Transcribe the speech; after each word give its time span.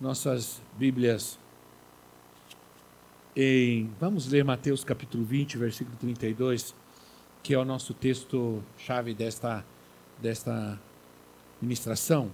nossas 0.00 0.60
Bíblias 0.76 1.38
em. 3.36 3.90
Vamos 4.00 4.28
ler 4.28 4.44
Mateus 4.44 4.84
capítulo 4.84 5.24
20, 5.24 5.58
versículo 5.58 5.96
32, 5.96 6.74
que 7.42 7.54
é 7.54 7.58
o 7.58 7.64
nosso 7.64 7.94
texto-chave 7.94 9.14
desta, 9.14 9.64
desta 10.20 10.80
ministração. 11.60 12.30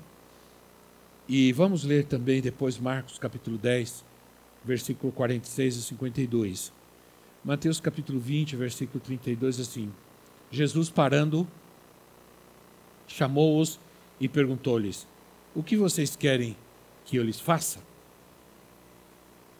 E 1.28 1.52
vamos 1.52 1.84
ler 1.84 2.04
também 2.04 2.40
depois 2.40 2.78
Marcos 2.78 3.18
capítulo 3.18 3.56
10, 3.56 4.04
versículo 4.64 5.12
46 5.12 5.76
e 5.76 5.82
52. 5.82 6.72
Mateus 7.44 7.80
capítulo 7.80 8.18
20, 8.18 8.56
versículo 8.56 9.00
32, 9.00 9.60
assim: 9.60 9.92
Jesus 10.50 10.90
parando, 10.90 11.46
chamou-os 13.06 13.78
e 14.18 14.28
perguntou-lhes: 14.28 15.06
O 15.54 15.62
que 15.62 15.76
vocês 15.76 16.16
querem 16.16 16.56
que 17.10 17.16
eu 17.16 17.24
lhes 17.24 17.40
faça? 17.40 17.80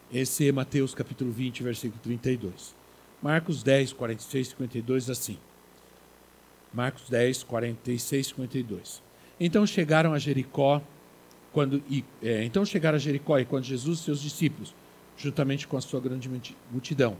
Esse 0.09 0.47
é 0.47 0.51
Mateus 0.53 0.95
capítulo 0.95 1.33
20, 1.33 1.63
versículo 1.63 1.99
32. 2.01 2.73
Marcos 3.21 3.61
10, 3.61 3.91
46 3.91 4.47
e 4.47 4.49
52, 4.51 5.09
assim. 5.09 5.37
Marcos 6.73 7.09
10, 7.09 7.43
46 7.43 8.25
e 8.25 8.29
52. 8.29 9.03
Então 9.37 9.67
chegaram 9.67 10.13
a 10.13 10.17
Jericó, 10.17 10.81
quando, 11.51 11.83
e, 11.89 12.05
é, 12.23 12.45
então 12.45 12.63
chegaram 12.63 12.95
a 12.95 12.99
Jericó 12.99 13.37
e 13.37 13.43
quando 13.43 13.65
Jesus 13.65 13.99
e 13.99 14.03
seus 14.03 14.21
discípulos, 14.21 14.73
juntamente 15.17 15.67
com 15.67 15.75
a 15.75 15.81
sua 15.81 15.99
grande 15.99 16.29
multidão, 16.71 17.17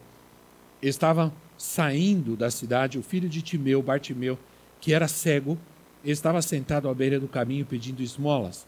estavam 0.81 1.33
saindo 1.57 2.37
da 2.37 2.49
cidade, 2.49 2.97
o 2.97 3.03
filho 3.03 3.27
de 3.27 3.41
Timeu, 3.41 3.81
Bartimeu, 3.81 4.39
que 4.79 4.93
era 4.93 5.09
cego, 5.09 5.57
estava 6.05 6.41
sentado 6.41 6.87
à 6.87 6.93
beira 6.93 7.19
do 7.19 7.27
caminho 7.27 7.65
pedindo 7.65 8.01
esmolas. 8.01 8.65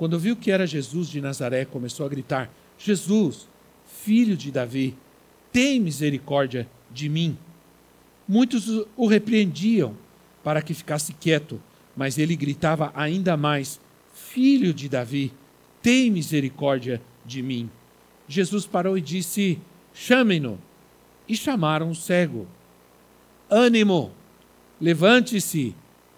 Quando 0.00 0.18
viu 0.18 0.34
que 0.34 0.50
era 0.50 0.66
Jesus 0.66 1.10
de 1.10 1.20
Nazaré, 1.20 1.66
começou 1.66 2.06
a 2.06 2.08
gritar: 2.08 2.50
Jesus, 2.78 3.46
filho 3.84 4.34
de 4.34 4.50
Davi, 4.50 4.96
tem 5.52 5.78
misericórdia 5.78 6.66
de 6.90 7.06
mim. 7.06 7.36
Muitos 8.26 8.86
o 8.96 9.06
repreendiam 9.06 9.94
para 10.42 10.62
que 10.62 10.72
ficasse 10.72 11.12
quieto, 11.12 11.60
mas 11.94 12.16
ele 12.16 12.34
gritava 12.34 12.90
ainda 12.94 13.36
mais: 13.36 13.78
Filho 14.14 14.72
de 14.72 14.88
Davi, 14.88 15.34
tem 15.82 16.10
misericórdia 16.10 17.02
de 17.26 17.42
mim. 17.42 17.68
Jesus 18.26 18.64
parou 18.64 18.96
e 18.96 19.02
disse: 19.02 19.60
Chamem-no. 19.92 20.58
E 21.28 21.36
chamaram 21.36 21.90
o 21.90 21.94
cego. 21.94 22.48
Ânimo, 23.50 24.12
levante-se, 24.80 25.74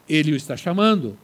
ele 0.08 0.30
o 0.30 0.36
está 0.36 0.56
chamando 0.56 1.18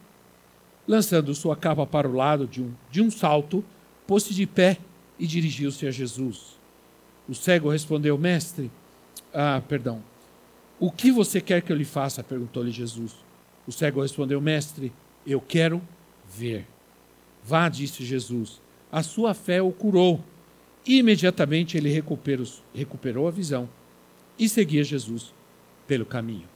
lançando 0.89 1.35
sua 1.35 1.55
capa 1.55 1.85
para 1.85 2.09
o 2.09 2.13
lado 2.13 2.47
de 2.47 2.63
um, 2.63 2.73
de 2.89 2.99
um 2.99 3.11
salto, 3.11 3.63
pôs-se 4.07 4.33
de 4.33 4.47
pé 4.47 4.79
e 5.19 5.27
dirigiu-se 5.27 5.85
a 5.85 5.91
Jesus. 5.91 6.59
O 7.27 7.35
cego 7.35 7.69
respondeu: 7.69 8.17
Mestre, 8.17 8.71
ah, 9.31 9.61
perdão, 9.67 10.01
o 10.79 10.91
que 10.91 11.11
você 11.11 11.39
quer 11.39 11.61
que 11.61 11.71
eu 11.71 11.75
lhe 11.77 11.85
faça? 11.85 12.23
perguntou-lhe 12.23 12.71
Jesus. 12.71 13.15
O 13.67 13.71
cego 13.71 14.01
respondeu: 14.01 14.41
Mestre, 14.41 14.91
eu 15.27 15.39
quero 15.39 15.79
ver. 16.27 16.65
Vá, 17.43 17.69
disse 17.69 18.03
Jesus, 18.03 18.59
a 18.91 19.03
sua 19.03 19.35
fé 19.35 19.61
o 19.61 19.71
curou. 19.71 20.23
E 20.87 20.97
imediatamente 20.97 21.77
ele 21.77 21.89
recuperou, 21.89 22.47
recuperou 22.73 23.27
a 23.27 23.31
visão 23.31 23.69
e 24.39 24.49
seguia 24.49 24.83
Jesus 24.83 25.33
pelo 25.85 26.05
caminho. 26.05 26.47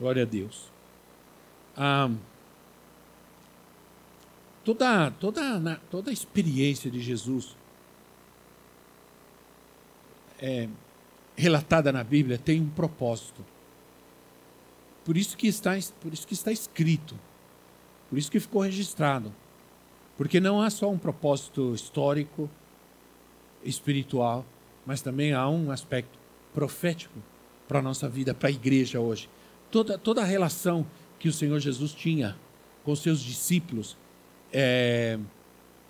Glória 0.00 0.22
a 0.22 0.26
Deus. 0.26 0.70
Ah, 1.76 2.08
toda, 4.64 5.10
toda, 5.12 5.80
toda 5.90 6.10
a 6.10 6.12
experiência 6.12 6.90
de 6.90 7.00
Jesus 7.00 7.56
é, 10.40 10.68
relatada 11.36 11.92
na 11.92 12.02
Bíblia 12.02 12.38
tem 12.38 12.60
um 12.60 12.68
propósito. 12.68 13.44
Por 15.04 15.16
isso 15.16 15.36
que 15.36 15.46
está, 15.46 15.72
por 16.00 16.12
isso 16.12 16.26
que 16.26 16.34
está 16.34 16.52
escrito. 16.52 17.18
Por 18.08 18.18
isso 18.18 18.30
que 18.30 18.40
ficou 18.40 18.62
registrado. 18.62 19.32
Porque 20.16 20.40
não 20.40 20.60
há 20.60 20.68
só 20.70 20.90
um 20.90 20.98
propósito 20.98 21.74
histórico, 21.74 22.50
espiritual, 23.64 24.44
mas 24.84 25.00
também 25.00 25.32
há 25.32 25.48
um 25.48 25.70
aspecto 25.70 26.18
profético 26.52 27.18
para 27.66 27.78
a 27.78 27.82
nossa 27.82 28.08
vida, 28.08 28.34
para 28.34 28.48
a 28.48 28.52
igreja 28.52 29.00
hoje. 29.00 29.28
Toda, 29.70 29.96
toda 29.96 30.20
a 30.20 30.24
relação 30.24 30.86
que 31.18 31.28
o 31.28 31.32
Senhor 31.32 31.58
Jesus 31.58 31.94
tinha 31.94 32.36
com 32.84 32.94
seus 32.94 33.20
discípulos 33.20 33.96
é, 34.52 35.18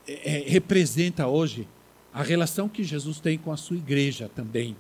é, 0.07 0.45
representa 0.47 1.27
hoje 1.27 1.67
a 2.13 2.23
relação 2.23 2.69
que 2.69 2.85
Jesus 2.85 3.21
tem 3.21 3.39
com 3.39 3.53
a 3.53 3.57
sua 3.57 3.77
igreja 3.77 4.31
também. 4.35 4.77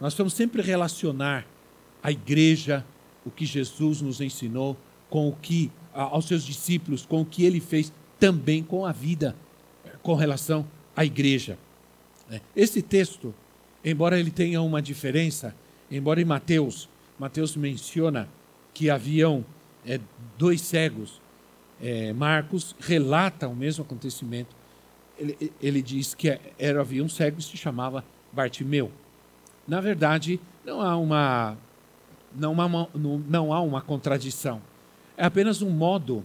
Nós 0.00 0.14
vamos 0.14 0.32
sempre 0.32 0.62
relacionar 0.62 1.46
a 2.02 2.10
igreja, 2.10 2.84
o 3.24 3.30
que 3.30 3.46
Jesus 3.46 4.00
nos 4.00 4.20
ensinou, 4.20 4.76
com 5.08 5.28
o 5.28 5.32
que 5.32 5.70
aos 5.92 6.26
seus 6.26 6.44
discípulos, 6.44 7.04
com 7.06 7.20
o 7.20 7.24
que 7.24 7.44
ele 7.44 7.60
fez 7.60 7.92
também 8.18 8.62
com 8.62 8.86
a 8.86 8.92
vida, 8.92 9.36
com 10.02 10.14
relação 10.14 10.66
à 10.96 11.04
igreja. 11.04 11.58
É, 12.30 12.40
esse 12.56 12.82
texto, 12.82 13.34
embora 13.84 14.18
ele 14.18 14.30
tenha 14.30 14.60
uma 14.62 14.80
diferença, 14.80 15.54
embora 15.90 16.20
em 16.20 16.24
Mateus, 16.24 16.88
Mateus 17.18 17.54
menciona 17.56 18.28
que 18.74 18.90
haviam 18.90 19.44
é, 19.86 20.00
dois 20.38 20.60
cegos 20.60 21.21
é, 21.82 22.12
Marcos 22.12 22.76
relata 22.78 23.48
o 23.48 23.56
mesmo 23.56 23.84
acontecimento. 23.84 24.54
Ele, 25.18 25.52
ele 25.60 25.82
diz 25.82 26.14
que 26.14 26.38
era, 26.56 26.80
havia 26.80 27.02
um 27.02 27.08
cego 27.08 27.38
que 27.38 27.42
se 27.42 27.56
chamava 27.56 28.04
Bartimeu. 28.32 28.90
Na 29.66 29.80
verdade, 29.80 30.40
não 30.64 30.80
há 30.80 30.96
uma, 30.96 31.58
não, 32.34 32.52
uma, 32.52 32.88
não, 32.94 33.18
não 33.18 33.52
há 33.52 33.60
uma 33.60 33.80
contradição. 33.80 34.62
É 35.16 35.24
apenas 35.24 35.60
um 35.60 35.70
modo, 35.70 36.24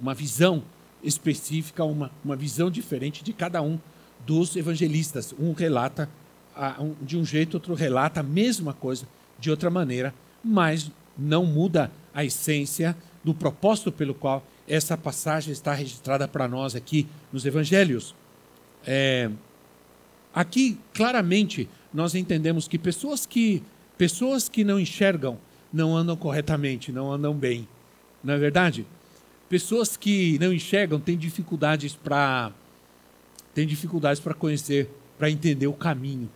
uma 0.00 0.14
visão 0.14 0.62
específica, 1.02 1.84
uma, 1.84 2.10
uma 2.24 2.34
visão 2.34 2.70
diferente 2.70 3.22
de 3.22 3.32
cada 3.34 3.60
um 3.60 3.78
dos 4.26 4.56
evangelistas. 4.56 5.34
Um 5.38 5.52
relata 5.52 6.08
de 7.02 7.16
um 7.16 7.24
jeito, 7.24 7.54
outro 7.54 7.74
relata 7.74 8.20
a 8.20 8.22
mesma 8.22 8.72
coisa 8.72 9.06
de 9.38 9.50
outra 9.50 9.70
maneira, 9.70 10.14
mas 10.42 10.90
não 11.16 11.44
muda 11.44 11.90
a 12.12 12.24
essência 12.24 12.96
do 13.22 13.34
propósito 13.34 13.92
pelo 13.92 14.14
qual 14.14 14.42
essa 14.70 14.96
passagem 14.96 15.52
está 15.52 15.74
registrada 15.74 16.28
para 16.28 16.46
nós 16.46 16.76
aqui 16.76 17.08
nos 17.32 17.44
evangelhos. 17.44 18.14
É, 18.86 19.28
aqui, 20.32 20.78
claramente, 20.94 21.68
nós 21.92 22.14
entendemos 22.14 22.68
que 22.68 22.78
pessoas 22.78 23.26
que, 23.26 23.64
pessoas 23.98 24.48
que 24.48 24.62
não 24.62 24.78
enxergam 24.78 25.36
não 25.72 25.96
andam 25.96 26.16
corretamente, 26.16 26.92
não 26.92 27.12
andam 27.12 27.34
bem. 27.34 27.66
Não 28.22 28.32
é 28.32 28.38
verdade? 28.38 28.86
Pessoas 29.48 29.96
que 29.96 30.38
não 30.38 30.52
enxergam 30.52 31.00
têm 31.00 31.18
dificuldades 31.18 31.96
para 31.96 32.52
têm 33.52 33.66
dificuldades 33.66 34.22
para 34.22 34.34
conhecer, 34.34 34.88
para 35.18 35.28
entender 35.28 35.66
o 35.66 35.72
caminho. 35.72 36.30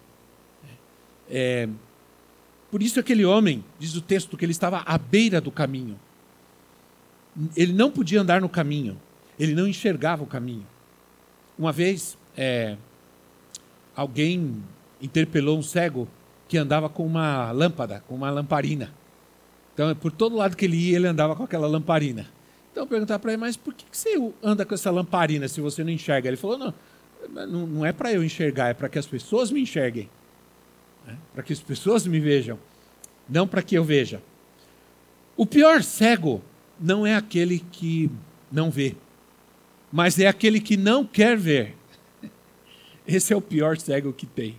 É, 1.31 1.69
por 2.69 2.83
isso 2.83 2.99
aquele 2.99 3.25
homem, 3.25 3.65
diz 3.79 3.95
o 3.95 4.01
texto, 4.01 4.37
que 4.37 4.45
ele 4.45 4.51
estava 4.51 4.79
à 4.79 4.99
beira 4.99 5.41
do 5.41 5.53
caminho 5.53 5.97
ele 7.57 7.73
não 7.73 7.91
podia 7.91 8.21
andar 8.21 8.41
no 8.41 8.49
caminho, 8.49 9.01
ele 9.39 9.55
não 9.55 9.67
enxergava 9.67 10.23
o 10.23 10.27
caminho. 10.27 10.67
Uma 11.59 11.73
vez, 11.73 12.17
é, 12.37 12.77
alguém 13.95 14.63
interpelou 15.01 15.59
um 15.59 15.63
cego 15.63 16.09
que 16.49 16.57
andava 16.57 16.89
com 16.89 17.07
uma 17.07 17.51
lâmpada, 17.53 18.03
com 18.07 18.15
uma 18.15 18.31
lamparina. 18.31 18.93
Então, 19.73 19.95
por 19.97 20.13
todo 20.13 20.37
lado 20.37 20.57
que 20.57 20.65
ele 20.65 20.77
ia, 20.77 20.97
ele 20.97 21.07
andava 21.07 21.35
com 21.35 21.43
aquela 21.43 21.67
lamparina. 21.67 22.29
Então, 22.71 22.87
perguntar 22.87 23.19
para 23.19 23.33
ele, 23.33 23.41
mas 23.41 23.57
por 23.57 23.75
que 23.75 23.85
você 23.91 24.11
anda 24.43 24.65
com 24.65 24.75
essa 24.75 24.91
lamparina 24.91 25.49
se 25.49 25.61
você 25.61 25.83
não 25.83 25.91
enxerga? 25.91 26.29
Ele 26.29 26.37
falou, 26.37 26.59
não, 26.59 26.75
não 27.67 27.87
é 27.87 27.93
para 27.93 28.13
eu 28.13 28.23
enxergar, 28.23 28.69
é 28.69 28.75
para 28.75 28.89
que 28.89 28.99
as 28.99 29.07
pessoas 29.07 29.51
me 29.51 29.61
enxerguem. 29.61 30.09
É, 31.07 31.15
para 31.35 31.43
que 31.43 31.53
as 31.53 31.61
pessoas 31.61 32.07
me 32.07 32.19
vejam, 32.19 32.59
não 33.29 33.47
para 33.47 33.63
que 33.63 33.75
eu 33.75 33.85
veja. 33.85 34.23
O 35.37 35.45
pior 35.45 35.83
cego 35.83 36.43
não 36.81 37.07
é 37.07 37.15
aquele 37.15 37.59
que 37.59 38.11
não 38.51 38.71
vê. 38.71 38.95
mas 39.93 40.19
é 40.19 40.27
aquele 40.27 40.61
que 40.61 40.77
não 40.77 41.05
quer 41.05 41.37
ver. 41.37 41.77
Esse 43.07 43.33
é 43.33 43.37
o 43.37 43.41
pior 43.41 43.77
cego 43.79 44.13
que 44.13 44.27
tem. 44.27 44.59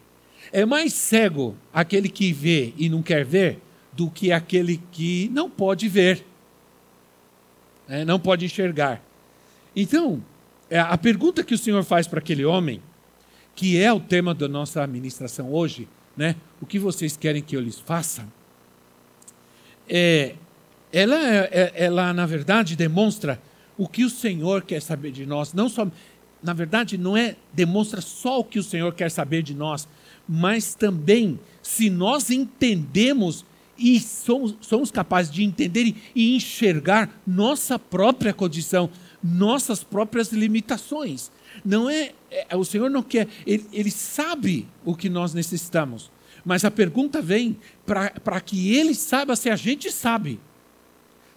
É 0.51 0.65
mais 0.65 0.93
cego 0.93 1.57
aquele 1.73 2.07
que 2.07 2.31
vê 2.31 2.73
e 2.77 2.87
não 2.87 3.03
quer 3.03 3.25
ver 3.25 3.59
do 3.91 4.09
que 4.09 4.31
aquele 4.31 4.81
que 4.91 5.29
não 5.33 5.49
pode 5.49 5.89
ver, 5.89 6.25
é, 7.87 8.05
não 8.05 8.19
pode 8.19 8.45
enxergar. 8.45 9.01
Então, 9.75 10.23
é, 10.69 10.79
a 10.79 10.97
pergunta 10.97 11.43
que 11.43 11.53
o 11.53 11.57
Senhor 11.57 11.83
faz 11.83 12.07
para 12.07 12.19
aquele 12.19 12.45
homem, 12.45 12.81
que 13.55 13.81
é 13.81 13.91
o 13.91 13.99
tema 13.99 14.33
da 14.33 14.47
nossa 14.47 14.83
administração 14.83 15.51
hoje, 15.51 15.87
né? 16.15 16.35
O 16.61 16.65
que 16.65 16.79
vocês 16.79 17.17
querem 17.17 17.41
que 17.41 17.55
eu 17.55 17.61
lhes 17.61 17.79
faça? 17.79 18.27
É, 19.87 20.35
ela, 20.95 21.15
é, 21.17 21.49
é, 21.51 21.73
ela, 21.75 22.13
na 22.13 22.25
verdade, 22.25 22.73
demonstra 22.73 23.37
o 23.77 23.85
que 23.85 24.05
o 24.05 24.09
Senhor 24.09 24.61
quer 24.61 24.81
saber 24.81 25.11
de 25.11 25.25
nós. 25.25 25.51
Não 25.51 25.67
só, 25.67 25.85
na 26.41 26.53
verdade, 26.53 26.97
não 26.97 27.17
é 27.17 27.35
demonstra 27.53 27.99
só 27.99 28.39
o 28.39 28.45
que 28.45 28.57
o 28.57 28.63
Senhor 28.63 28.93
quer 28.93 29.11
saber 29.11 29.43
de 29.43 29.53
nós, 29.53 29.89
mas 30.25 30.73
também 30.73 31.37
se 31.61 31.89
nós 31.89 32.29
entendemos 32.29 33.45
e 33.77 33.99
somos, 33.99 34.55
somos 34.61 34.89
capazes 34.89 35.33
de 35.33 35.43
entender 35.43 35.93
e 36.15 36.33
enxergar 36.33 37.09
nossa 37.27 37.77
própria 37.77 38.33
condição, 38.33 38.89
nossas 39.21 39.83
próprias 39.83 40.31
limitações. 40.31 41.29
Não 41.65 41.89
é, 41.89 42.13
é 42.31 42.55
o 42.55 42.63
Senhor 42.63 42.89
não 42.89 43.03
quer, 43.03 43.27
ele, 43.45 43.65
ele 43.73 43.91
sabe 43.91 44.65
o 44.85 44.95
que 44.95 45.09
nós 45.09 45.33
necessitamos. 45.33 46.09
Mas 46.45 46.63
a 46.63 46.71
pergunta 46.71 47.21
vem 47.21 47.57
para 47.85 48.39
que 48.39 48.73
ele 48.73 48.95
saiba 48.95 49.35
se 49.35 49.49
a 49.49 49.57
gente 49.57 49.91
sabe. 49.91 50.39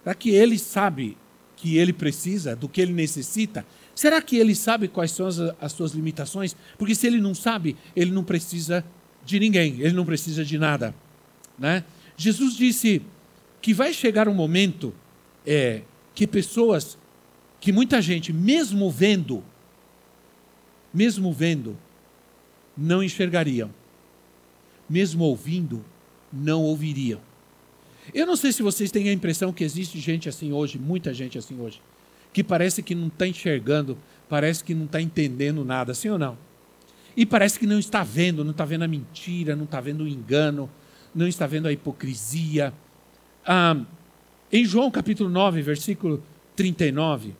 Para 0.09 0.15
que 0.15 0.31
ele 0.31 0.57
sabe 0.57 1.15
que 1.55 1.77
ele 1.77 1.93
precisa, 1.93 2.55
do 2.55 2.67
que 2.67 2.81
ele 2.81 2.91
necessita. 2.91 3.63
Será 3.93 4.19
que 4.19 4.37
ele 4.37 4.55
sabe 4.55 4.87
quais 4.87 5.11
são 5.11 5.27
as, 5.27 5.37
as 5.61 5.71
suas 5.71 5.91
limitações? 5.91 6.55
Porque 6.79 6.95
se 6.95 7.05
ele 7.05 7.21
não 7.21 7.35
sabe, 7.35 7.77
ele 7.95 8.09
não 8.09 8.23
precisa 8.23 8.83
de 9.23 9.39
ninguém, 9.39 9.75
ele 9.79 9.93
não 9.93 10.03
precisa 10.03 10.43
de 10.43 10.57
nada. 10.57 10.95
Né? 11.59 11.83
Jesus 12.17 12.57
disse 12.57 13.03
que 13.61 13.71
vai 13.71 13.93
chegar 13.93 14.27
um 14.27 14.33
momento 14.33 14.95
é, 15.45 15.83
que 16.15 16.25
pessoas, 16.25 16.97
que 17.61 17.71
muita 17.71 18.01
gente, 18.01 18.33
mesmo 18.33 18.89
vendo, 18.89 19.43
mesmo 20.91 21.31
vendo, 21.31 21.77
não 22.75 23.03
enxergariam, 23.03 23.71
mesmo 24.89 25.23
ouvindo, 25.23 25.85
não 26.33 26.63
ouviriam. 26.63 27.28
Eu 28.13 28.25
não 28.25 28.35
sei 28.35 28.51
se 28.51 28.63
vocês 28.63 28.91
têm 28.91 29.09
a 29.09 29.13
impressão 29.13 29.53
que 29.53 29.63
existe 29.63 29.99
gente 29.99 30.27
assim 30.27 30.51
hoje, 30.51 30.77
muita 30.77 31.13
gente 31.13 31.37
assim 31.37 31.59
hoje, 31.59 31.81
que 32.33 32.43
parece 32.43 32.81
que 32.81 32.95
não 32.95 33.07
está 33.07 33.27
enxergando, 33.27 33.97
parece 34.27 34.63
que 34.63 34.73
não 34.73 34.85
está 34.85 35.01
entendendo 35.01 35.63
nada, 35.65 35.93
sim 35.93 36.09
ou 36.09 36.19
não? 36.19 36.37
E 37.15 37.25
parece 37.25 37.59
que 37.59 37.67
não 37.67 37.79
está 37.79 38.03
vendo, 38.03 38.43
não 38.43 38.51
está 38.51 38.65
vendo 38.65 38.83
a 38.83 38.87
mentira, 38.87 39.55
não 39.55 39.65
está 39.65 39.81
vendo 39.81 40.03
o 40.03 40.07
engano, 40.07 40.69
não 41.13 41.27
está 41.27 41.45
vendo 41.47 41.67
a 41.67 41.71
hipocrisia. 41.71 42.73
Ah, 43.45 43.77
em 44.51 44.63
João 44.65 44.89
capítulo 44.89 45.29
9, 45.29 45.61
versículo 45.61 46.23
39, 46.55 47.35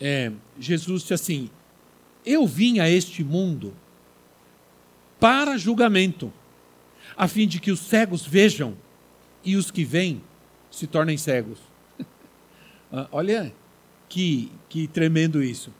é, 0.00 0.32
Jesus 0.58 1.02
disse 1.02 1.14
assim: 1.14 1.50
Eu 2.26 2.46
vim 2.46 2.80
a 2.80 2.90
este 2.90 3.22
mundo 3.22 3.74
para 5.20 5.56
julgamento, 5.56 6.32
a 7.16 7.28
fim 7.28 7.46
de 7.46 7.60
que 7.60 7.70
os 7.70 7.78
cegos 7.78 8.26
vejam 8.26 8.76
e 9.44 9.56
os 9.56 9.70
que 9.70 9.84
veem 9.84 10.22
se 10.70 10.86
tornem 10.86 11.16
cegos. 11.16 11.58
ah, 12.92 13.08
olha 13.12 13.52
que, 14.08 14.50
que 14.68 14.86
tremendo 14.86 15.42
isso. 15.42 15.72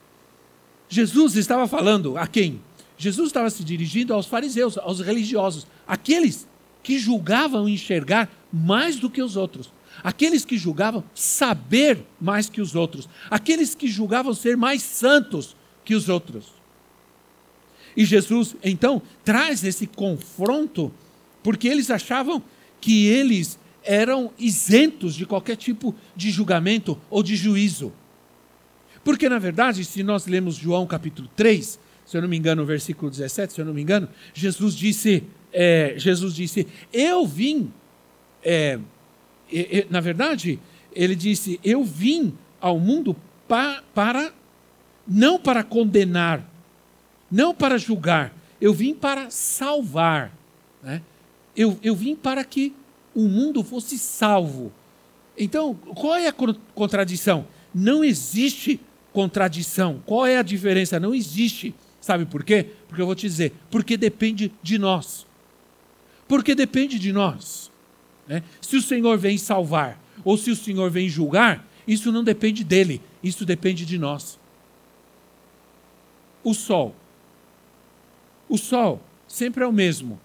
Jesus 0.88 1.36
estava 1.36 1.66
falando 1.66 2.16
a 2.16 2.26
quem? 2.26 2.60
Jesus 2.98 3.28
estava 3.28 3.50
se 3.50 3.64
dirigindo 3.64 4.14
aos 4.14 4.26
fariseus, 4.26 4.78
aos 4.78 5.00
religiosos, 5.00 5.66
aqueles 5.86 6.46
que 6.82 6.98
julgavam 6.98 7.68
enxergar 7.68 8.30
mais 8.52 8.96
do 8.96 9.08
que 9.08 9.22
os 9.22 9.36
outros, 9.36 9.72
aqueles 10.02 10.44
que 10.44 10.58
julgavam 10.58 11.02
saber 11.14 12.04
mais 12.20 12.48
que 12.48 12.60
os 12.60 12.74
outros, 12.74 13.08
aqueles 13.30 13.74
que 13.74 13.88
julgavam 13.88 14.34
ser 14.34 14.56
mais 14.56 14.82
santos 14.82 15.56
que 15.84 15.94
os 15.94 16.08
outros. 16.08 16.52
E 17.96 18.04
Jesus, 18.04 18.56
então, 18.62 19.02
traz 19.24 19.64
esse 19.64 19.86
confronto, 19.86 20.92
porque 21.42 21.68
eles 21.68 21.90
achavam 21.90 22.42
que 22.82 23.06
eles 23.06 23.58
eram 23.84 24.32
isentos 24.38 25.14
de 25.14 25.24
qualquer 25.24 25.56
tipo 25.56 25.94
de 26.14 26.30
julgamento 26.30 27.00
ou 27.08 27.22
de 27.22 27.36
juízo. 27.36 27.92
Porque, 29.04 29.28
na 29.28 29.38
verdade, 29.38 29.84
se 29.84 30.02
nós 30.02 30.26
lemos 30.26 30.56
João 30.56 30.86
capítulo 30.86 31.28
3, 31.34 31.78
se 32.04 32.16
eu 32.16 32.20
não 32.20 32.28
me 32.28 32.36
engano, 32.36 32.62
o 32.62 32.66
versículo 32.66 33.10
17, 33.10 33.52
se 33.52 33.60
eu 33.60 33.64
não 33.64 33.72
me 33.72 33.80
engano, 33.80 34.08
Jesus 34.34 34.74
disse, 34.74 35.24
é, 35.52 35.94
Jesus 35.96 36.34
disse, 36.34 36.66
eu 36.92 37.26
vim, 37.26 37.72
é, 38.44 38.78
na 39.88 40.00
verdade, 40.00 40.58
ele 40.92 41.14
disse, 41.14 41.60
eu 41.64 41.84
vim 41.84 42.34
ao 42.60 42.78
mundo 42.78 43.16
pa, 43.48 43.82
para, 43.94 44.32
não 45.06 45.38
para 45.38 45.62
condenar, 45.62 46.44
não 47.30 47.54
para 47.54 47.78
julgar, 47.78 48.34
eu 48.60 48.74
vim 48.74 48.94
para 48.94 49.30
salvar. 49.30 50.32
Né? 50.82 51.00
Eu, 51.56 51.78
eu 51.82 51.94
vim 51.94 52.14
para 52.14 52.44
que 52.44 52.74
o 53.14 53.28
mundo 53.28 53.62
fosse 53.62 53.98
salvo. 53.98 54.72
Então, 55.36 55.74
qual 55.74 56.16
é 56.16 56.28
a 56.28 56.34
contradição? 56.74 57.46
Não 57.74 58.02
existe 58.02 58.80
contradição. 59.12 60.02
Qual 60.06 60.26
é 60.26 60.38
a 60.38 60.42
diferença? 60.42 60.98
Não 60.98 61.14
existe. 61.14 61.74
Sabe 62.00 62.26
por 62.26 62.42
quê? 62.42 62.66
Porque 62.88 63.00
eu 63.00 63.06
vou 63.06 63.14
te 63.14 63.28
dizer, 63.28 63.52
porque 63.70 63.96
depende 63.96 64.52
de 64.62 64.78
nós. 64.78 65.26
Porque 66.26 66.54
depende 66.54 66.98
de 66.98 67.12
nós. 67.12 67.70
Né? 68.26 68.42
Se 68.60 68.76
o 68.76 68.82
Senhor 68.82 69.18
vem 69.18 69.38
salvar 69.38 70.00
ou 70.24 70.36
se 70.36 70.50
o 70.50 70.56
Senhor 70.56 70.90
vem 70.90 71.08
julgar, 71.08 71.66
isso 71.86 72.12
não 72.12 72.24
depende 72.24 72.64
dele, 72.64 73.00
isso 73.22 73.44
depende 73.44 73.84
de 73.84 73.98
nós. 73.98 74.38
O 76.42 76.54
sol. 76.54 76.94
O 78.48 78.58
sol 78.58 79.00
sempre 79.28 79.62
é 79.62 79.66
o 79.66 79.72
mesmo. 79.72 80.20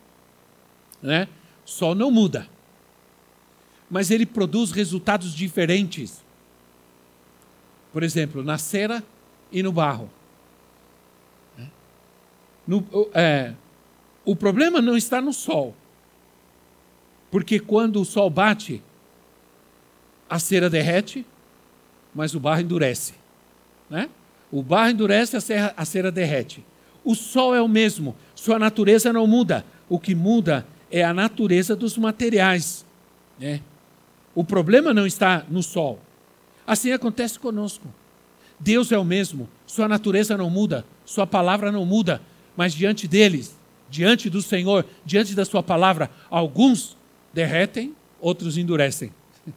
Né? 1.01 1.27
Sol 1.65 1.95
não 1.95 2.11
muda. 2.11 2.47
Mas 3.89 4.11
ele 4.11 4.25
produz 4.25 4.71
resultados 4.71 5.33
diferentes. 5.33 6.23
Por 7.93 8.03
exemplo, 8.03 8.43
na 8.43 8.57
cera 8.57 9.03
e 9.51 9.63
no 9.63 9.71
barro. 9.71 10.09
No, 12.67 12.85
é, 13.13 13.53
o 14.25 14.35
problema 14.35 14.81
não 14.81 14.97
está 14.97 15.21
no 15.21 15.31
sol. 15.31 15.73
Porque 17.31 17.59
quando 17.59 18.01
o 18.01 18.05
sol 18.05 18.29
bate, 18.29 18.83
a 20.29 20.37
cera 20.37 20.69
derrete, 20.69 21.25
mas 22.13 22.35
o 22.35 22.39
barro 22.39 22.61
endurece. 22.61 23.13
Né? 23.89 24.09
O 24.51 24.61
barro 24.61 24.89
endurece, 24.89 25.37
a 25.37 25.41
cera, 25.41 25.73
a 25.77 25.85
cera 25.85 26.11
derrete. 26.11 26.65
O 27.03 27.15
sol 27.15 27.55
é 27.55 27.61
o 27.61 27.67
mesmo, 27.67 28.15
sua 28.35 28.59
natureza 28.59 29.13
não 29.13 29.25
muda. 29.25 29.65
O 29.87 29.97
que 29.97 30.13
muda 30.13 30.65
é 30.91 31.03
a 31.03 31.13
natureza 31.13 31.75
dos 31.75 31.97
materiais. 31.97 32.85
Né? 33.39 33.61
O 34.33 34.43
problema 34.43 34.93
não 34.93 35.05
está 35.05 35.45
no 35.49 35.63
sol. 35.63 35.99
Assim 36.65 36.91
acontece 36.91 37.39
conosco. 37.39 37.87
Deus 38.59 38.91
é 38.91 38.97
o 38.97 39.05
mesmo, 39.05 39.47
sua 39.65 39.87
natureza 39.87 40.35
não 40.35 40.49
muda, 40.49 40.83
sua 41.05 41.27
palavra 41.27 41.71
não 41.71 41.85
muda, 41.85 42.21
mas 42.55 42.73
diante 42.73 43.07
deles, 43.07 43.55
diante 43.89 44.29
do 44.29 44.41
Senhor, 44.41 44.85
diante 45.05 45.35
da 45.35 45.45
Sua 45.45 45.61
palavra, 45.61 46.09
alguns 46.29 46.97
derretem, 47.33 47.95
outros 48.19 48.57
endurecem. 48.57 49.11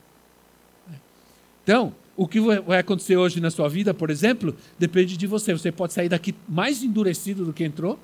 Então, 1.63 1.95
o 2.17 2.27
que 2.27 2.41
vai 2.41 2.79
acontecer 2.79 3.17
hoje 3.17 3.41
na 3.41 3.51
sua 3.51 3.69
vida, 3.69 3.95
por 3.95 4.11
exemplo, 4.11 4.57
depende 4.79 5.17
de 5.17 5.27
você. 5.27 5.53
Você 5.53 5.71
pode 5.71 5.93
sair 5.93 6.09
daqui 6.09 6.35
mais 6.49 6.83
endurecido 6.83 7.45
do 7.45 7.53
que 7.53 7.63
entrou, 7.63 7.99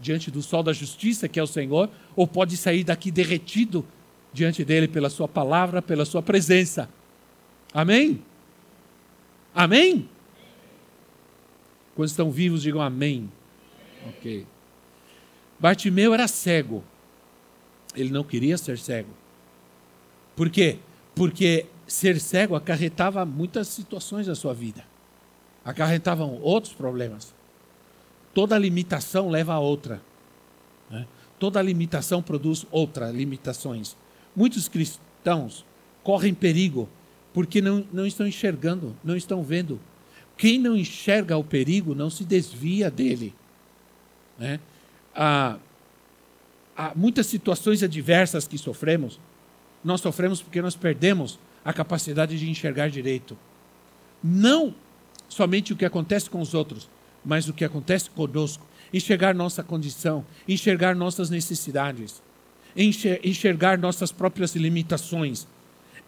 diante 0.00 0.30
do 0.30 0.42
sol 0.42 0.62
da 0.62 0.72
justiça, 0.72 1.28
que 1.28 1.38
é 1.38 1.42
o 1.42 1.46
Senhor, 1.46 1.90
ou 2.16 2.26
pode 2.26 2.56
sair 2.56 2.84
daqui 2.84 3.10
derretido 3.10 3.86
diante 4.32 4.64
dele 4.64 4.88
pela 4.88 5.10
sua 5.10 5.28
palavra, 5.28 5.82
pela 5.82 6.04
sua 6.04 6.22
presença. 6.22 6.88
Amém? 7.72 8.22
Amém? 9.54 10.08
Quando 11.94 12.08
estão 12.08 12.30
vivos, 12.30 12.62
digam 12.62 12.80
amém. 12.80 13.30
Ok. 14.08 14.46
Bartimeu 15.58 16.14
era 16.14 16.26
cego. 16.26 16.82
Ele 17.94 18.10
não 18.10 18.24
queria 18.24 18.56
ser 18.56 18.78
cego. 18.78 19.10
Por 20.34 20.48
quê? 20.48 20.78
Porque 21.14 21.66
ser 21.86 22.20
cego 22.20 22.54
acarretava 22.54 23.26
muitas 23.26 23.68
situações 23.68 24.26
da 24.26 24.34
sua 24.34 24.54
vida. 24.54 24.84
Acarretavam 25.64 26.40
outros 26.40 26.72
problemas. 26.72 27.34
Toda 28.32 28.58
limitação 28.58 29.28
leva 29.28 29.54
a 29.54 29.58
outra. 29.58 30.00
Né? 30.90 31.06
Toda 31.38 31.60
limitação 31.62 32.22
produz 32.22 32.66
outras 32.70 33.14
limitações. 33.14 33.96
Muitos 34.34 34.68
cristãos 34.68 35.64
correm 36.02 36.34
perigo 36.34 36.88
porque 37.32 37.60
não, 37.60 37.86
não 37.92 38.06
estão 38.06 38.26
enxergando, 38.26 38.96
não 39.04 39.16
estão 39.16 39.42
vendo 39.42 39.80
Quem 40.36 40.58
não 40.58 40.76
enxerga 40.76 41.36
o 41.36 41.44
perigo 41.44 41.94
não 41.94 42.10
se 42.10 42.24
desvia 42.24 42.90
dele. 42.90 43.34
Né? 44.38 44.58
Há, 45.14 45.58
há 46.76 46.92
muitas 46.94 47.26
situações 47.26 47.82
adversas 47.82 48.48
que 48.48 48.56
sofremos, 48.56 49.20
nós 49.84 50.00
sofremos 50.00 50.40
porque 50.42 50.62
nós 50.62 50.74
perdemos 50.74 51.38
a 51.64 51.72
capacidade 51.72 52.38
de 52.38 52.48
enxergar 52.48 52.88
direito. 52.88 53.36
Não 54.22 54.74
somente 55.28 55.72
o 55.72 55.76
que 55.76 55.84
acontece 55.84 56.28
com 56.28 56.40
os 56.40 56.54
outros, 56.54 56.88
mas 57.24 57.48
o 57.48 57.52
que 57.52 57.64
acontece 57.64 58.10
conosco. 58.10 58.66
Enxergar 58.92 59.34
nossa 59.34 59.62
condição, 59.62 60.24
enxergar 60.48 60.96
nossas 60.96 61.30
necessidades, 61.30 62.22
enxergar 62.76 63.78
nossas 63.78 64.10
próprias 64.10 64.54
limitações. 64.56 65.46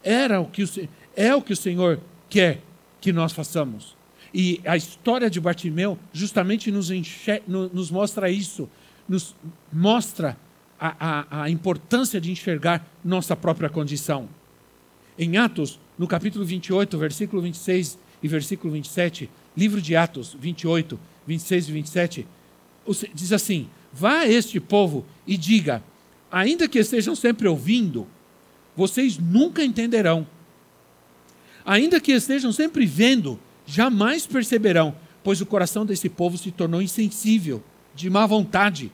Era 0.02 0.40
o 0.40 0.46
que 0.46 0.64
o, 0.64 0.68
é 1.16 1.34
o 1.34 1.42
que 1.42 1.52
o 1.52 1.56
Senhor 1.56 2.00
quer 2.28 2.60
que 3.00 3.12
nós 3.12 3.32
façamos. 3.32 3.96
E 4.34 4.60
a 4.64 4.76
história 4.76 5.28
de 5.28 5.40
Bartimeu 5.40 5.98
justamente 6.12 6.70
nos, 6.70 6.90
nos 7.46 7.90
mostra 7.90 8.30
isso, 8.30 8.68
nos 9.08 9.36
mostra 9.72 10.36
a, 10.80 10.96
a, 10.98 11.42
a 11.44 11.50
importância 11.50 12.20
de 12.20 12.32
enxergar 12.32 12.84
nossa 13.04 13.36
própria 13.36 13.68
condição. 13.68 14.28
Em 15.18 15.36
Atos, 15.36 15.78
no 15.98 16.08
capítulo 16.08 16.44
28, 16.44 16.98
versículo 16.98 17.42
26 17.42 17.98
e 18.22 18.28
versículo 18.28 18.72
27, 18.72 19.28
livro 19.56 19.80
de 19.80 19.94
Atos 19.96 20.36
28, 20.38 20.98
26 21.26 21.68
e 21.68 21.72
27, 21.72 22.26
diz 23.14 23.32
assim: 23.32 23.68
Vá 23.92 24.20
a 24.20 24.28
este 24.28 24.58
povo 24.58 25.04
e 25.26 25.36
diga, 25.36 25.82
ainda 26.30 26.68
que 26.68 26.78
estejam 26.78 27.14
sempre 27.14 27.46
ouvindo, 27.46 28.06
vocês 28.76 29.18
nunca 29.18 29.64
entenderão. 29.64 30.26
Ainda 31.64 32.00
que 32.00 32.12
estejam 32.12 32.52
sempre 32.52 32.86
vendo, 32.86 33.38
jamais 33.66 34.26
perceberão, 34.26 34.94
pois 35.22 35.40
o 35.40 35.46
coração 35.46 35.86
desse 35.86 36.08
povo 36.08 36.36
se 36.36 36.50
tornou 36.50 36.82
insensível, 36.82 37.62
de 37.94 38.10
má 38.10 38.26
vontade. 38.26 38.90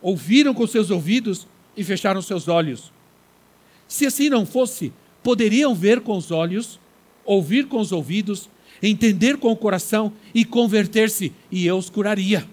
Ouviram 0.00 0.54
com 0.54 0.66
seus 0.66 0.90
ouvidos 0.90 1.46
e 1.76 1.84
fecharam 1.84 2.22
seus 2.22 2.48
olhos. 2.48 2.90
Se 3.86 4.06
assim 4.06 4.28
não 4.28 4.44
fosse, 4.44 4.92
poderiam 5.22 5.74
ver 5.74 6.00
com 6.00 6.16
os 6.16 6.30
olhos, 6.30 6.80
ouvir 7.24 7.66
com 7.66 7.78
os 7.78 7.92
ouvidos, 7.92 8.48
entender 8.82 9.36
com 9.36 9.50
o 9.50 9.56
coração 9.56 10.12
e 10.34 10.44
converter-se, 10.44 11.32
e 11.50 11.66
eu 11.66 11.76
os 11.76 11.90
curaria. 11.90 12.46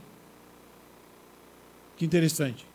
Que 1.98 2.06
interessante. 2.06 2.66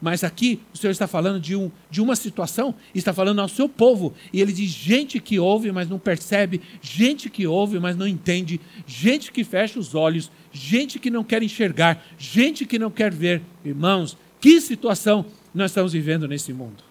Mas 0.00 0.22
aqui 0.22 0.60
o 0.72 0.78
Senhor 0.78 0.92
está 0.92 1.08
falando 1.08 1.40
de, 1.40 1.56
um, 1.56 1.70
de 1.90 2.00
uma 2.00 2.14
situação, 2.14 2.74
está 2.94 3.12
falando 3.12 3.40
ao 3.40 3.48
seu 3.48 3.68
povo. 3.68 4.14
E 4.32 4.40
ele 4.40 4.52
diz: 4.52 4.70
gente 4.70 5.18
que 5.18 5.40
ouve, 5.40 5.72
mas 5.72 5.88
não 5.88 5.98
percebe, 5.98 6.60
gente 6.80 7.28
que 7.28 7.46
ouve, 7.46 7.80
mas 7.80 7.96
não 7.96 8.06
entende, 8.06 8.60
gente 8.86 9.32
que 9.32 9.42
fecha 9.42 9.78
os 9.78 9.94
olhos, 9.96 10.30
gente 10.52 11.00
que 11.00 11.10
não 11.10 11.24
quer 11.24 11.42
enxergar, 11.42 12.06
gente 12.16 12.64
que 12.64 12.78
não 12.78 12.90
quer 12.90 13.12
ver. 13.12 13.42
Irmãos, 13.64 14.16
que 14.40 14.60
situação 14.60 15.26
nós 15.52 15.72
estamos 15.72 15.92
vivendo 15.92 16.28
nesse 16.28 16.52
mundo? 16.52 16.84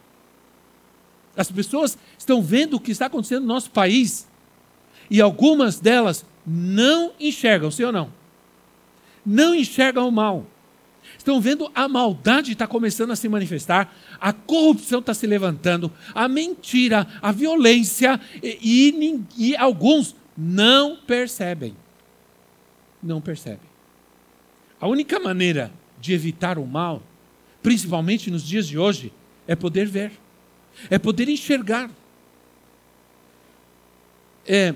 As 1.36 1.50
pessoas 1.50 1.98
estão 2.18 2.42
vendo 2.42 2.74
o 2.74 2.80
que 2.80 2.92
está 2.92 3.06
acontecendo 3.06 3.42
no 3.42 3.48
nosso 3.48 3.72
país 3.72 4.28
e 5.10 5.22
algumas 5.22 5.80
delas 5.80 6.26
não 6.46 7.12
enxergam, 7.20 7.72
sim 7.72 7.84
ou 7.84 7.92
não? 7.92 8.12
Não 9.26 9.54
enxergam 9.54 10.08
o 10.08 10.12
mal 10.12 10.46
estão 11.18 11.42
vendo 11.42 11.70
a 11.76 11.88
maldade 11.88 12.54
está 12.54 12.66
começando 12.66 13.12
a 13.12 13.16
se 13.16 13.28
manifestar, 13.28 13.94
a 14.20 14.32
corrupção 14.32 15.00
está 15.00 15.14
se 15.14 15.28
levantando, 15.28 15.92
a 16.16 16.28
mentira, 16.28 17.08
a 17.22 17.32
violência, 17.32 18.20
e, 18.42 19.26
e, 19.38 19.50
e 19.52 19.56
alguns 19.58 20.16
não 20.38 20.96
percebem. 20.96 21.76
Não 23.02 23.20
percebem. 23.22 23.68
A 24.80 24.88
única 24.88 25.20
maneira 25.20 25.72
de 26.00 26.14
evitar 26.14 26.58
o 26.58 26.66
mal, 26.66 27.04
principalmente 27.62 28.32
nos 28.32 28.44
dias 28.44 28.68
de 28.68 28.78
hoje, 28.78 29.12
é 29.48 29.56
poder 29.56 29.88
ver, 29.88 30.12
é 30.90 30.98
poder 30.98 31.28
enxergar. 31.28 31.90
É, 34.46 34.74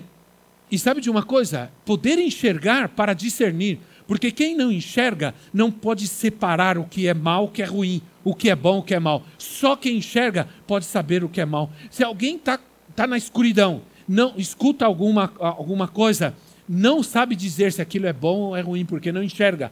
e 0.71 0.79
sabe 0.79 1.01
de 1.01 1.09
uma 1.09 1.21
coisa? 1.21 1.69
Poder 1.85 2.17
enxergar 2.17 2.89
para 2.89 3.13
discernir. 3.13 3.79
Porque 4.07 4.31
quem 4.31 4.55
não 4.55 4.71
enxerga 4.71 5.35
não 5.53 5.71
pode 5.71 6.07
separar 6.07 6.77
o 6.77 6.85
que 6.85 7.07
é 7.07 7.13
mal, 7.13 7.45
o 7.45 7.47
que 7.49 7.61
é 7.61 7.65
ruim, 7.65 8.01
o 8.23 8.33
que 8.33 8.49
é 8.49 8.55
bom, 8.55 8.79
o 8.79 8.83
que 8.83 8.93
é 8.93 8.99
mal. 8.99 9.23
Só 9.37 9.75
quem 9.75 9.97
enxerga 9.97 10.47
pode 10.65 10.85
saber 10.85 11.23
o 11.23 11.29
que 11.29 11.41
é 11.41 11.45
mal. 11.45 11.71
Se 11.89 12.03
alguém 12.03 12.35
está 12.35 12.59
tá 12.95 13.05
na 13.05 13.17
escuridão, 13.17 13.81
não 14.07 14.33
escuta 14.37 14.85
alguma, 14.85 15.31
alguma 15.39 15.87
coisa, 15.87 16.33
não 16.67 17.03
sabe 17.03 17.35
dizer 17.35 17.71
se 17.71 17.81
aquilo 17.81 18.07
é 18.07 18.13
bom 18.13 18.37
ou 18.37 18.55
é 18.55 18.61
ruim, 18.61 18.85
porque 18.85 19.11
não 19.11 19.23
enxerga. 19.23 19.71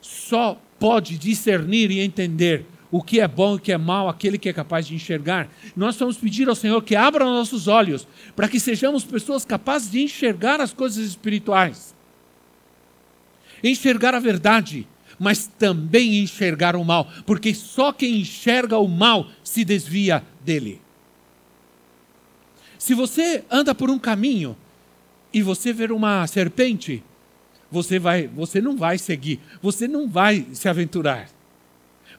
Só 0.00 0.60
pode 0.78 1.16
discernir 1.18 1.90
e 1.90 2.00
entender 2.00 2.66
o 2.92 3.02
que 3.02 3.18
é 3.18 3.26
bom 3.26 3.54
e 3.54 3.56
o 3.56 3.58
que 3.58 3.72
é 3.72 3.78
mal, 3.78 4.08
aquele 4.08 4.38
que 4.38 4.48
é 4.48 4.52
capaz 4.52 4.86
de 4.86 4.94
enxergar. 4.94 5.48
Nós 5.74 5.96
vamos 5.96 6.16
pedir 6.16 6.48
ao 6.48 6.54
Senhor 6.54 6.80
que 6.82 6.94
abra 6.94 7.24
nossos 7.24 7.66
olhos, 7.66 8.06
para 8.36 8.46
que 8.46 8.60
sejamos 8.60 9.02
pessoas 9.02 9.44
capazes 9.44 9.90
de 9.90 10.00
enxergar 10.02 10.60
as 10.60 10.72
coisas 10.72 11.04
espirituais 11.04 11.92
enxergar 13.62 14.14
a 14.14 14.18
verdade, 14.18 14.86
mas 15.18 15.46
também 15.46 16.18
enxergar 16.18 16.74
o 16.74 16.84
mal, 16.84 17.08
porque 17.24 17.54
só 17.54 17.92
quem 17.92 18.20
enxerga 18.20 18.78
o 18.78 18.88
mal 18.88 19.28
se 19.44 19.64
desvia 19.64 20.24
dele. 20.44 20.80
Se 22.78 22.94
você 22.94 23.44
anda 23.50 23.74
por 23.74 23.90
um 23.90 23.98
caminho 23.98 24.56
e 25.32 25.40
você 25.40 25.72
ver 25.72 25.92
uma 25.92 26.26
serpente, 26.26 27.02
você 27.70 27.98
vai, 27.98 28.26
você 28.26 28.60
não 28.60 28.76
vai 28.76 28.98
seguir, 28.98 29.40
você 29.62 29.86
não 29.86 30.08
vai 30.08 30.46
se 30.52 30.68
aventurar. 30.68 31.28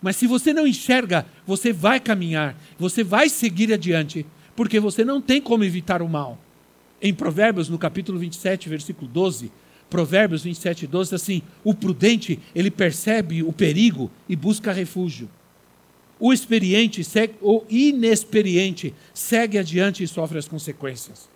Mas 0.03 0.17
se 0.17 0.27
você 0.27 0.53
não 0.53 0.67
enxerga, 0.67 1.25
você 1.47 1.71
vai 1.71 1.97
caminhar, 1.97 2.61
você 2.77 3.05
vai 3.05 3.29
seguir 3.29 3.71
adiante, 3.71 4.25
porque 4.53 4.77
você 4.77 5.05
não 5.05 5.21
tem 5.21 5.41
como 5.41 5.63
evitar 5.63 6.01
o 6.01 6.09
mal. 6.09 6.37
Em 7.01 7.13
Provérbios, 7.13 7.69
no 7.69 7.77
capítulo 7.77 8.19
27, 8.19 8.67
versículo 8.67 9.07
12, 9.07 9.49
Provérbios 9.89 10.43
27, 10.43 10.87
12, 10.87 11.15
assim: 11.15 11.41
o 11.63 11.73
prudente, 11.73 12.37
ele 12.53 12.69
percebe 12.69 13.43
o 13.43 13.53
perigo 13.53 14.11
e 14.27 14.35
busca 14.35 14.73
refúgio. 14.73 15.29
O 16.19 16.33
experiente, 16.33 17.01
segue, 17.01 17.35
o 17.41 17.63
inexperiente, 17.69 18.93
segue 19.13 19.57
adiante 19.57 20.03
e 20.03 20.07
sofre 20.07 20.37
as 20.37 20.49
consequências. 20.49 21.29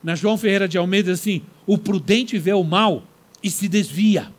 Na 0.00 0.14
João 0.14 0.38
Ferreira 0.38 0.68
de 0.68 0.78
Almeida, 0.78 1.10
assim: 1.10 1.42
o 1.66 1.76
prudente 1.76 2.38
vê 2.38 2.52
o 2.52 2.62
mal 2.62 3.02
e 3.42 3.50
se 3.50 3.66
desvia, 3.66 4.32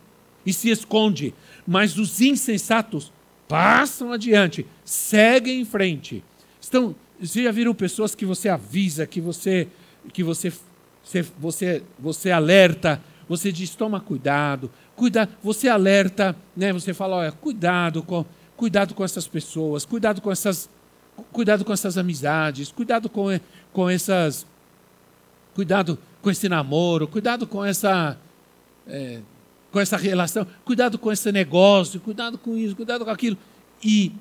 e 0.46 0.54
se 0.54 0.70
esconde, 0.70 1.34
mas 1.68 1.98
os 1.98 2.22
insensatos 2.22 3.12
passam 3.52 4.14
adiante, 4.14 4.66
seguem 4.86 5.60
em 5.60 5.66
frente. 5.66 6.24
Estão, 6.62 6.96
você 7.20 7.44
já 7.44 7.52
viram 7.52 7.74
pessoas 7.74 8.16
que 8.16 8.26
você 8.26 8.48
avisa, 8.48 9.06
que 9.06 9.20
você, 9.20 9.68
que 10.14 10.24
você, 10.24 10.54
você, 11.04 11.26
você, 11.38 11.84
você 12.00 12.32
alerta, 12.32 13.02
você 13.28 13.52
diz, 13.52 13.76
toma 13.76 14.00
cuidado, 14.00 14.72
cuidado, 14.96 15.34
você 15.44 15.68
alerta, 15.68 16.34
né? 16.56 16.72
Você 16.72 16.94
fala, 16.94 17.18
olha, 17.18 17.32
cuidado 17.34 18.02
com, 18.02 18.26
cuidado 18.56 18.94
com 18.94 19.04
essas 19.04 19.28
pessoas, 19.28 19.84
cuidado 19.84 20.22
com 20.22 20.32
essas, 20.32 20.70
cuidado 21.34 21.66
com 21.66 21.74
essas 21.74 21.98
amizades, 21.98 22.72
cuidado 22.72 23.10
com, 23.10 23.38
com 23.74 23.90
essas, 23.90 24.48
cuidado 25.54 26.00
com 26.22 26.32
esse 26.32 26.48
namoro, 26.48 27.06
cuidado 27.06 27.46
com 27.46 27.66
essa, 27.66 28.18
é, 28.88 29.20
com 29.72 29.80
essa 29.80 29.98
relação, 29.98 30.46
cuidado 30.66 30.98
com 31.00 31.12
esse 31.12 31.32
negócio, 31.32 32.00
cuidado 32.00 32.38
com 32.38 32.58
isso, 32.58 32.76
cuidado 32.76 33.06
com 33.06 33.12
aquilo. 33.12 33.38
E 33.84 34.12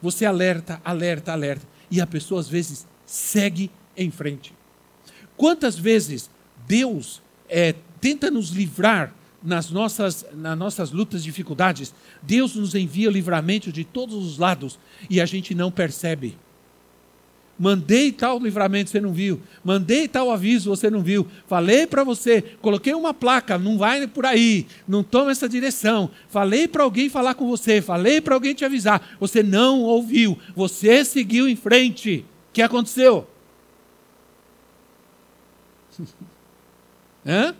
você 0.00 0.24
alerta, 0.24 0.80
alerta, 0.84 1.32
alerta. 1.32 1.66
E 1.90 2.00
a 2.00 2.06
pessoa 2.06 2.40
às 2.40 2.48
vezes 2.48 2.86
segue 3.04 3.70
em 3.96 4.10
frente. 4.10 4.54
Quantas 5.36 5.76
vezes 5.76 6.30
Deus 6.66 7.20
é, 7.48 7.74
tenta 8.00 8.30
nos 8.30 8.50
livrar 8.50 9.12
nas 9.44 9.70
nossas, 9.70 10.24
nas 10.32 10.56
nossas 10.56 10.90
lutas, 10.90 11.22
dificuldades. 11.22 11.94
Deus 12.22 12.54
nos 12.54 12.74
envia 12.74 13.10
livramento 13.10 13.70
de 13.70 13.84
todos 13.84 14.14
os 14.14 14.38
lados 14.38 14.78
e 15.10 15.20
a 15.20 15.26
gente 15.26 15.54
não 15.54 15.70
percebe. 15.70 16.38
Mandei 17.58 18.10
tal 18.10 18.40
livramento, 18.40 18.90
você 18.90 19.00
não 19.00 19.12
viu. 19.12 19.40
Mandei 19.62 20.08
tal 20.08 20.30
aviso, 20.30 20.70
você 20.70 20.90
não 20.90 21.02
viu. 21.02 21.26
Falei 21.46 21.86
para 21.86 22.02
você, 22.02 22.42
coloquei 22.60 22.92
uma 22.94 23.14
placa, 23.14 23.56
não 23.56 23.78
vai 23.78 24.06
por 24.08 24.26
aí, 24.26 24.66
não 24.88 25.04
toma 25.04 25.30
essa 25.30 25.48
direção. 25.48 26.10
Falei 26.28 26.66
para 26.66 26.82
alguém 26.82 27.08
falar 27.08 27.34
com 27.34 27.46
você, 27.46 27.80
falei 27.80 28.20
para 28.20 28.34
alguém 28.34 28.54
te 28.54 28.64
avisar. 28.64 29.16
Você 29.20 29.42
não 29.42 29.82
ouviu, 29.82 30.36
você 30.54 31.04
seguiu 31.04 31.48
em 31.48 31.54
frente. 31.54 32.24
O 32.50 32.52
que 32.52 32.62
aconteceu? 32.62 33.28
Hã? 37.24 37.54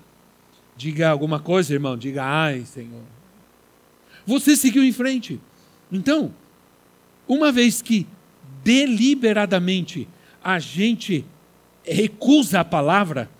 Diga 0.77 1.09
alguma 1.09 1.39
coisa, 1.39 1.73
irmão. 1.73 1.97
Diga, 1.97 2.25
ai, 2.25 2.65
Senhor. 2.67 3.03
Você 4.27 4.57
seguiu 4.57 4.83
em 4.83 4.93
frente. 4.93 5.41
Então, 5.91 6.35
uma 7.29 7.53
vez 7.53 7.81
que 7.81 8.07
deliberadamente 8.65 10.09
a 10.43 10.59
gente 10.59 11.25
recusa 11.85 12.61
a 12.61 12.65
palavra, 12.65 13.31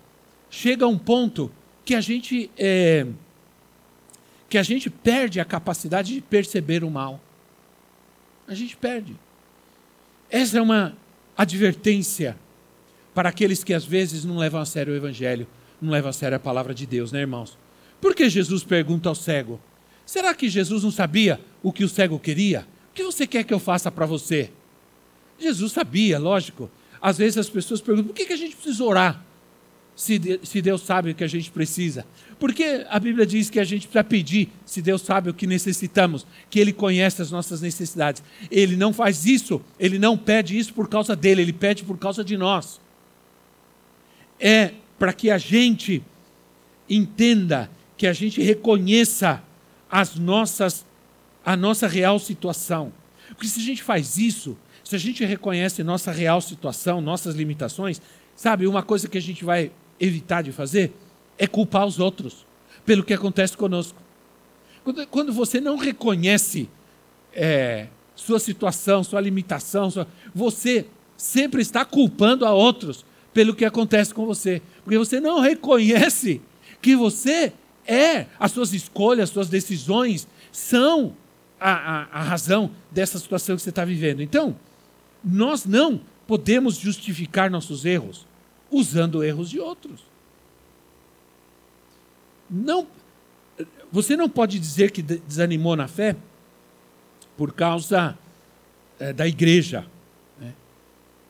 chega 0.49 0.85
a 0.85 0.87
um 0.87 0.97
ponto 0.97 1.51
que 1.83 1.95
a 1.95 2.01
gente 2.01 2.49
é, 2.57 3.05
que 4.47 4.57
a 4.57 4.63
gente 4.63 4.89
perde 4.89 5.39
a 5.39 5.45
capacidade 5.45 6.13
de 6.13 6.21
perceber 6.21 6.83
o 6.83 6.89
mal. 6.89 7.19
A 8.47 8.53
gente 8.53 8.77
perde. 8.77 9.15
Essa 10.29 10.59
é 10.59 10.61
uma 10.61 10.95
advertência 11.35 12.37
para 13.13 13.29
aqueles 13.29 13.63
que 13.63 13.73
às 13.73 13.83
vezes 13.83 14.23
não 14.23 14.37
levam 14.37 14.61
a 14.61 14.65
sério 14.65 14.93
o 14.93 14.95
evangelho, 14.95 15.47
não 15.81 15.91
levam 15.91 16.09
a 16.09 16.13
sério 16.13 16.37
a 16.37 16.39
palavra 16.39 16.73
de 16.73 16.85
Deus, 16.85 17.11
né, 17.11 17.21
irmãos? 17.21 17.57
Por 17.99 18.13
que 18.13 18.29
Jesus 18.29 18.63
pergunta 18.63 19.09
ao 19.09 19.15
cego? 19.15 19.59
Será 20.05 20.35
que 20.35 20.47
Jesus 20.47 20.83
não 20.83 20.91
sabia 20.91 21.39
o 21.63 21.73
que 21.73 21.83
o 21.83 21.89
cego 21.89 22.19
queria? 22.19 22.67
O 22.91 22.93
que 22.93 23.03
você 23.03 23.25
quer 23.25 23.43
que 23.43 23.53
eu 23.53 23.59
faça 23.59 23.91
para 23.91 24.05
você? 24.05 24.51
Jesus 25.39 25.71
sabia, 25.71 26.17
lógico. 26.17 26.69
Às 27.01 27.17
vezes 27.17 27.37
as 27.37 27.49
pessoas 27.49 27.81
perguntam: 27.81 28.13
por 28.13 28.15
que, 28.15 28.31
a 28.31 28.37
gente 28.37 28.55
precisa 28.55 28.83
orar? 28.83 29.23
Se, 29.95 30.39
se 30.43 30.61
Deus 30.61 30.81
sabe 30.81 31.11
o 31.11 31.15
que 31.15 31.23
a 31.23 31.27
gente 31.27 31.49
precisa. 31.49 32.05
Porque 32.37 32.85
a 32.89 32.99
Bíblia 32.99 33.25
diz 33.25 33.49
que 33.49 33.61
a 33.61 33.63
gente 33.63 33.87
precisa 33.87 34.03
pedir, 34.03 34.49
se 34.65 34.81
Deus 34.81 35.01
sabe 35.01 35.29
o 35.29 35.33
que 35.33 35.47
necessitamos, 35.47 36.27
que 36.49 36.59
Ele 36.59 36.73
conhece 36.73 37.21
as 37.21 37.31
nossas 37.31 37.61
necessidades. 37.61 38.21
Ele 38.51 38.75
não 38.75 38.91
faz 38.91 39.25
isso, 39.25 39.61
Ele 39.79 39.97
não 39.97 40.17
pede 40.17 40.57
isso 40.57 40.73
por 40.73 40.89
causa 40.89 41.15
dele, 41.15 41.43
Ele 41.43 41.53
pede 41.53 41.83
por 41.83 41.97
causa 41.97 42.25
de 42.25 42.35
nós. 42.35 42.81
É 44.37 44.73
para 44.99 45.13
que 45.13 45.29
a 45.29 45.37
gente 45.37 46.03
entenda, 46.89 47.69
que 47.97 48.07
a 48.07 48.13
gente 48.13 48.41
reconheça 48.41 49.41
as 49.89 50.15
nossas, 50.15 50.85
a 51.45 51.55
nossa 51.55 51.87
real 51.87 52.19
situação. 52.19 52.91
Porque 53.29 53.47
se 53.47 53.59
a 53.59 53.63
gente 53.63 53.83
faz 53.83 54.17
isso, 54.17 54.57
se 54.85 54.95
a 54.95 54.99
gente 54.99 55.25
reconhece 55.25 55.83
nossa 55.83 56.11
real 56.11 56.39
situação, 56.39 57.01
nossas 57.01 57.35
limitações, 57.35 57.99
sabe, 58.35 58.67
uma 58.67 58.83
coisa 58.83 59.09
que 59.09 59.17
a 59.17 59.21
gente 59.21 59.43
vai 59.43 59.71
evitar 59.99 60.43
de 60.43 60.51
fazer 60.51 60.93
é 61.39 61.47
culpar 61.47 61.87
os 61.87 61.99
outros 61.99 62.45
pelo 62.85 63.03
que 63.03 63.13
acontece 63.13 63.57
conosco. 63.57 63.99
Quando, 65.09 65.33
você 65.33 65.59
não 65.59 65.75
reconhece 65.75 66.69
é, 67.33 67.87
sua 68.15 68.37
situação, 68.39 69.03
sua 69.03 69.19
limitação, 69.19 69.89
sua, 69.89 70.07
você 70.33 70.85
sempre 71.17 71.63
está 71.63 71.83
culpando 71.83 72.45
a 72.45 72.53
outros 72.53 73.03
pelo 73.33 73.55
que 73.55 73.65
acontece 73.65 74.13
com 74.13 74.27
você. 74.27 74.61
Porque 74.83 74.99
você 74.99 75.19
não 75.19 75.39
reconhece 75.39 76.39
que 76.79 76.95
você 76.95 77.51
é, 77.87 78.27
as 78.39 78.51
suas 78.51 78.71
escolhas, 78.71 79.23
as 79.23 79.29
suas 79.31 79.49
decisões 79.49 80.27
são 80.51 81.15
a, 81.59 81.71
a, 81.71 82.19
a 82.19 82.21
razão 82.21 82.69
dessa 82.91 83.17
situação 83.17 83.55
que 83.55 83.63
você 83.63 83.69
está 83.69 83.83
vivendo. 83.83 84.21
Então, 84.21 84.55
nós 85.25 85.65
não 85.65 85.99
podemos 86.27 86.75
justificar 86.77 87.49
nossos 87.49 87.83
erros 87.83 88.27
usando 88.71 89.23
erros 89.23 89.49
de 89.49 89.59
outros. 89.59 90.01
Não, 92.49 92.87
você 93.91 94.15
não 94.15 94.29
pode 94.29 94.59
dizer 94.59 94.91
que 94.91 95.01
desanimou 95.01 95.75
na 95.75 95.87
fé 95.87 96.15
por 97.35 97.53
causa 97.53 98.17
é, 98.99 99.11
da 99.11 99.27
igreja. 99.27 99.85
Né? 100.39 100.53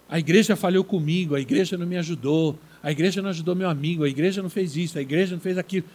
A 0.10 0.20
igreja 0.20 0.56
falhou 0.56 0.84
comigo, 0.84 1.36
a 1.36 1.40
igreja 1.40 1.78
não 1.78 1.88
me 1.88 1.98
ajudou, 1.98 2.60
a 2.84 2.92
igreja 2.92 3.22
não 3.22 3.30
ajudou 3.30 3.56
meu 3.56 3.70
amigo, 3.70 4.04
a 4.04 4.10
igreja 4.10 4.42
não 4.42 4.50
fez 4.50 4.76
isso, 4.76 4.98
a 4.98 5.02
igreja 5.02 5.36
não 5.36 5.42
fez 5.42 5.58
aquilo. 5.58 5.86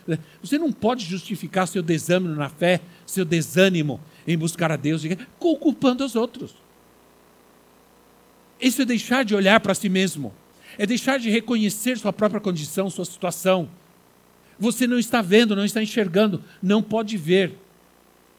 Você 0.42 0.58
não 0.58 0.72
pode 0.72 1.04
justificar 1.04 1.68
seu 1.68 1.82
desânimo 1.82 2.34
na 2.34 2.48
fé, 2.48 2.80
seu 3.06 3.24
desânimo 3.24 4.00
em 4.26 4.36
buscar 4.36 4.72
a 4.72 4.76
Deus, 4.76 5.02
culpando 5.38 6.04
os 6.04 6.16
outros. 6.16 6.54
Isso 8.60 8.82
é 8.82 8.84
deixar 8.84 9.24
de 9.24 9.34
olhar 9.34 9.60
para 9.60 9.74
si 9.74 9.88
mesmo, 9.88 10.34
é 10.78 10.86
deixar 10.86 11.18
de 11.18 11.30
reconhecer 11.30 11.98
sua 11.98 12.12
própria 12.12 12.40
condição, 12.40 12.90
sua 12.90 13.04
situação 13.04 13.68
você 14.60 14.86
não 14.86 14.98
está 14.98 15.22
vendo, 15.22 15.56
não 15.56 15.64
está 15.64 15.82
enxergando, 15.82 16.44
não 16.62 16.82
pode 16.82 17.16
ver 17.16 17.54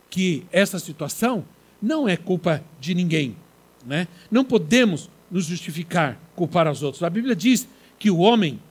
que 0.07 0.45
essa 0.51 0.77
situação 0.77 1.43
não 1.81 2.07
é 2.07 2.15
culpa 2.15 2.63
de 2.79 2.93
ninguém. 2.93 3.35
Né? 3.83 4.07
Não 4.29 4.45
podemos 4.45 5.09
nos 5.31 5.45
justificar, 5.45 6.19
culpar 6.35 6.67
aos 6.67 6.83
outros. 6.83 7.01
A 7.01 7.09
Bíblia 7.09 7.35
diz 7.35 7.67
que 7.97 8.11
o 8.11 8.19
homem 8.19 8.61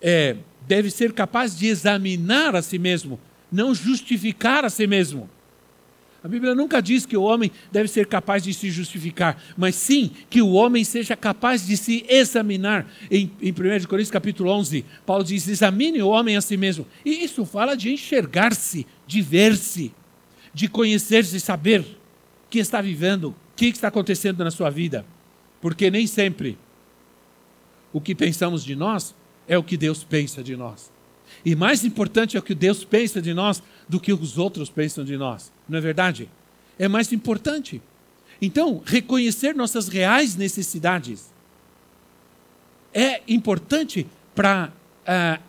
é, 0.00 0.36
deve 0.64 0.90
ser 0.90 1.12
capaz 1.12 1.58
de 1.58 1.66
examinar 1.66 2.54
a 2.54 2.62
si 2.62 2.78
mesmo, 2.78 3.18
não 3.50 3.74
justificar 3.74 4.64
a 4.64 4.70
si 4.70 4.86
mesmo. 4.86 5.28
A 6.28 6.30
Bíblia 6.30 6.54
nunca 6.54 6.82
diz 6.82 7.06
que 7.06 7.16
o 7.16 7.22
homem 7.22 7.50
deve 7.72 7.88
ser 7.88 8.06
capaz 8.06 8.42
de 8.42 8.52
se 8.52 8.70
justificar, 8.70 9.42
mas 9.56 9.74
sim 9.74 10.10
que 10.28 10.42
o 10.42 10.52
homem 10.52 10.84
seja 10.84 11.16
capaz 11.16 11.66
de 11.66 11.74
se 11.74 12.04
examinar. 12.06 12.86
Em, 13.10 13.32
em 13.40 13.50
1 13.50 13.54
Coríntios 13.86 14.10
capítulo 14.10 14.50
11, 14.50 14.84
Paulo 15.06 15.24
diz, 15.24 15.48
examine 15.48 16.02
o 16.02 16.08
homem 16.08 16.36
a 16.36 16.42
si 16.42 16.58
mesmo. 16.58 16.86
E 17.02 17.24
isso 17.24 17.46
fala 17.46 17.74
de 17.74 17.90
enxergar-se, 17.90 18.86
de 19.06 19.22
ver-se, 19.22 19.90
de 20.52 20.68
conhecer-se 20.68 21.40
saber 21.40 21.80
o 21.80 21.86
que 22.50 22.58
está 22.58 22.82
vivendo, 22.82 23.30
o 23.30 23.34
que 23.56 23.68
está 23.68 23.88
acontecendo 23.88 24.44
na 24.44 24.50
sua 24.50 24.68
vida. 24.68 25.06
Porque 25.62 25.90
nem 25.90 26.06
sempre 26.06 26.58
o 27.90 28.02
que 28.02 28.14
pensamos 28.14 28.62
de 28.62 28.76
nós 28.76 29.14
é 29.46 29.56
o 29.56 29.64
que 29.64 29.78
Deus 29.78 30.04
pensa 30.04 30.42
de 30.42 30.54
nós. 30.54 30.92
E 31.42 31.56
mais 31.56 31.86
importante 31.86 32.36
é 32.36 32.40
o 32.40 32.42
que 32.42 32.54
Deus 32.54 32.84
pensa 32.84 33.22
de 33.22 33.32
nós 33.32 33.62
do 33.88 33.98
que 33.98 34.12
os 34.12 34.36
outros 34.36 34.68
pensam 34.68 35.06
de 35.06 35.16
nós. 35.16 35.56
Não 35.68 35.78
é 35.78 35.80
verdade? 35.80 36.30
É 36.78 36.88
mais 36.88 37.12
importante. 37.12 37.82
Então, 38.40 38.82
reconhecer 38.84 39.54
nossas 39.54 39.88
reais 39.88 40.36
necessidades 40.36 41.30
é 42.94 43.20
importante 43.28 44.06
para 44.34 44.72
uh, 45.02 45.42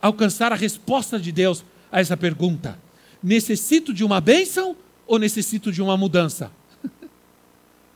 alcançar 0.00 0.52
a 0.52 0.56
resposta 0.56 1.18
de 1.18 1.32
Deus 1.32 1.64
a 1.90 2.00
essa 2.00 2.16
pergunta: 2.16 2.78
necessito 3.22 3.92
de 3.92 4.04
uma 4.04 4.20
bênção 4.20 4.76
ou 5.06 5.18
necessito 5.18 5.72
de 5.72 5.82
uma 5.82 5.96
mudança? 5.96 6.52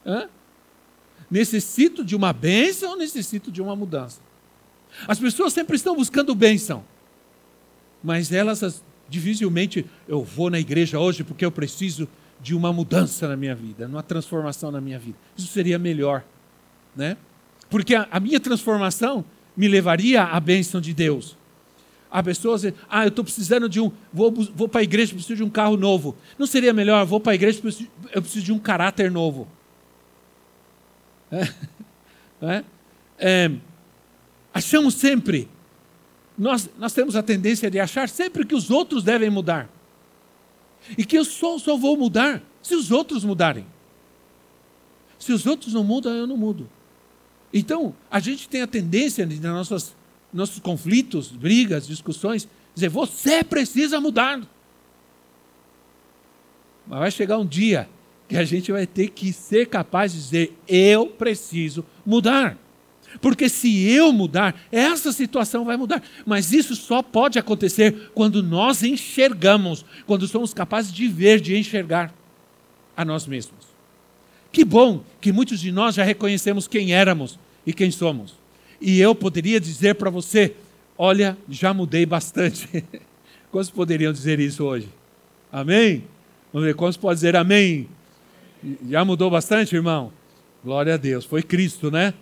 necessito 1.30 2.04
de 2.04 2.14
uma 2.14 2.32
bênção 2.32 2.90
ou 2.90 2.96
necessito 2.96 3.50
de 3.50 3.62
uma 3.62 3.74
mudança? 3.74 4.20
As 5.08 5.18
pessoas 5.18 5.52
sempre 5.52 5.76
estão 5.76 5.96
buscando 5.96 6.34
bênção 6.34 6.84
mas 8.04 8.30
elas 8.30 8.84
dificilmente 9.14 9.86
eu 10.08 10.22
vou 10.22 10.50
na 10.50 10.58
igreja 10.58 10.98
hoje 10.98 11.22
porque 11.22 11.44
eu 11.44 11.50
preciso 11.50 12.08
de 12.40 12.54
uma 12.54 12.72
mudança 12.72 13.28
na 13.28 13.36
minha 13.36 13.54
vida, 13.54 13.86
uma 13.86 14.02
transformação 14.02 14.70
na 14.70 14.80
minha 14.80 14.98
vida. 14.98 15.16
Isso 15.36 15.46
seria 15.48 15.78
melhor, 15.78 16.24
né? 16.94 17.16
Porque 17.70 17.94
a, 17.94 18.06
a 18.10 18.20
minha 18.20 18.38
transformação 18.38 19.24
me 19.56 19.68
levaria 19.68 20.24
à 20.24 20.38
bênção 20.40 20.80
de 20.80 20.92
Deus. 20.92 21.36
Há 22.10 22.22
pessoas 22.22 22.62
que 22.62 22.74
ah, 22.88 23.04
eu 23.04 23.08
estou 23.08 23.24
precisando 23.24 23.68
de 23.68 23.80
um, 23.80 23.90
vou, 24.12 24.30
vou 24.54 24.68
para 24.68 24.80
a 24.80 24.84
igreja, 24.84 25.14
preciso 25.14 25.36
de 25.36 25.42
um 25.42 25.50
carro 25.50 25.76
novo. 25.76 26.16
Não 26.38 26.46
seria 26.46 26.72
melhor, 26.72 27.04
vou 27.06 27.18
para 27.18 27.32
a 27.32 27.34
igreja, 27.34 27.60
eu 28.12 28.22
preciso 28.22 28.44
de 28.44 28.52
um 28.52 28.58
caráter 28.58 29.10
novo. 29.10 29.48
É? 32.42 32.56
É? 32.56 32.64
É, 33.18 33.50
achamos 34.52 34.94
sempre 34.94 35.48
nós, 36.36 36.68
nós 36.78 36.92
temos 36.92 37.16
a 37.16 37.22
tendência 37.22 37.70
de 37.70 37.78
achar 37.78 38.08
sempre 38.08 38.44
que 38.44 38.54
os 38.54 38.70
outros 38.70 39.02
devem 39.02 39.30
mudar. 39.30 39.68
E 40.98 41.04
que 41.04 41.16
eu 41.16 41.24
só, 41.24 41.58
só 41.58 41.76
vou 41.76 41.96
mudar 41.96 42.42
se 42.62 42.74
os 42.74 42.90
outros 42.90 43.24
mudarem. 43.24 43.66
Se 45.18 45.32
os 45.32 45.46
outros 45.46 45.72
não 45.72 45.84
mudam, 45.84 46.12
eu 46.12 46.26
não 46.26 46.36
mudo. 46.36 46.68
Então, 47.52 47.94
a 48.10 48.18
gente 48.18 48.48
tem 48.48 48.62
a 48.62 48.66
tendência, 48.66 49.24
nos 49.24 49.38
nossos, 49.38 49.94
nossos 50.32 50.58
conflitos, 50.58 51.30
brigas, 51.30 51.86
discussões, 51.86 52.48
dizer: 52.74 52.88
você 52.88 53.44
precisa 53.44 54.00
mudar. 54.00 54.40
Mas 56.86 56.98
vai 56.98 57.10
chegar 57.10 57.38
um 57.38 57.46
dia 57.46 57.88
que 58.28 58.36
a 58.36 58.44
gente 58.44 58.72
vai 58.72 58.86
ter 58.86 59.08
que 59.08 59.32
ser 59.32 59.66
capaz 59.68 60.12
de 60.12 60.18
dizer: 60.18 60.58
eu 60.66 61.06
preciso 61.06 61.84
mudar. 62.04 62.58
Porque 63.20 63.48
se 63.48 63.88
eu 63.90 64.12
mudar, 64.12 64.54
essa 64.70 65.12
situação 65.12 65.64
vai 65.64 65.76
mudar. 65.76 66.02
Mas 66.26 66.52
isso 66.52 66.74
só 66.74 67.02
pode 67.02 67.38
acontecer 67.38 68.10
quando 68.14 68.42
nós 68.42 68.82
enxergamos, 68.82 69.84
quando 70.06 70.26
somos 70.26 70.52
capazes 70.52 70.92
de 70.92 71.08
ver, 71.08 71.40
de 71.40 71.56
enxergar 71.56 72.12
a 72.96 73.04
nós 73.04 73.26
mesmos. 73.26 73.74
Que 74.52 74.64
bom 74.64 75.02
que 75.20 75.32
muitos 75.32 75.60
de 75.60 75.72
nós 75.72 75.94
já 75.94 76.04
reconhecemos 76.04 76.68
quem 76.68 76.92
éramos 76.94 77.38
e 77.66 77.72
quem 77.72 77.90
somos. 77.90 78.34
E 78.80 79.00
eu 79.00 79.14
poderia 79.14 79.60
dizer 79.60 79.94
para 79.94 80.10
você: 80.10 80.54
olha, 80.96 81.36
já 81.48 81.74
mudei 81.74 82.06
bastante. 82.06 82.84
Quantos 83.50 83.70
poderiam 83.70 84.12
dizer 84.12 84.40
isso 84.40 84.64
hoje? 84.64 84.88
Amém? 85.52 86.04
Vamos 86.52 86.66
ver, 86.66 86.74
quantos 86.74 86.96
podem 86.96 87.14
dizer 87.14 87.36
amém? 87.36 87.88
Já 88.88 89.04
mudou 89.04 89.30
bastante, 89.30 89.74
irmão? 89.74 90.12
Glória 90.64 90.94
a 90.94 90.96
Deus. 90.96 91.24
Foi 91.24 91.42
Cristo, 91.42 91.90
né? 91.90 92.14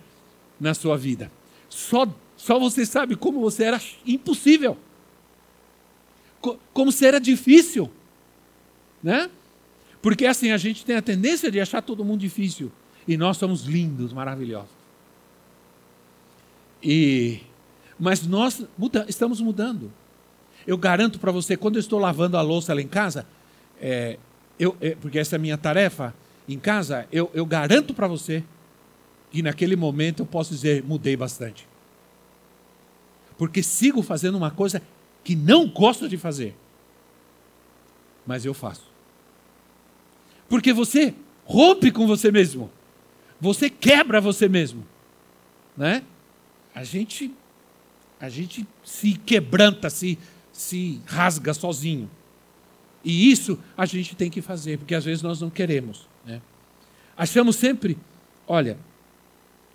Na 0.62 0.75
sua 0.75 0.96
vida. 0.96 1.31
Só, 1.68 2.07
só 2.37 2.59
você 2.59 2.87
sabe 2.87 3.16
como 3.16 3.40
você 3.40 3.64
era 3.64 3.81
impossível. 4.07 4.79
Como 6.72 6.92
você 6.92 7.07
era 7.07 7.20
difícil. 7.20 7.90
Né? 9.03 9.29
Porque 10.01 10.25
assim, 10.25 10.53
a 10.53 10.57
gente 10.57 10.85
tem 10.85 10.94
a 10.94 11.03
tendência 11.03 11.51
de 11.51 11.61
achar 11.61 11.83
todo 11.83 12.05
mundo 12.05 12.20
difícil. 12.20 12.70
E 13.07 13.16
nós 13.16 13.37
somos 13.37 13.64
lindos, 13.64 14.12
maravilhosos. 14.12 14.70
E 16.81 17.40
Mas 17.98 18.25
nós 18.25 18.64
muda, 18.79 19.05
estamos 19.09 19.40
mudando. 19.40 19.92
Eu 20.64 20.79
garanto 20.79 21.18
para 21.18 21.33
você, 21.33 21.57
quando 21.57 21.75
eu 21.75 21.81
estou 21.81 21.98
lavando 21.98 22.37
a 22.37 22.40
louça 22.40 22.72
lá 22.72 22.81
em 22.81 22.87
casa, 22.87 23.27
é, 23.81 24.16
eu, 24.61 24.77
é, 24.81 24.94
porque 24.94 25.18
essa 25.18 25.35
é 25.35 25.38
a 25.38 25.40
minha 25.40 25.59
tarefa 25.59 26.14
em 26.48 26.59
casa, 26.59 27.09
eu, 27.11 27.29
eu 27.35 27.44
garanto 27.44 27.92
para 27.92 28.07
você 28.07 28.44
que 29.33 29.42
naquele 29.42 29.75
momento 29.75 30.21
eu 30.21 30.27
posso 30.27 30.51
dizer, 30.51 30.85
mudei 30.85 31.16
bastante. 31.16 31.66
Porque 33.38 33.62
sigo 33.62 34.03
fazendo 34.03 34.37
uma 34.37 34.51
coisa 34.51 34.83
que 35.25 35.35
não 35.35 35.66
gosto 35.66 36.09
de 36.09 36.18
fazer. 36.18 36.55
Mas 38.27 38.45
eu 38.45 38.53
faço. 38.53 38.92
Porque 40.49 40.73
você 40.73 41.14
rompe 41.45 41.90
com 41.90 42.07
você 42.07 42.31
mesmo. 42.31 42.71
Você 43.40 43.71
quebra 43.71 44.21
você 44.21 44.49
mesmo. 44.49 44.87
Né? 45.77 46.05
A 46.75 46.85
gente 46.85 47.35
a 48.21 48.29
gente 48.29 48.64
se 48.85 49.14
quebranta, 49.14 49.90
se 49.90 50.18
se 50.53 51.01
rasga 51.07 51.55
sozinho. 51.55 52.09
E 53.03 53.33
isso 53.33 53.59
a 53.77 53.87
gente 53.87 54.14
tem 54.14 54.31
que 54.31 54.42
fazer, 54.42 54.79
porque 54.79 54.95
às 54.95 55.05
vezes 55.05 55.23
nós 55.23 55.40
não 55.40 55.49
queremos. 55.51 56.07
Né? 56.25 56.40
Achamos 57.16 57.57
sempre, 57.57 57.99
olha, 58.47 58.79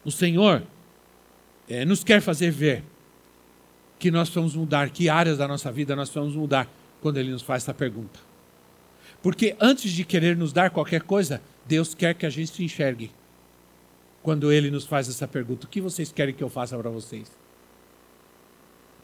o 0.07 0.11
Senhor 0.11 0.63
é, 1.67 1.83
nos 1.83 2.01
quer 2.01 2.21
fazer 2.21 2.49
ver 2.49 2.81
que 3.99 4.09
nós 4.09 4.29
vamos 4.29 4.55
mudar, 4.55 4.89
que 4.89 5.09
áreas 5.09 5.37
da 5.37 5.45
nossa 5.45 5.69
vida 5.69 5.97
nós 5.97 6.09
vamos 6.09 6.33
mudar 6.33 6.65
quando 7.01 7.17
Ele 7.17 7.29
nos 7.29 7.41
faz 7.41 7.63
essa 7.63 7.73
pergunta. 7.73 8.17
Porque 9.21 9.53
antes 9.59 9.91
de 9.91 10.05
querer 10.05 10.37
nos 10.37 10.53
dar 10.53 10.69
qualquer 10.69 11.01
coisa, 11.01 11.41
Deus 11.65 11.93
quer 11.93 12.13
que 12.13 12.25
a 12.25 12.29
gente 12.29 12.51
se 12.51 12.63
enxergue. 12.63 13.11
Quando 14.23 14.49
Ele 14.49 14.71
nos 14.71 14.85
faz 14.85 15.09
essa 15.09 15.27
pergunta, 15.27 15.67
o 15.67 15.69
que 15.69 15.81
vocês 15.81 16.09
querem 16.09 16.33
que 16.33 16.43
eu 16.43 16.49
faça 16.49 16.77
para 16.77 16.89
vocês? 16.89 17.29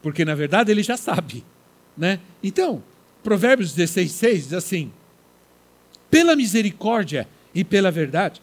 Porque 0.00 0.24
na 0.24 0.34
verdade 0.34 0.70
Ele 0.70 0.82
já 0.82 0.96
sabe. 0.96 1.44
Né? 1.94 2.18
Então, 2.42 2.82
Provérbios 3.22 3.74
16, 3.74 4.10
6 4.10 4.42
diz 4.44 4.52
assim: 4.54 4.90
Pela 6.10 6.34
misericórdia 6.34 7.28
e 7.54 7.62
pela 7.62 7.90
verdade, 7.90 8.40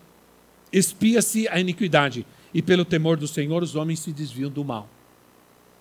espia-se 0.72 1.48
a 1.48 1.60
iniquidade, 1.60 2.24
e 2.54 2.62
pelo 2.62 2.86
temor 2.86 3.18
do 3.18 3.28
Senhor 3.28 3.64
os 3.64 3.76
homens 3.76 4.00
se 4.00 4.12
desviam 4.12 4.50
do 4.50 4.64
mal. 4.64 4.90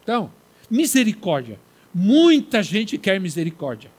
Então, 0.02 0.30
misericórdia. 0.70 1.58
Muita 1.92 2.62
gente 2.62 2.96
quer 2.96 3.20
misericórdia, 3.20 3.90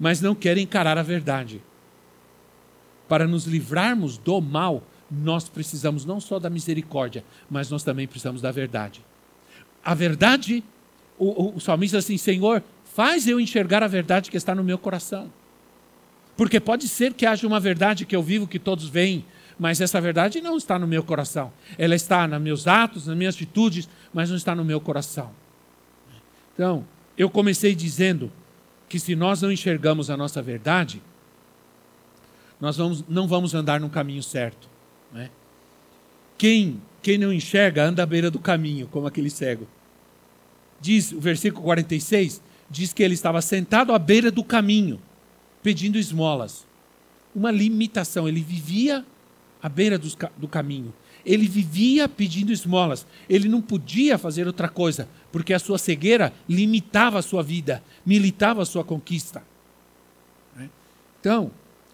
mas 0.00 0.20
não 0.22 0.34
quer 0.34 0.56
encarar 0.56 0.96
a 0.96 1.02
verdade. 1.02 1.60
Para 3.06 3.26
nos 3.26 3.44
livrarmos 3.44 4.16
do 4.16 4.40
mal, 4.40 4.82
nós 5.10 5.46
precisamos 5.48 6.06
não 6.06 6.18
só 6.20 6.38
da 6.38 6.48
misericórdia, 6.48 7.22
mas 7.50 7.68
nós 7.68 7.84
também 7.84 8.06
precisamos 8.06 8.40
da 8.40 8.50
verdade. 8.50 9.04
A 9.84 9.92
verdade 9.92 10.64
o, 11.18 11.26
o, 11.26 11.56
o 11.56 11.60
salmista 11.60 11.98
diz 11.98 12.04
assim: 12.04 12.16
Senhor, 12.16 12.62
faz 12.84 13.28
eu 13.28 13.38
enxergar 13.38 13.82
a 13.82 13.86
verdade 13.86 14.30
que 14.30 14.36
está 14.36 14.54
no 14.54 14.64
meu 14.64 14.76
coração. 14.76 15.32
Porque 16.36 16.58
pode 16.58 16.88
ser 16.88 17.12
que 17.12 17.26
haja 17.26 17.46
uma 17.46 17.60
verdade 17.60 18.04
que 18.04 18.16
eu 18.16 18.22
vivo 18.22 18.48
que 18.48 18.58
todos 18.58 18.88
veem, 18.88 19.24
mas 19.62 19.80
essa 19.80 20.00
verdade 20.00 20.40
não 20.40 20.56
está 20.56 20.76
no 20.76 20.88
meu 20.88 21.04
coração. 21.04 21.52
Ela 21.78 21.94
está 21.94 22.26
nos 22.26 22.42
meus 22.42 22.66
atos, 22.66 23.06
nas 23.06 23.16
minhas 23.16 23.36
atitudes, 23.36 23.88
mas 24.12 24.28
não 24.28 24.36
está 24.36 24.56
no 24.56 24.64
meu 24.64 24.80
coração. 24.80 25.30
Então, 26.52 26.84
eu 27.16 27.30
comecei 27.30 27.72
dizendo 27.72 28.32
que 28.88 28.98
se 28.98 29.14
nós 29.14 29.40
não 29.40 29.52
enxergamos 29.52 30.10
a 30.10 30.16
nossa 30.16 30.42
verdade, 30.42 31.00
nós 32.60 32.76
vamos, 32.76 33.04
não 33.08 33.28
vamos 33.28 33.54
andar 33.54 33.78
no 33.78 33.88
caminho 33.88 34.20
certo. 34.20 34.68
Né? 35.12 35.30
Quem, 36.36 36.82
quem 37.00 37.16
não 37.16 37.32
enxerga 37.32 37.84
anda 37.84 38.02
à 38.02 38.06
beira 38.06 38.32
do 38.32 38.40
caminho, 38.40 38.88
como 38.88 39.06
aquele 39.06 39.30
cego 39.30 39.68
diz 40.80 41.12
o 41.12 41.20
versículo 41.20 41.62
46, 41.62 42.42
diz 42.68 42.92
que 42.92 43.04
ele 43.04 43.14
estava 43.14 43.40
sentado 43.40 43.94
à 43.94 43.98
beira 44.00 44.28
do 44.28 44.42
caminho, 44.42 45.00
pedindo 45.62 45.96
esmolas. 45.96 46.66
Uma 47.32 47.52
limitação, 47.52 48.26
ele 48.26 48.40
vivia 48.40 49.06
à 49.62 49.68
beira 49.68 49.98
do, 49.98 50.08
do 50.36 50.48
caminho. 50.48 50.92
Ele 51.24 51.46
vivia 51.46 52.08
pedindo 52.08 52.52
esmolas. 52.52 53.06
Ele 53.28 53.48
não 53.48 53.62
podia 53.62 54.18
fazer 54.18 54.46
outra 54.46 54.68
coisa, 54.68 55.08
porque 55.30 55.54
a 55.54 55.58
sua 55.58 55.78
cegueira 55.78 56.32
limitava 56.48 57.18
a 57.18 57.22
sua 57.22 57.42
vida, 57.42 57.82
militava 58.04 58.62
a 58.62 58.66
sua 58.66 58.82
conquista. 58.82 59.42
Né? 60.56 60.68
Então, 61.20 61.50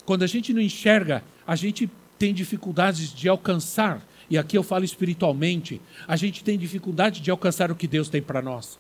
quando 0.06 0.22
a 0.22 0.26
gente 0.26 0.52
não 0.52 0.62
enxerga, 0.62 1.22
a 1.46 1.54
gente 1.54 1.90
tem 2.18 2.32
dificuldades 2.32 3.12
de 3.12 3.28
alcançar 3.28 4.02
e 4.30 4.36
aqui 4.36 4.56
eu 4.58 4.62
falo 4.62 4.84
espiritualmente, 4.84 5.80
a 6.06 6.16
gente 6.16 6.44
tem 6.44 6.58
dificuldade 6.58 7.20
de 7.20 7.30
alcançar 7.30 7.70
o 7.70 7.76
que 7.76 7.88
Deus 7.88 8.08
tem 8.08 8.20
para 8.20 8.42
nós. 8.42 8.78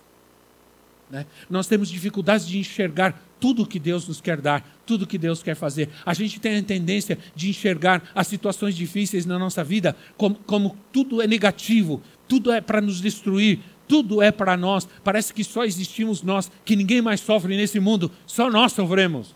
Né? 1.10 1.26
Nós 1.48 1.66
temos 1.66 1.88
dificuldades 1.88 2.46
de 2.46 2.58
enxergar 2.58 3.22
tudo 3.40 3.66
que 3.66 3.78
Deus 3.78 4.06
nos 4.06 4.20
quer 4.20 4.40
dar, 4.40 4.66
tudo 4.84 5.06
que 5.06 5.16
Deus 5.16 5.42
quer 5.42 5.54
fazer. 5.54 5.88
A 6.04 6.12
gente 6.12 6.40
tem 6.40 6.58
a 6.58 6.62
tendência 6.62 7.18
de 7.34 7.48
enxergar 7.48 8.02
as 8.14 8.26
situações 8.26 8.76
difíceis 8.76 9.24
na 9.24 9.38
nossa 9.38 9.62
vida 9.62 9.96
como, 10.16 10.34
como 10.34 10.76
tudo 10.92 11.22
é 11.22 11.26
negativo, 11.26 12.02
tudo 12.26 12.52
é 12.52 12.60
para 12.60 12.80
nos 12.80 13.00
destruir, 13.00 13.60
tudo 13.86 14.20
é 14.20 14.30
para 14.30 14.56
nós. 14.56 14.86
Parece 15.02 15.32
que 15.32 15.42
só 15.42 15.64
existimos 15.64 16.22
nós, 16.22 16.50
que 16.64 16.76
ninguém 16.76 17.00
mais 17.00 17.20
sofre 17.20 17.56
nesse 17.56 17.80
mundo, 17.80 18.10
só 18.26 18.50
nós 18.50 18.72
sofremos. 18.72 19.34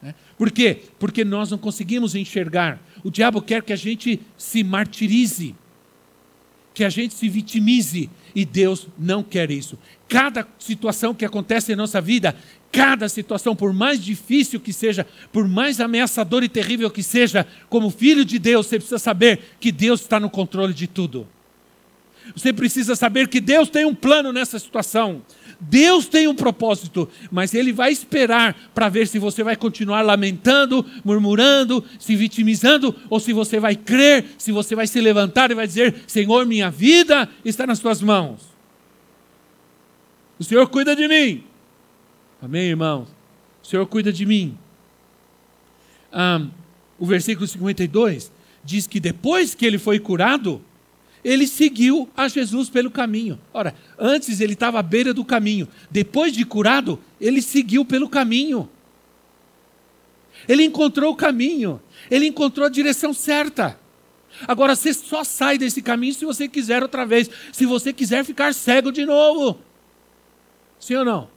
Né? 0.00 0.14
Por 0.36 0.50
quê? 0.50 0.82
Porque 0.98 1.24
nós 1.24 1.50
não 1.50 1.58
conseguimos 1.58 2.14
enxergar. 2.14 2.80
O 3.02 3.10
diabo 3.10 3.42
quer 3.42 3.62
que 3.62 3.72
a 3.72 3.76
gente 3.76 4.20
se 4.36 4.62
martirize, 4.62 5.54
que 6.74 6.84
a 6.84 6.90
gente 6.90 7.14
se 7.14 7.28
vitimize, 7.28 8.10
e 8.34 8.44
Deus 8.44 8.88
não 8.98 9.22
quer 9.22 9.50
isso. 9.50 9.78
Cada 10.08 10.46
situação 10.58 11.14
que 11.14 11.24
acontece 11.24 11.72
em 11.72 11.76
nossa 11.76 12.00
vida, 12.00 12.36
cada 12.72 13.08
situação, 13.08 13.54
por 13.54 13.72
mais 13.72 14.02
difícil 14.02 14.58
que 14.58 14.72
seja, 14.72 15.06
por 15.32 15.46
mais 15.46 15.80
ameaçador 15.80 16.42
e 16.42 16.48
terrível 16.48 16.90
que 16.90 17.02
seja, 17.02 17.46
como 17.68 17.90
filho 17.90 18.24
de 18.24 18.40
Deus, 18.40 18.66
você 18.66 18.76
precisa 18.76 18.98
saber 18.98 19.40
que 19.60 19.70
Deus 19.70 20.00
está 20.00 20.18
no 20.18 20.28
controle 20.28 20.74
de 20.74 20.88
tudo. 20.88 21.28
Você 22.34 22.52
precisa 22.52 22.96
saber 22.96 23.28
que 23.28 23.40
Deus 23.40 23.68
tem 23.68 23.84
um 23.84 23.94
plano 23.94 24.32
nessa 24.32 24.58
situação. 24.58 25.22
Deus 25.60 26.06
tem 26.06 26.28
um 26.28 26.34
propósito, 26.34 27.08
mas 27.30 27.54
Ele 27.54 27.72
vai 27.72 27.92
esperar 27.92 28.70
para 28.74 28.88
ver 28.88 29.06
se 29.06 29.18
você 29.18 29.42
vai 29.42 29.56
continuar 29.56 30.02
lamentando, 30.02 30.84
murmurando, 31.04 31.84
se 31.98 32.16
vitimizando, 32.16 32.94
ou 33.08 33.20
se 33.20 33.32
você 33.32 33.58
vai 33.60 33.76
crer, 33.76 34.24
se 34.38 34.52
você 34.52 34.74
vai 34.74 34.86
se 34.86 35.00
levantar 35.00 35.50
e 35.50 35.54
vai 35.54 35.66
dizer: 35.66 35.94
Senhor, 36.06 36.44
minha 36.46 36.70
vida 36.70 37.28
está 37.44 37.66
nas 37.66 37.78
tuas 37.78 38.02
mãos. 38.02 38.40
O 40.38 40.44
Senhor 40.44 40.68
cuida 40.68 40.96
de 40.96 41.06
mim. 41.06 41.44
Amém, 42.42 42.64
irmãos? 42.64 43.08
O 43.62 43.66
Senhor 43.66 43.86
cuida 43.86 44.12
de 44.12 44.26
mim. 44.26 44.58
O 46.98 47.06
versículo 47.06 47.46
52 47.46 48.32
diz 48.62 48.86
que 48.86 49.00
depois 49.00 49.54
que 49.54 49.66
ele 49.66 49.78
foi 49.78 49.98
curado, 49.98 50.62
ele 51.24 51.46
seguiu 51.46 52.08
a 52.14 52.28
Jesus 52.28 52.68
pelo 52.68 52.90
caminho. 52.90 53.40
Ora, 53.52 53.74
antes 53.98 54.40
ele 54.40 54.52
estava 54.52 54.78
à 54.78 54.82
beira 54.82 55.14
do 55.14 55.24
caminho, 55.24 55.66
depois 55.90 56.32
de 56.32 56.44
curado, 56.44 57.00
ele 57.20 57.40
seguiu 57.40 57.84
pelo 57.84 58.08
caminho. 58.08 58.68
Ele 60.46 60.64
encontrou 60.64 61.12
o 61.12 61.16
caminho, 61.16 61.80
ele 62.10 62.26
encontrou 62.26 62.66
a 62.66 62.68
direção 62.70 63.14
certa. 63.14 63.80
Agora 64.46 64.74
você 64.74 64.92
só 64.92 65.24
sai 65.24 65.56
desse 65.56 65.80
caminho 65.80 66.12
se 66.12 66.24
você 66.24 66.46
quiser 66.46 66.82
outra 66.82 67.06
vez, 67.06 67.30
se 67.52 67.64
você 67.64 67.92
quiser 67.92 68.24
ficar 68.24 68.52
cego 68.52 68.92
de 68.92 69.06
novo. 69.06 69.58
Sim 70.78 70.96
ou 70.96 71.04
não? 71.04 71.30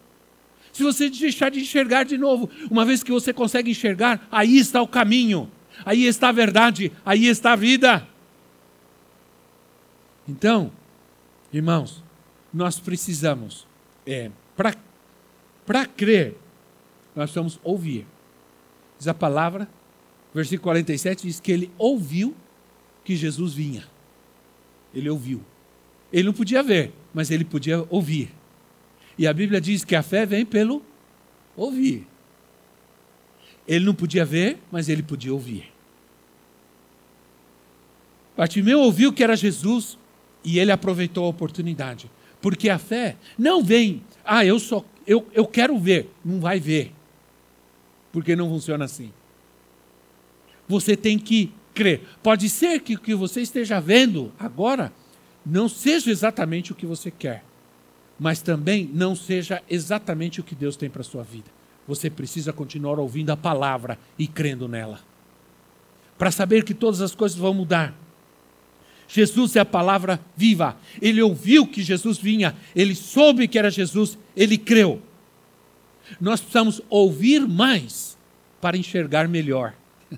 Se 0.74 0.84
você 0.84 1.10
deixar 1.10 1.50
de 1.50 1.62
enxergar 1.62 2.04
de 2.04 2.18
novo, 2.18 2.50
uma 2.70 2.84
vez 2.84 3.02
que 3.02 3.12
você 3.12 3.32
consegue 3.32 3.72
enxergar, 3.72 4.28
aí 4.32 4.58
está 4.58 4.82
o 4.82 4.88
caminho, 4.88 5.50
aí 5.86 6.06
está 6.06 6.30
a 6.30 6.34
verdade, 6.34 6.92
aí 7.06 7.28
está 7.28 7.54
a 7.54 7.56
vida. 7.56 8.08
Então, 10.28 10.72
irmãos, 11.54 12.04
nós 12.54 12.80
precisamos, 12.80 13.68
é, 14.06 14.32
para 15.66 15.86
crer, 15.86 16.36
nós 17.16 17.32
precisamos 17.32 17.60
ouvir. 17.64 18.06
Diz 18.98 19.08
a 19.08 19.14
palavra, 19.14 19.70
versículo 20.34 20.64
47 20.64 21.28
diz 21.28 21.40
que 21.40 21.52
ele 21.52 21.72
ouviu 21.78 22.36
que 23.04 23.16
Jesus 23.16 23.54
vinha. 23.54 23.88
Ele 24.94 25.10
ouviu. 25.10 25.42
Ele 26.12 26.24
não 26.24 26.34
podia 26.34 26.64
ver, 26.64 26.94
mas 27.14 27.32
ele 27.32 27.46
podia 27.46 27.86
ouvir. 27.90 28.32
E 29.18 29.28
a 29.28 29.34
Bíblia 29.34 29.60
diz 29.60 29.84
que 29.84 29.96
a 29.96 30.04
fé 30.04 30.26
vem 30.26 30.46
pelo 30.46 30.84
ouvir. 31.56 32.08
Ele 33.68 33.86
não 33.86 33.94
podia 33.94 34.24
ver, 34.24 34.60
mas 34.72 34.88
ele 34.88 35.04
podia 35.04 35.34
ouvir. 35.34 35.72
Bartimeu 38.38 38.80
ouviu 38.80 39.12
que 39.12 39.24
era 39.24 39.36
Jesus, 39.36 39.98
e 40.48 40.60
ele 40.60 40.72
aproveitou 40.72 41.26
a 41.26 41.30
oportunidade. 41.30 42.10
Porque 42.42 42.70
a 42.70 42.80
fé 42.80 43.18
não 43.38 43.62
vem, 43.62 44.02
ah, 44.24 44.46
eu 44.46 44.58
só 44.60 44.84
eu, 45.06 45.26
eu 45.34 45.46
quero 45.46 45.78
ver, 45.78 46.10
não 46.24 46.40
vai 46.40 46.60
ver. 46.60 46.94
Porque 48.12 48.36
não 48.36 48.50
funciona 48.50 48.86
assim. 48.86 49.12
Você 50.68 50.98
tem 50.98 51.20
que 51.20 51.52
crer. 51.74 52.02
Pode 52.24 52.50
ser 52.50 52.82
que 52.82 52.96
o 52.96 53.00
que 53.00 53.14
você 53.14 53.42
esteja 53.42 53.80
vendo 53.80 54.34
agora 54.40 54.92
não 55.46 55.70
seja 55.70 56.12
exatamente 56.12 56.74
o 56.74 56.76
que 56.76 56.86
você 56.86 57.10
quer, 57.10 57.46
mas 58.20 58.42
também 58.42 58.90
não 58.94 59.16
seja 59.16 59.62
exatamente 59.70 60.42
o 60.42 60.44
que 60.44 60.56
Deus 60.56 60.76
tem 60.76 60.90
para 60.90 61.02
a 61.02 61.06
sua 61.06 61.24
vida. 61.24 61.50
Você 61.88 62.10
precisa 62.10 62.52
continuar 62.52 63.00
ouvindo 63.00 63.30
a 63.30 63.38
palavra 63.38 63.98
e 64.20 64.28
crendo 64.28 64.68
nela. 64.68 65.00
Para 66.18 66.32
saber 66.32 66.66
que 66.66 66.74
todas 66.74 67.00
as 67.00 67.16
coisas 67.16 67.38
vão 67.38 67.54
mudar. 67.54 67.94
Jesus 69.08 69.56
é 69.56 69.62
a 69.62 69.66
palavra 69.66 70.20
viva. 70.36 70.78
Ele 71.02 71.22
ouviu 71.22 71.66
que 71.66 71.82
Jesus 71.82 72.18
vinha, 72.18 72.56
ele 72.76 72.94
soube 72.94 73.48
que 73.48 73.58
era 73.58 73.72
Jesus, 73.72 74.18
ele 74.36 74.58
creu. 74.58 75.02
Nós 76.20 76.40
precisamos 76.40 76.82
ouvir 76.90 77.48
mais 77.48 78.18
para 78.60 78.78
enxergar 78.78 79.28
melhor. 79.28 79.74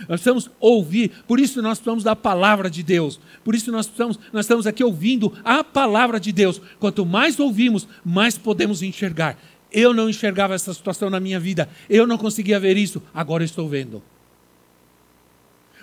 Nós 0.00 0.20
precisamos 0.20 0.50
ouvir, 0.58 1.10
por 1.26 1.38
isso 1.38 1.60
nós 1.60 1.78
precisamos 1.78 2.02
da 2.02 2.16
palavra 2.16 2.70
de 2.70 2.82
Deus. 2.82 3.20
Por 3.44 3.54
isso 3.54 3.70
nós 3.70 3.86
precisamos, 3.86 4.18
nós 4.32 4.46
estamos 4.46 4.66
aqui 4.66 4.82
ouvindo 4.82 5.32
a 5.44 5.62
palavra 5.62 6.18
de 6.18 6.32
Deus. 6.32 6.60
Quanto 6.78 7.04
mais 7.04 7.38
ouvimos, 7.38 7.86
mais 8.02 8.38
podemos 8.38 8.82
enxergar. 8.82 9.38
Eu 9.70 9.92
não 9.92 10.08
enxergava 10.08 10.54
essa 10.54 10.72
situação 10.72 11.10
na 11.10 11.20
minha 11.20 11.38
vida. 11.38 11.68
Eu 11.88 12.06
não 12.06 12.16
conseguia 12.16 12.58
ver 12.58 12.78
isso. 12.78 13.02
Agora 13.12 13.44
estou 13.44 13.68
vendo. 13.68 14.02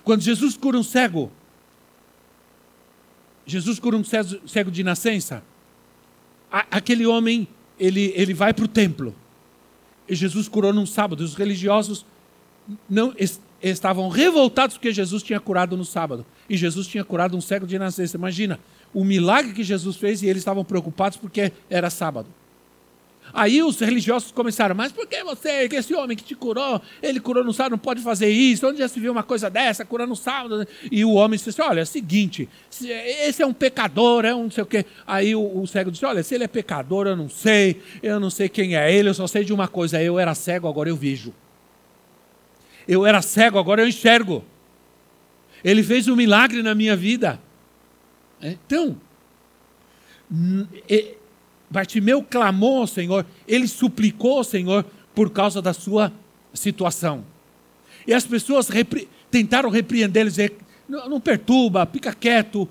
Quando 0.04 0.22
Jesus 0.22 0.58
cura 0.58 0.78
um 0.78 0.84
cego, 0.84 1.32
Jesus 3.48 3.80
cura 3.80 3.96
um 3.96 4.04
cego 4.04 4.70
de 4.70 4.84
nascença. 4.84 5.42
Aquele 6.52 7.08
homem, 7.08 7.48
ele, 7.80 8.12
ele 8.14 8.34
vai 8.34 8.54
para 8.54 8.66
o 8.66 8.68
templo. 8.68 9.16
E 10.08 10.14
Jesus 10.14 10.50
curou 10.50 10.74
num 10.74 10.86
sábado. 10.86 11.22
Os 11.22 11.34
religiosos 11.34 12.06
não 12.90 13.16
estavam 13.62 14.10
revoltados 14.10 14.76
porque 14.76 14.92
Jesus 14.92 15.24
tinha 15.24 15.40
curado 15.40 15.78
no 15.78 15.86
sábado. 15.86 16.26
E 16.50 16.58
Jesus 16.58 16.88
tinha 16.88 17.06
curado 17.06 17.38
um 17.38 17.42
cego 17.42 17.66
de 17.66 17.80
nascença. 17.80 18.18
Imagina 18.18 18.60
o 18.94 19.06
milagre 19.06 19.54
que 19.54 19.64
Jesus 19.64 19.96
fez 19.96 20.22
e 20.22 20.28
eles 20.28 20.42
estavam 20.42 20.66
preocupados 20.66 21.18
porque 21.18 21.54
era 21.70 21.90
sábado. 21.90 22.28
Aí 23.38 23.62
os 23.62 23.80
religiosos 23.80 24.32
começaram, 24.32 24.74
mas 24.74 24.92
por 24.92 25.06
que 25.06 25.24
você, 25.24 25.70
esse 25.72 25.94
homem 25.94 26.18
que 26.18 26.24
te 26.24 26.34
curou, 26.34 26.82
ele 27.04 27.20
curou 27.20 27.44
no 27.44 27.54
sábado, 27.54 27.74
não 27.74 27.78
pode 27.78 28.02
fazer 28.02 28.30
isso? 28.30 28.68
Onde 28.68 28.80
já 28.80 28.88
se 28.88 29.00
viu 29.00 29.12
uma 29.12 29.22
coisa 29.22 29.48
dessa, 29.48 29.86
curando 29.86 30.10
no 30.10 30.16
sábado? 30.16 30.68
E 30.92 31.06
o 31.06 31.12
homem 31.12 31.38
disse 31.38 31.52
assim, 31.52 31.62
olha, 31.62 31.82
é 31.82 31.84
o 31.84 31.86
seguinte, 31.86 32.50
esse 32.82 33.44
é 33.44 33.46
um 33.46 33.54
pecador, 33.54 34.26
é 34.26 34.34
um 34.34 34.46
não 34.46 34.50
sei 34.50 34.64
o 34.64 34.66
quê. 34.66 34.88
Aí 35.06 35.36
o, 35.36 35.62
o 35.62 35.68
cego 35.68 35.92
disse, 35.92 36.04
olha, 36.04 36.24
se 36.24 36.34
ele 36.34 36.46
é 36.46 36.48
pecador, 36.48 37.06
eu 37.06 37.16
não 37.16 37.30
sei, 37.30 37.80
eu 38.02 38.20
não 38.20 38.32
sei 38.32 38.50
quem 38.50 38.76
é 38.76 38.92
ele, 38.92 39.10
eu 39.10 39.14
só 39.14 39.28
sei 39.28 39.44
de 39.44 39.54
uma 39.54 39.68
coisa, 39.68 40.02
eu 40.02 40.18
era 40.18 40.34
cego, 40.34 40.68
agora 40.68 40.90
eu 40.90 40.96
vejo. 40.96 41.32
Eu 42.88 43.06
era 43.06 43.22
cego, 43.22 43.60
agora 43.60 43.84
eu 43.84 43.88
enxergo. 43.88 44.44
Ele 45.64 45.84
fez 45.84 46.08
um 46.08 46.16
milagre 46.16 46.64
na 46.64 46.74
minha 46.74 46.96
vida. 46.96 47.40
Então, 48.42 49.00
Bartimeu 51.70 52.24
clamou 52.24 52.82
ao 52.82 52.88
Senhor, 52.88 53.26
ele 53.48 53.68
suplicou 53.68 54.38
ao 54.38 54.44
Senhor 54.44 54.86
por 55.14 55.30
causa 55.32 55.62
da 55.62 55.74
sua 55.74 56.12
situação. 56.54 57.26
E 58.06 58.14
as 58.14 58.26
pessoas 58.26 58.70
repri 58.70 59.08
tentaram 59.30 59.70
repreender, 59.70 60.26
dizer: 60.26 60.54
não, 60.88 61.10
não, 61.10 61.20
perturba, 61.20 61.86
fica 61.86 62.14
quieto. 62.14 62.68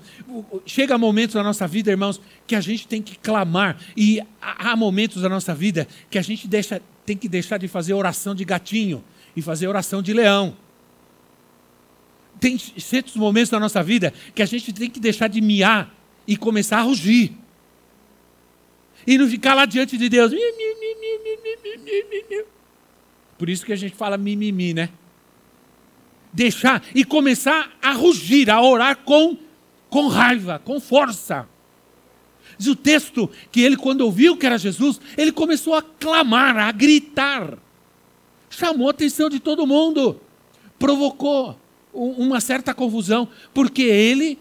Chega 0.65 0.97
momentos 0.97 1.35
na 1.35 1.43
nossa 1.43 1.67
vida, 1.67 1.91
irmãos, 1.91 2.19
que 2.47 2.55
a 2.55 2.61
gente 2.61 2.87
tem 2.87 3.01
que 3.01 3.15
clamar. 3.17 3.77
E 3.95 4.19
há 4.41 4.75
momentos 4.75 5.21
da 5.21 5.29
nossa 5.29 5.53
vida 5.53 5.87
que 6.09 6.17
a 6.17 6.21
gente 6.21 6.47
deixa, 6.47 6.81
tem 7.05 7.15
que 7.15 7.29
deixar 7.29 7.57
de 7.57 7.67
fazer 7.67 7.93
oração 7.93 8.33
de 8.33 8.43
gatinho 8.43 9.03
e 9.35 9.41
fazer 9.41 9.67
oração 9.67 10.01
de 10.01 10.13
leão. 10.13 10.57
Tem 12.39 12.57
certos 12.57 13.15
momentos 13.15 13.49
da 13.49 13.59
nossa 13.59 13.83
vida 13.83 14.11
que 14.33 14.41
a 14.41 14.45
gente 14.45 14.73
tem 14.73 14.89
que 14.89 14.99
deixar 14.99 15.27
de 15.27 15.39
miar 15.41 15.93
e 16.27 16.35
começar 16.35 16.79
a 16.79 16.81
rugir 16.81 17.35
e 19.07 19.17
não 19.17 19.27
ficar 19.27 19.53
lá 19.53 19.65
diante 19.65 19.97
de 19.97 20.09
Deus. 20.09 20.33
Por 23.37 23.49
isso 23.49 23.65
que 23.65 23.71
a 23.71 23.77
gente 23.77 23.95
fala 23.95 24.17
mimimi, 24.17 24.73
né? 24.73 24.89
Deixar 26.33 26.83
e 26.93 27.05
começar 27.05 27.71
a 27.81 27.93
rugir, 27.93 28.49
a 28.51 28.61
orar 28.61 28.97
com, 28.97 29.37
com 29.89 30.07
raiva, 30.07 30.59
com 30.63 30.81
força. 30.81 31.47
Diz 32.57 32.67
o 32.67 32.75
texto 32.75 33.29
que 33.51 33.61
ele, 33.61 33.77
quando 33.77 34.01
ouviu 34.01 34.35
que 34.35 34.45
era 34.45 34.57
Jesus, 34.57 34.99
ele 35.17 35.31
começou 35.31 35.73
a 35.73 35.81
clamar, 35.81 36.57
a 36.57 36.71
gritar. 36.71 37.57
Chamou 38.49 38.87
a 38.87 38.91
atenção 38.91 39.29
de 39.29 39.39
todo 39.39 39.67
mundo. 39.67 40.19
Provocou 40.77 41.57
uma 41.93 42.41
certa 42.41 42.73
confusão, 42.73 43.27
porque 43.53 43.83
ele 43.83 44.37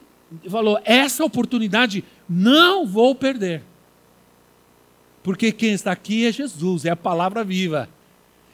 falou: 0.51 0.81
essa 0.85 1.25
oportunidade 1.25 2.03
não 2.29 2.87
vou 2.87 3.15
perder. 3.15 3.63
Porque 5.27 5.51
quem 5.51 5.73
está 5.73 5.91
aqui 5.91 6.25
é 6.25 6.31
Jesus, 6.31 6.85
é 6.85 6.91
a 6.91 6.95
palavra 6.95 7.43
viva. 7.43 7.89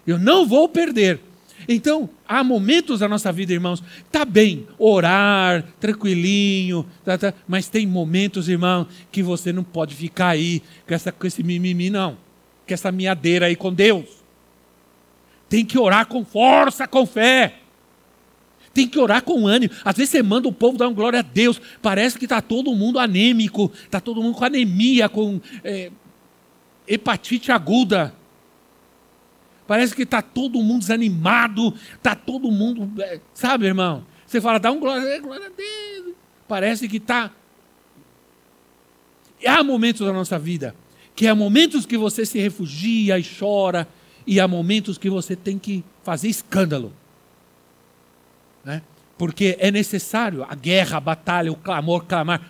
Eu 0.07 0.19
não 0.19 0.47
vou 0.47 0.67
perder. 0.67 1.21
Então, 1.69 2.09
há 2.27 2.43
momentos 2.43 3.01
da 3.01 3.09
nossa 3.09 3.31
vida, 3.31 3.53
irmãos, 3.53 3.85
tá 4.11 4.25
bem, 4.25 4.67
orar, 4.79 5.67
tranquilinho, 5.79 6.87
tá, 7.05 7.19
tá, 7.19 7.35
mas 7.47 7.69
tem 7.69 7.87
momentos, 7.87 8.49
irmão, 8.49 8.87
que 9.11 9.23
você 9.23 9.53
não 9.53 9.63
pode 9.63 9.95
ficar 9.95 10.29
aí 10.29 10.63
com, 10.89 10.95
essa, 10.95 11.13
com 11.13 11.27
esse 11.27 11.43
mimimi, 11.43 11.91
não. 11.91 12.17
Com 12.67 12.73
essa 12.73 12.91
miadeira 12.91 13.45
aí 13.45 13.55
com 13.55 13.71
Deus. 13.71 14.07
Tem 15.51 15.67
que 15.67 15.79
orar 15.79 16.07
com 16.07 16.25
força, 16.25 16.89
com 16.89 17.05
fé. 17.05 17.57
Tem 18.73 18.89
que 18.89 18.99
orar 18.99 19.23
com 19.23 19.47
ânimo. 19.47 19.75
Às 19.85 19.97
vezes 19.97 20.09
você 20.09 20.23
manda 20.23 20.49
o 20.49 20.53
povo 20.53 20.79
dar 20.79 20.89
uma 20.89 20.95
glória 20.95 21.19
a 21.19 21.23
Deus. 21.23 21.61
Parece 21.83 22.19
que 22.19 22.25
está 22.25 22.41
todo 22.41 22.75
mundo 22.75 22.99
anêmico, 22.99 23.71
está 23.85 24.01
todo 24.01 24.23
mundo 24.23 24.39
com 24.39 24.45
anemia, 24.47 25.11
com 25.11 25.39
é, 25.63 25.91
hepatite 26.95 27.53
aguda. 27.53 28.15
Parece 29.67 29.95
que 29.95 30.03
está 30.03 30.21
todo 30.21 30.63
mundo 30.63 30.81
desanimado, 30.81 31.75
está 31.95 32.15
todo 32.15 32.51
mundo. 32.51 32.91
É, 33.03 33.21
sabe, 33.33 33.67
irmão? 33.67 34.05
Você 34.27 34.41
fala, 34.41 34.59
dá 34.59 34.71
um 34.71 34.81
glória, 34.81 35.07
é, 35.07 35.21
glória 35.21 35.47
a 35.47 35.51
Deus. 35.51 36.15
Parece 36.49 36.89
que 36.89 36.97
está. 36.97 37.31
Há 39.47 39.63
momentos 39.63 40.07
da 40.07 40.13
nossa 40.13 40.39
vida 40.39 40.75
que 41.15 41.27
há 41.27 41.35
momentos 41.35 41.87
que 41.87 41.97
você 41.97 42.25
se 42.25 42.39
refugia 42.39 43.19
e 43.19 43.25
chora, 43.25 43.87
e 44.27 44.41
há 44.41 44.49
momentos 44.49 44.97
que 44.97 45.11
você 45.11 45.37
tem 45.37 45.59
que 45.59 45.85
fazer 46.03 46.29
escândalo. 46.29 46.93
Né? 48.65 48.83
Porque 49.19 49.57
é 49.59 49.71
necessário 49.71 50.45
a 50.49 50.55
guerra, 50.55 50.97
a 50.97 51.01
batalha, 51.01 51.53
o 51.53 51.57
clamor, 51.57 52.05
clamar. 52.05 52.41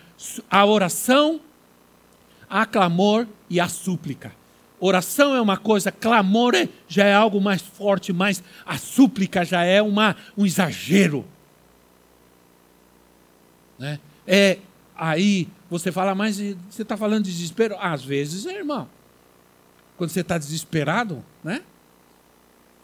A 0.50 0.64
oração 0.64 1.40
há 2.48 2.66
clamor 2.66 3.26
e 3.52 3.60
há 3.60 3.68
súplica. 3.68 4.32
Oração 4.80 5.34
é 5.36 5.40
uma 5.40 5.58
coisa, 5.58 5.92
clamor 5.92 6.54
é, 6.54 6.68
já 6.88 7.04
é 7.04 7.14
algo 7.14 7.38
mais 7.38 7.60
forte, 7.60 8.12
mas 8.12 8.42
a 8.64 8.78
súplica 8.78 9.44
já 9.44 9.62
é 9.62 9.82
uma, 9.82 10.16
um 10.36 10.46
exagero. 10.46 11.24
Né? 13.78 14.00
É 14.26 14.58
aí 14.96 15.48
você 15.68 15.92
fala, 15.92 16.14
mas 16.14 16.38
você 16.70 16.82
está 16.82 16.96
falando 16.96 17.24
de 17.24 17.32
desespero? 17.32 17.76
Às 17.78 18.02
vezes, 18.02 18.46
é, 18.46 18.56
irmão. 18.56 18.88
Quando 19.98 20.10
você 20.10 20.20
está 20.20 20.38
desesperado, 20.38 21.22
né? 21.44 21.62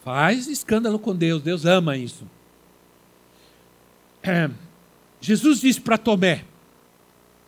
Faz 0.05 0.47
escândalo 0.49 0.99
com 0.99 1.17
Deus, 1.17 1.43
Deus 1.43 1.65
ama 1.65 1.97
isso. 1.97 2.27
É, 4.23 4.51
Jesus 5.21 5.61
disse 5.61 5.81
para 5.81 5.97
Tomé: 5.97 6.45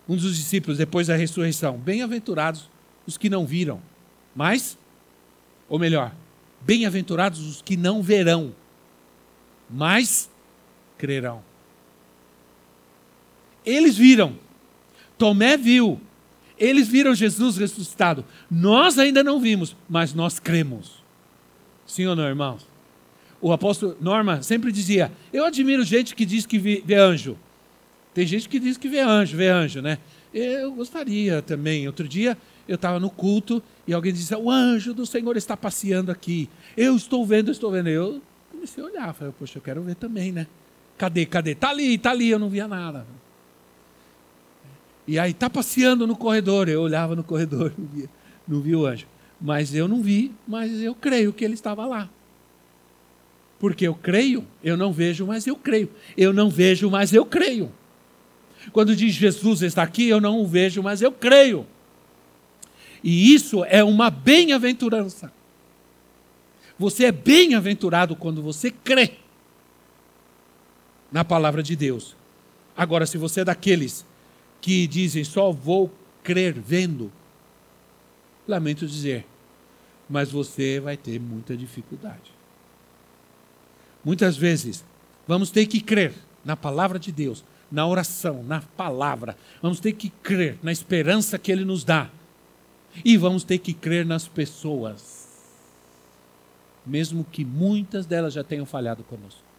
um 0.09 0.17
dos 0.17 0.37
discípulos 0.37 0.79
depois 0.79 1.07
da 1.07 1.17
ressurreição: 1.17 1.77
Bem-aventurados 1.77 2.69
os 3.11 3.19
que 3.19 3.29
não 3.29 3.45
viram, 3.45 3.83
mas, 4.35 4.79
ou 5.69 5.79
melhor, 5.79 6.15
bem-aventurados 6.61 7.41
os 7.41 7.61
que 7.61 7.77
não 7.77 8.03
verão, 8.03 8.55
mas 9.69 10.31
crerão. 10.97 11.43
Eles 13.67 13.97
viram, 13.97 14.39
Tomé 15.19 15.57
viu, 15.57 16.01
eles 16.57 16.87
viram 16.87 17.15
Jesus 17.15 17.57
ressuscitado. 17.57 18.25
Nós 18.49 18.99
ainda 18.99 19.25
não 19.25 19.41
vimos, 19.41 19.77
mas 19.89 20.15
nós 20.15 20.39
cremos. 20.39 21.03
Sim 21.85 22.07
ou 22.07 22.15
não, 22.15 22.29
irmãos? 22.29 22.65
O 23.41 23.53
apóstolo 23.53 23.97
Norma 24.01 24.43
sempre 24.43 24.71
dizia: 24.71 25.11
Eu 25.33 25.45
admiro 25.45 25.83
gente 25.83 26.15
que 26.15 26.25
diz 26.25 26.47
que 26.47 26.59
vê 26.59 26.95
anjo. 26.95 27.37
Tem 28.15 28.27
gente 28.27 28.49
que 28.49 28.61
diz 28.61 28.77
que 28.77 28.89
vê 28.89 29.01
anjo, 29.01 29.37
vê 29.37 29.49
anjo, 29.49 29.81
né? 29.83 29.99
Eu 30.33 30.73
gostaria 30.73 31.43
também. 31.43 31.87
Outro 31.87 32.07
dia 32.07 32.37
eu 32.71 32.77
estava 32.77 33.01
no 33.01 33.11
culto 33.11 33.61
e 33.85 33.93
alguém 33.93 34.13
disse: 34.13 34.33
O 34.37 34.49
anjo 34.49 34.95
do 34.95 35.05
Senhor 35.05 35.37
está 35.37 35.57
passeando 35.57 36.13
aqui. 36.13 36.49
Eu 36.77 36.95
estou 36.95 37.27
vendo, 37.27 37.51
estou 37.51 37.69
vendo. 37.69 37.89
Eu 37.89 38.23
comecei 38.49 38.81
a 38.81 38.87
olhar, 38.87 39.13
falei: 39.13 39.35
Poxa, 39.37 39.59
eu 39.59 39.63
quero 39.63 39.83
ver 39.83 39.97
também, 39.97 40.31
né? 40.31 40.47
Cadê, 40.97 41.27
cadê? 41.27 41.51
Está 41.51 41.71
ali, 41.71 41.97
está 41.97 42.13
ali. 42.13 42.31
Eu 42.31 42.39
não 42.39 42.49
via 42.49 42.69
nada. 42.69 43.05
E 45.05 45.19
aí, 45.19 45.33
está 45.33 45.51
passeando 45.51 46.07
no 46.07 46.15
corredor. 46.15 46.69
Eu 46.69 46.83
olhava 46.83 47.17
no 47.17 47.25
corredor, 47.25 47.75
não 47.77 47.89
via, 47.89 48.11
não 48.47 48.61
via 48.61 48.79
o 48.79 48.87
anjo. 48.87 49.07
Mas 49.41 49.75
eu 49.75 49.89
não 49.89 50.01
vi, 50.01 50.31
mas 50.47 50.81
eu 50.81 50.95
creio 50.95 51.33
que 51.33 51.45
ele 51.45 51.55
estava 51.55 51.85
lá. 51.87 52.09
Porque 53.59 53.85
eu 53.85 53.97
creio, 53.97 54.47
eu 54.63 54.77
não 54.77 54.93
vejo, 54.93 55.27
mas 55.27 55.45
eu 55.45 55.57
creio. 55.57 55.91
Eu 56.17 56.33
não 56.33 56.49
vejo, 56.49 56.89
mas 56.89 57.13
eu 57.13 57.27
creio. 57.27 57.73
Quando 58.71 58.95
diz 58.95 59.13
Jesus 59.13 59.61
está 59.63 59.83
aqui, 59.83 60.09
eu 60.09 60.21
não 60.21 60.39
o 60.39 60.47
vejo, 60.47 60.81
mas 60.85 61.03
eu 61.03 61.11
creio. 61.11 61.67
E 63.03 63.35
isso 63.35 63.65
é 63.65 63.83
uma 63.83 64.11
bem-aventurança. 64.11 65.33
Você 66.79 67.07
é 67.07 67.13
bem-aventurado 67.13 68.17
quando 68.17 68.43
você 68.43 68.71
crê 68.71 69.13
na 71.13 71.25
palavra 71.25 71.63
de 71.63 71.77
Deus. 71.77 72.17
Agora, 72.77 73.07
se 73.07 73.19
você 73.19 73.41
é 73.41 73.45
daqueles 73.45 74.07
que 74.61 74.87
dizem 74.87 75.25
só 75.25 75.51
vou 75.51 75.93
crer 76.23 76.55
vendo, 76.59 77.13
lamento 78.47 78.87
dizer, 78.87 79.27
mas 80.09 80.31
você 80.31 80.81
vai 80.81 80.97
ter 80.97 81.21
muita 81.21 81.57
dificuldade. 81.57 82.33
Muitas 84.05 84.37
vezes, 84.37 84.85
vamos 85.27 85.51
ter 85.51 85.67
que 85.67 85.81
crer 85.81 86.15
na 86.45 86.57
palavra 86.57 86.99
de 86.99 87.13
Deus, 87.13 87.45
na 87.71 87.87
oração, 87.87 88.43
na 88.43 88.61
palavra. 88.61 89.37
Vamos 89.63 89.79
ter 89.79 89.93
que 89.93 90.09
crer 90.09 90.59
na 90.63 90.73
esperança 90.73 91.39
que 91.39 91.53
Ele 91.53 91.65
nos 91.65 91.85
dá. 91.85 92.11
E 93.05 93.17
vamos 93.17 93.45
ter 93.45 93.59
que 93.59 93.73
crer 93.73 94.05
nas 94.05 94.27
pessoas. 94.27 95.29
Mesmo 96.85 97.25
que 97.25 97.45
muitas 97.45 98.07
delas 98.07 98.33
já 98.33 98.43
tenham 98.43 98.67
falhado 98.67 99.03
conosco. 99.05 99.51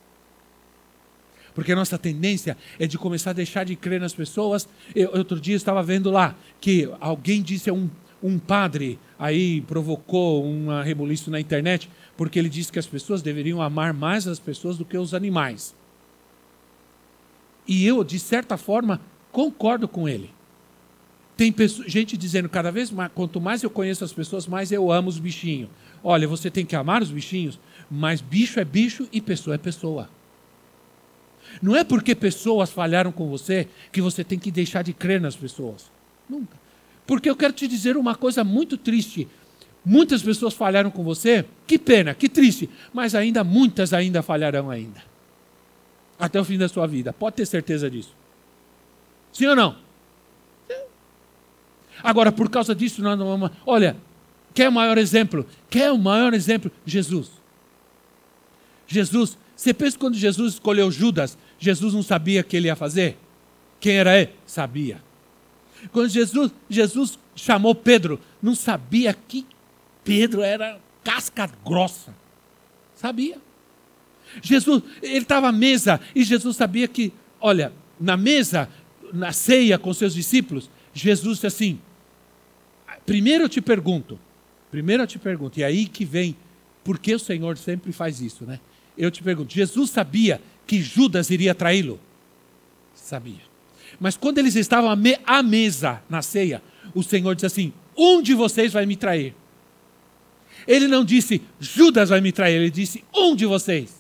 Porque 1.54 1.72
a 1.72 1.76
nossa 1.76 1.98
tendência 1.98 2.58
é 2.80 2.88
de 2.88 2.98
começar 2.98 3.32
a 3.32 3.34
deixar 3.34 3.66
de 3.66 3.76
crer 3.76 4.00
nas 4.00 4.14
pessoas. 4.14 4.68
Eu, 4.96 5.12
outro 5.14 5.40
dia 5.40 5.56
estava 5.56 5.84
vendo 5.84 6.10
lá 6.10 6.36
que 6.60 6.90
alguém 7.00 7.42
disse 7.42 7.70
a 7.70 7.74
um, 7.74 7.90
um 8.24 8.40
padre, 8.40 9.00
aí 9.20 9.62
provocou 9.62 10.46
uma 10.46 10.84
rebuliço 10.84 11.30
na 11.30 11.40
internet, 11.40 11.90
porque 12.16 12.40
ele 12.40 12.50
disse 12.50 12.72
que 12.72 12.80
as 12.80 12.88
pessoas 12.88 13.22
deveriam 13.22 13.62
amar 13.62 13.94
mais 13.94 14.28
as 14.28 14.40
pessoas 14.40 14.78
do 14.78 14.86
que 14.86 14.98
os 14.98 15.14
animais. 15.14 15.76
E 17.68 17.86
eu, 17.86 18.04
de 18.04 18.20
certa 18.20 18.58
forma, 18.58 19.02
concordo 19.32 19.88
com 19.88 20.08
ele. 20.08 20.34
Tem 21.38 21.54
gente 21.88 22.18
dizendo 22.18 22.50
cada 22.50 22.72
vez 22.72 22.92
mais, 22.92 23.12
quanto 23.14 23.42
mais 23.42 23.64
eu 23.64 23.70
conheço 23.70 24.04
as 24.04 24.14
pessoas, 24.14 24.48
mais 24.48 24.72
eu 24.72 24.92
amo 24.92 25.10
os 25.10 25.18
bichinhos. 25.18 25.70
Olha, 26.04 26.28
você 26.28 26.52
tem 26.52 26.66
que 26.66 26.76
amar 26.76 27.02
os 27.02 27.12
bichinhos, 27.12 27.60
mas 27.90 28.22
bicho 28.22 28.60
é 28.60 28.66
bicho 28.66 29.08
e 29.12 29.20
pessoa 29.22 29.56
é 29.56 29.58
pessoa. 29.58 30.10
Não 31.62 31.76
é 31.76 31.84
porque 31.84 32.14
pessoas 32.16 32.72
falharam 32.72 33.12
com 33.12 33.28
você 33.28 33.68
que 33.92 34.02
você 34.02 34.24
tem 34.24 34.38
que 34.38 34.52
deixar 34.52 34.84
de 34.84 34.94
crer 34.94 35.20
nas 35.20 35.36
pessoas. 35.36 35.92
Nunca. 36.30 36.60
Porque 37.06 37.30
eu 37.30 37.36
quero 37.36 37.54
te 37.54 37.68
dizer 37.68 37.98
uma 37.98 38.16
coisa 38.16 38.44
muito 38.44 38.78
triste. 38.78 39.28
Muitas 39.84 40.22
pessoas 40.22 40.54
falharam 40.54 40.92
com 40.92 41.04
você, 41.04 41.44
que 41.66 41.80
pena, 41.80 42.14
que 42.14 42.30
triste, 42.30 42.70
mas 42.94 43.16
ainda 43.16 43.44
muitas 43.44 43.94
ainda 43.94 44.22
falharão 44.22 44.70
ainda. 44.70 45.02
Até 46.20 46.40
o 46.40 46.46
fim 46.46 46.58
da 46.58 46.70
sua 46.70 46.86
vida. 46.86 47.12
Pode 47.12 47.38
ter 47.38 47.48
certeza 47.48 47.90
disso. 47.90 48.16
Sim 49.34 49.48
ou 49.48 49.56
não? 49.56 49.76
Agora, 52.04 52.32
por 52.32 52.50
causa 52.50 52.74
disso, 52.74 53.02
nós 53.02 53.18
não 53.18 53.26
vamos. 53.26 53.52
Olha, 53.66 53.98
quer 54.54 54.70
o 54.70 54.72
maior 54.72 54.98
exemplo? 54.98 55.46
Quer 55.70 55.92
o 55.92 55.98
maior 55.98 56.34
exemplo? 56.34 56.72
Jesus. 56.86 57.30
Jesus 58.88 59.38
você 59.62 59.76
pensa 59.76 59.96
quando 59.96 60.16
Jesus 60.16 60.54
escolheu 60.54 60.90
Judas, 60.90 61.38
Jesus 61.60 61.94
não 61.94 62.02
sabia 62.02 62.42
o 62.42 62.44
que 62.44 62.58
ele 62.58 62.66
ia 62.66 62.76
fazer? 62.76 63.16
Quem 63.80 63.94
era 63.94 64.20
ele? 64.20 64.32
Sabia. 64.44 65.04
Quando 65.92 66.10
Jesus, 66.10 66.52
Jesus 66.68 67.20
chamou 67.36 67.76
Pedro, 67.76 68.20
não 68.42 68.56
sabia 68.56 69.14
que 69.14 69.46
Pedro 70.04 70.42
era 70.42 70.80
casca 71.04 71.48
grossa. 71.64 72.12
Sabia. 72.96 73.38
Jesus, 74.42 74.82
ele 75.00 75.18
estava 75.20 75.50
à 75.50 75.52
mesa 75.52 76.02
e 76.16 76.24
Jesus 76.24 76.58
sabia 76.58 76.88
que, 76.88 77.14
olha, 77.40 77.72
na 78.00 78.18
mesa, 78.18 78.68
na 79.14 79.32
ceia 79.32 79.78
com 79.78 79.94
seus 79.94 80.16
discípulos, 80.16 80.72
Jesus 80.92 81.36
disse 81.36 81.46
assim: 81.46 81.80
primeiro 83.06 83.46
eu 83.46 83.50
te 83.50 83.62
pergunto, 83.62 84.20
primeiro 84.70 85.04
eu 85.04 85.08
te 85.08 85.20
pergunto, 85.20 85.60
e 85.60 85.64
aí 85.64 85.86
que 85.86 86.06
vem, 86.06 86.36
por 86.84 86.98
que 86.98 87.14
o 87.14 87.20
Senhor 87.20 87.58
sempre 87.58 87.92
faz 87.92 88.22
isso, 88.22 88.46
né? 88.46 88.60
eu 88.98 89.12
te 89.12 89.24
pergunto: 89.24 89.54
Jesus 89.54 89.90
sabia 89.90 90.42
que 90.68 90.82
Judas 90.82 91.30
iria 91.30 91.56
traí-lo? 91.56 92.00
Sabia. 92.94 93.42
Mas 94.00 94.16
quando 94.16 94.38
eles 94.38 94.56
estavam 94.56 94.90
à 95.26 95.44
mesa, 95.44 96.02
na 96.10 96.22
ceia, 96.22 96.62
o 96.94 97.04
Senhor 97.04 97.34
disse 97.36 97.46
assim: 97.46 97.74
Um 97.98 98.22
de 98.22 98.34
vocês 98.34 98.74
vai 98.74 98.86
me 98.86 98.96
trair. 98.96 99.34
Ele 100.68 100.88
não 100.88 101.04
disse, 101.04 101.42
Judas 101.60 102.10
vai 102.10 102.22
me 102.22 102.32
trair, 102.32 102.58
ele 102.58 102.70
disse, 102.70 103.04
um 103.16 103.36
de 103.36 103.48
vocês. 103.48 104.00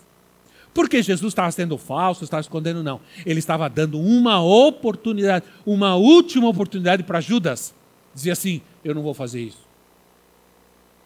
Porque 0.72 1.02
Jesus 1.02 1.32
estava 1.32 1.52
sendo 1.52 1.76
falso, 1.76 2.24
estava 2.24 2.42
escondendo, 2.42 2.84
não. 2.84 3.02
Ele 3.26 3.40
estava 3.40 3.68
dando 3.68 4.00
uma 4.00 4.44
oportunidade, 4.44 5.44
uma 5.66 5.96
última 5.96 6.48
oportunidade 6.48 7.02
para 7.02 7.20
Judas. 7.20 7.74
Dizia 8.14 8.34
assim: 8.34 8.62
Eu 8.84 8.94
não 8.96 9.02
vou 9.02 9.14
fazer 9.14 9.42
isso. 9.42 9.68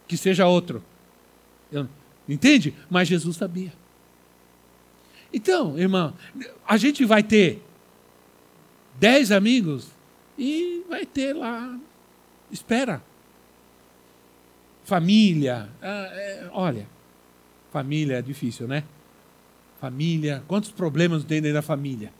Que 0.07 0.17
seja 0.17 0.47
outro. 0.47 0.83
Eu, 1.71 1.87
entende? 2.27 2.73
Mas 2.89 3.07
Jesus 3.07 3.37
sabia. 3.37 3.73
Então, 5.33 5.77
irmão, 5.77 6.13
a 6.67 6.77
gente 6.77 7.03
vai 7.03 7.21
ter 7.21 7.61
dez 8.99 9.31
amigos 9.31 9.89
e 10.37 10.83
vai 10.87 11.05
ter 11.05 11.33
lá. 11.33 11.77
Espera. 12.51 13.01
Família. 14.83 15.69
Ah, 15.81 16.09
é, 16.11 16.49
olha, 16.53 16.87
família 17.71 18.19
é 18.19 18.21
difícil, 18.21 18.67
né? 18.67 18.83
Família. 19.81 20.43
Quantos 20.47 20.71
problemas 20.71 21.23
tem 21.23 21.41
dentro 21.41 21.55
da 21.55 21.61
família? 21.61 22.13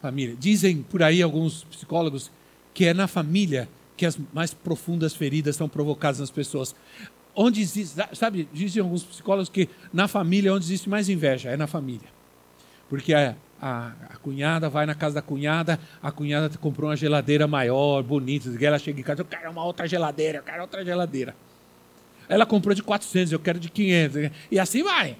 Família. 0.00 0.36
Dizem 0.38 0.82
por 0.82 1.02
aí 1.02 1.22
alguns 1.22 1.64
psicólogos 1.64 2.30
que 2.74 2.86
é 2.86 2.94
na 2.94 3.06
família 3.06 3.68
que 3.96 4.06
as 4.06 4.18
mais 4.32 4.52
profundas 4.52 5.14
feridas 5.14 5.56
são 5.56 5.68
provocadas 5.68 6.20
nas 6.20 6.30
pessoas 6.30 6.74
onde 7.34 7.60
existe, 7.60 7.96
sabe, 8.14 8.48
dizem 8.52 8.82
alguns 8.82 9.02
psicólogos 9.02 9.48
que 9.48 9.68
na 9.92 10.06
família 10.06 10.52
onde 10.52 10.64
existe 10.64 10.88
mais 10.88 11.08
inveja 11.08 11.50
é 11.50 11.56
na 11.56 11.66
família. 11.66 12.08
Porque 12.88 13.14
a, 13.14 13.34
a, 13.60 13.92
a, 14.10 14.16
cunhada 14.18 14.68
vai 14.68 14.84
na 14.84 14.94
casa 14.94 15.14
da 15.14 15.22
cunhada, 15.22 15.80
a 16.02 16.12
cunhada 16.12 16.50
comprou 16.58 16.90
uma 16.90 16.96
geladeira 16.96 17.46
maior, 17.46 18.02
bonita, 18.02 18.50
ela 18.62 18.78
chega 18.78 19.00
em 19.00 19.02
casa, 19.02 19.22
eu 19.22 19.24
quero 19.24 19.50
uma 19.50 19.64
outra 19.64 19.86
geladeira, 19.86 20.38
eu 20.38 20.42
quero 20.42 20.62
outra 20.62 20.84
geladeira. 20.84 21.34
Ela 22.28 22.44
comprou 22.44 22.74
de 22.74 22.82
400, 22.82 23.32
eu 23.32 23.38
quero 23.38 23.58
de 23.58 23.70
500, 23.70 24.30
e 24.50 24.58
assim 24.58 24.82
vai. 24.82 25.16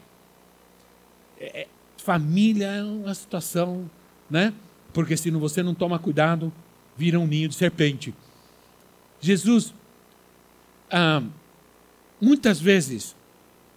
É, 1.41 1.63
é, 1.63 1.67
família 1.97 2.67
é 2.67 2.83
uma 2.83 3.15
situação, 3.15 3.91
né? 4.29 4.53
Porque 4.93 5.17
se 5.17 5.31
você 5.31 5.63
não 5.63 5.75
toma 5.75 5.99
cuidado, 5.99 6.53
vira 7.03 7.19
um 7.19 7.27
ninho 7.27 7.49
de 7.49 7.55
serpente. 7.55 8.15
Jesus, 9.21 9.75
ah, 10.91 11.23
Muitas 12.23 12.61
vezes, 12.61 13.17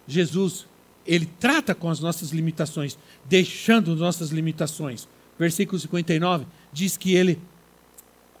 Jesus, 0.06 0.68
ele 1.04 1.26
trata 1.26 1.74
com 1.74 1.90
as 1.90 1.98
nossas 1.98 2.30
limitações, 2.30 2.96
deixando 3.24 3.92
as 3.92 3.98
nossas 3.98 4.30
limitações. 4.30 5.08
Versículo 5.36 5.80
59 5.80 6.46
diz 6.72 6.96
que 6.96 7.12
ele, 7.12 7.40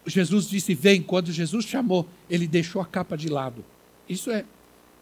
Jesus 0.06 0.48
disse: 0.48 0.74
Vem. 0.74 1.02
Quando 1.02 1.32
Jesus 1.32 1.64
chamou, 1.64 2.08
ele 2.30 2.46
deixou 2.46 2.80
a 2.80 2.86
capa 2.86 3.16
de 3.16 3.28
lado. 3.28 3.64
Isso 4.08 4.30
é 4.30 4.44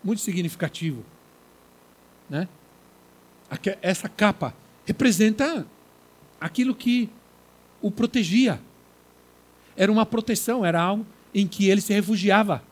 muito 0.03 0.23
significativo. 0.23 1.05
Né? 2.31 2.49
Essa 3.83 4.09
capa 4.09 4.55
representa 4.87 5.67
aquilo 6.41 6.75
que 6.75 7.11
o 7.83 7.91
protegia. 7.91 8.59
Era 9.77 9.91
uma 9.91 10.07
proteção, 10.07 10.65
era 10.65 10.81
algo 10.81 11.07
em 11.35 11.47
que 11.47 11.69
ele 11.69 11.81
se 11.81 11.93
refugiava. 11.93 12.63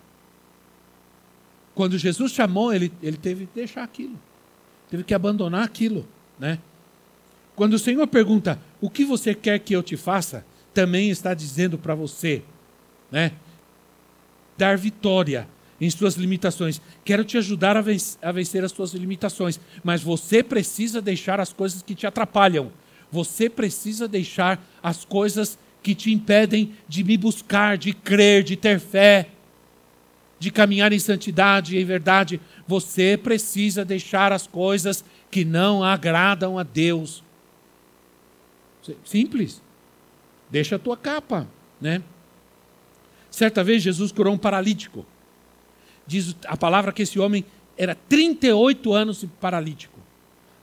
Quando 1.74 1.98
Jesus 1.98 2.32
chamou, 2.32 2.72
ele, 2.72 2.92
ele 3.02 3.16
teve 3.16 3.46
que 3.46 3.54
deixar 3.54 3.82
aquilo. 3.82 4.18
Teve 4.90 5.02
que 5.02 5.14
abandonar 5.14 5.64
aquilo. 5.64 6.06
Né? 6.38 6.58
Quando 7.56 7.74
o 7.74 7.78
Senhor 7.78 8.06
pergunta, 8.06 8.60
o 8.80 8.90
que 8.90 9.04
você 9.04 9.34
quer 9.34 9.58
que 9.58 9.74
eu 9.74 9.82
te 9.82 9.96
faça? 9.96 10.44
Também 10.74 11.10
está 11.10 11.34
dizendo 11.34 11.76
para 11.76 11.94
você, 11.94 12.42
né? 13.10 13.32
Dar 14.56 14.76
vitória 14.76 15.46
em 15.80 15.90
suas 15.90 16.14
limitações. 16.14 16.80
Quero 17.04 17.24
te 17.24 17.36
ajudar 17.36 17.76
a 17.76 17.80
vencer, 17.80 18.18
a 18.22 18.32
vencer 18.32 18.64
as 18.64 18.72
suas 18.72 18.94
limitações, 18.94 19.60
mas 19.82 20.02
você 20.02 20.42
precisa 20.42 21.02
deixar 21.02 21.40
as 21.40 21.52
coisas 21.52 21.82
que 21.82 21.94
te 21.94 22.06
atrapalham. 22.06 22.70
Você 23.10 23.50
precisa 23.50 24.08
deixar 24.08 24.62
as 24.82 25.04
coisas 25.04 25.58
que 25.82 25.94
te 25.94 26.12
impedem 26.12 26.72
de 26.88 27.02
me 27.02 27.16
buscar, 27.16 27.76
de 27.76 27.92
crer, 27.92 28.42
de 28.42 28.56
ter 28.56 28.78
fé 28.78 29.28
de 30.42 30.50
caminhar 30.50 30.92
em 30.92 30.98
santidade 30.98 31.76
e 31.76 31.80
em 31.80 31.84
verdade, 31.84 32.40
você 32.66 33.16
precisa 33.16 33.84
deixar 33.84 34.32
as 34.32 34.44
coisas 34.44 35.04
que 35.30 35.44
não 35.44 35.84
agradam 35.84 36.58
a 36.58 36.64
Deus. 36.64 37.22
Simples. 39.04 39.62
Deixa 40.50 40.74
a 40.74 40.78
tua 40.80 40.96
capa, 40.96 41.46
né? 41.80 42.02
Certa 43.30 43.62
vez 43.62 43.84
Jesus 43.84 44.10
curou 44.10 44.34
um 44.34 44.38
paralítico. 44.38 45.06
Diz 46.08 46.34
a 46.48 46.56
palavra 46.56 46.92
que 46.92 47.02
esse 47.02 47.20
homem 47.20 47.44
era 47.78 47.94
38 47.94 48.92
anos 48.92 49.24
paralítico. 49.40 50.00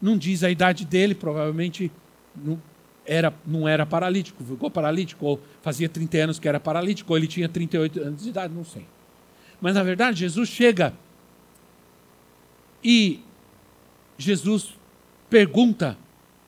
Não 0.01 0.17
diz 0.17 0.43
a 0.43 0.51
idade 0.51 0.83
dele, 0.83 1.15
provavelmente 1.15 1.89
era, 3.09 3.33
não 3.43 3.67
era 3.67 3.87
paralítico, 3.87 4.43
ficou 4.43 4.69
paralítico, 4.69 5.25
ou 5.25 5.41
fazia 5.63 5.89
30 5.89 6.17
anos 6.19 6.39
que 6.39 6.47
era 6.47 6.59
paralítico, 6.59 7.11
ou 7.11 7.17
ele 7.17 7.25
tinha 7.25 7.49
38 7.49 7.99
anos 8.01 8.23
de 8.23 8.29
idade, 8.29 8.53
não 8.53 8.63
sei. 8.63 8.85
Mas 9.59 9.73
na 9.73 9.81
verdade, 9.81 10.19
Jesus 10.19 10.47
chega 10.47 10.93
e 12.83 13.19
Jesus 14.15 14.75
pergunta 15.27 15.97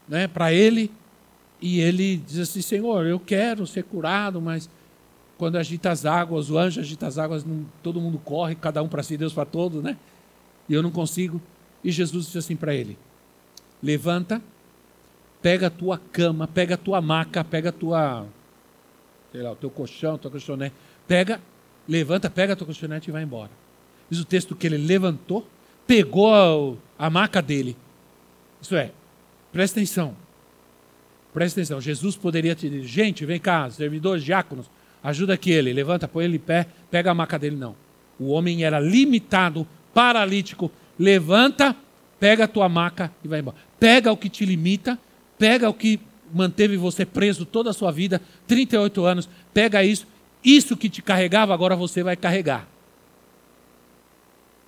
né, 0.07 0.28
para 0.28 0.53
ele, 0.53 0.91
e 1.59 1.80
ele 1.80 2.18
diz 2.18 2.38
assim: 2.38 2.62
Senhor, 2.62 3.07
eu 3.07 3.20
quero 3.20 3.66
ser 3.66 3.84
curado, 3.84 4.39
mas 4.39 4.70
quando 5.39 5.55
agita 5.55 5.89
as 5.89 6.05
águas, 6.05 6.51
o 6.51 6.59
anjo 6.59 6.80
agita 6.80 7.07
as 7.07 7.18
águas, 7.18 7.43
não, 7.43 7.66
todo 7.82 7.99
mundo 7.99 8.20
corre, 8.20 8.53
cada 8.53 8.84
um 8.84 8.88
para 8.88 9.01
si, 9.01 9.18
Deus 9.18 9.34
para 9.34 9.45
todos, 9.45 9.82
né? 9.82 9.97
E 10.70 10.76
eu 10.76 10.84
não 10.84 10.91
consigo. 10.91 11.41
E 11.84 11.91
Jesus 11.91 12.26
disse 12.26 12.38
assim 12.38 12.55
para 12.55 12.76
ele: 12.76 12.99
Levanta, 13.82 14.39
pega 15.42 15.68
a 15.68 15.70
tua 15.70 15.98
cama, 15.98 16.48
pega 16.48 16.76
a 16.76 16.78
tua 16.78 17.02
maca, 17.02 17.44
pega 17.44 17.70
a 17.70 17.72
tua, 17.72 18.26
sei 19.32 19.42
lá, 19.42 19.52
o 19.52 19.56
teu 19.56 19.70
colchão, 19.70 20.18
tua 20.18 20.30
colchonete, 20.30 20.76
pega, 21.08 21.42
levanta, 21.88 22.30
pega 22.30 22.54
a 22.54 22.56
tua 22.56 22.68
colchonete 22.68 23.10
e 23.10 23.12
vai 23.12 23.24
embora. 23.24 23.52
Diz 24.10 24.20
o 24.20 24.26
texto 24.26 24.56
que 24.56 24.68
ele 24.68 24.78
levantou, 24.78 25.48
pegou 25.88 26.80
a, 26.98 27.06
a 27.08 27.10
maca 27.10 27.42
dele. 27.42 27.76
Isso 28.62 28.76
é, 28.76 28.92
presta 29.52 29.80
atenção. 29.80 30.16
Presta 31.34 31.60
atenção, 31.60 31.80
Jesus 31.80 32.18
poderia 32.18 32.54
te 32.54 32.70
dizer, 32.70 32.88
gente, 32.88 33.26
vem 33.26 33.39
cá, 33.39 33.70
servidores, 33.70 34.24
diáconos, 34.24 34.70
ajuda 35.02 35.34
aqui 35.34 35.50
ele, 35.50 35.72
levanta, 35.72 36.08
põe 36.08 36.26
ele 36.26 36.36
em 36.36 36.39
pé, 36.39 36.68
pega 36.89 37.10
a 37.10 37.14
maca 37.14 37.39
dele. 37.39 37.56
Não. 37.56 37.76
O 38.20 38.32
homem 38.32 38.64
era 38.64 38.80
limitado, 38.80 39.66
paralítico, 39.94 40.70
levanta, 41.00 41.76
pega 42.20 42.44
a 42.44 42.48
tua 42.48 42.70
maca 42.70 43.12
e 43.24 43.28
vai 43.28 43.39
embora. 43.39 43.58
Pega 43.80 44.12
o 44.12 44.18
que 44.18 44.30
te 44.30 44.46
limita, 44.46 45.00
pega 45.42 45.68
o 45.68 45.74
que 45.74 46.00
manteve 46.32 46.78
você 46.78 47.04
preso 47.04 47.48
toda 47.48 47.72
a 47.72 47.74
sua 47.74 47.92
vida, 47.92 48.22
38 48.46 49.04
anos, 49.04 49.28
pega 49.52 49.84
isso, 49.84 50.06
isso 50.44 50.78
que 50.78 50.88
te 50.88 51.02
carregava, 51.02 51.52
agora 51.52 51.76
você 51.76 52.04
vai 52.04 52.16
carregar. 52.16 52.68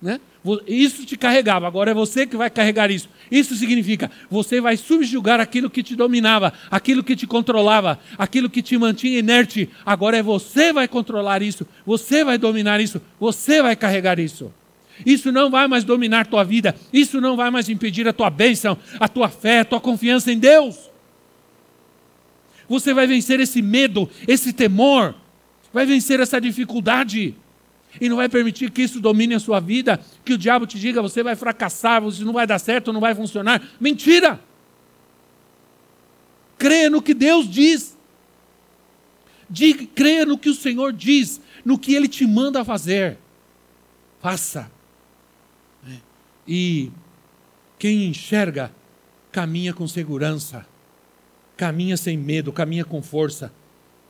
Né? 0.02 0.20
Isso 0.66 1.06
te 1.06 1.16
carregava, 1.16 1.68
agora 1.68 1.92
é 1.92 1.94
você 1.94 2.26
que 2.26 2.36
vai 2.36 2.50
carregar 2.50 2.90
isso. 2.90 3.08
Isso 3.30 3.54
significa, 3.54 4.10
você 4.28 4.60
vai 4.60 4.76
subjugar 4.76 5.38
aquilo 5.38 5.70
que 5.70 5.80
te 5.80 5.94
dominava, 5.94 6.52
aquilo 6.68 7.04
que 7.04 7.14
te 7.14 7.24
controlava, 7.24 8.00
aquilo 8.18 8.50
que 8.50 8.60
te 8.60 8.76
mantinha 8.76 9.20
inerte. 9.20 9.70
Agora 9.86 10.16
é 10.16 10.22
você 10.24 10.72
vai 10.72 10.88
controlar 10.88 11.40
isso, 11.40 11.64
você 11.86 12.24
vai 12.24 12.36
dominar 12.36 12.80
isso, 12.80 13.00
você 13.20 13.62
vai 13.62 13.76
carregar 13.76 14.18
isso. 14.18 14.52
Isso 15.04 15.32
não 15.32 15.50
vai 15.50 15.66
mais 15.66 15.84
dominar 15.84 16.26
tua 16.26 16.44
vida, 16.44 16.74
isso 16.92 17.20
não 17.20 17.36
vai 17.36 17.50
mais 17.50 17.68
impedir 17.68 18.06
a 18.06 18.12
tua 18.12 18.30
bênção, 18.30 18.78
a 19.00 19.08
tua 19.08 19.28
fé, 19.28 19.60
a 19.60 19.64
tua 19.64 19.80
confiança 19.80 20.30
em 20.30 20.38
Deus. 20.38 20.90
Você 22.68 22.94
vai 22.94 23.06
vencer 23.06 23.40
esse 23.40 23.60
medo, 23.60 24.08
esse 24.26 24.52
temor, 24.52 25.14
vai 25.72 25.84
vencer 25.84 26.20
essa 26.20 26.40
dificuldade 26.40 27.34
e 28.00 28.08
não 28.08 28.16
vai 28.16 28.28
permitir 28.28 28.70
que 28.70 28.82
isso 28.82 29.00
domine 29.00 29.34
a 29.34 29.40
sua 29.40 29.60
vida, 29.60 30.00
que 30.24 30.32
o 30.32 30.38
diabo 30.38 30.66
te 30.66 30.78
diga 30.78 31.02
você 31.02 31.22
vai 31.22 31.36
fracassar, 31.36 32.00
você 32.00 32.24
não 32.24 32.32
vai 32.32 32.46
dar 32.46 32.58
certo, 32.58 32.92
não 32.92 33.00
vai 33.00 33.14
funcionar. 33.14 33.62
Mentira! 33.80 34.40
Creia 36.56 36.88
no 36.88 37.02
que 37.02 37.14
Deus 37.14 37.50
diz. 37.50 37.96
Diga, 39.50 39.86
creia 39.94 40.24
no 40.24 40.38
que 40.38 40.48
o 40.48 40.54
Senhor 40.54 40.92
diz, 40.92 41.40
no 41.64 41.78
que 41.78 41.94
Ele 41.94 42.08
te 42.08 42.26
manda 42.26 42.64
fazer. 42.64 43.18
Faça. 44.20 44.73
E 46.46 46.90
quem 47.78 48.06
enxerga, 48.06 48.72
caminha 49.32 49.72
com 49.72 49.86
segurança, 49.86 50.66
caminha 51.56 51.96
sem 51.96 52.16
medo, 52.16 52.52
caminha 52.52 52.84
com 52.84 53.02
força. 53.02 53.52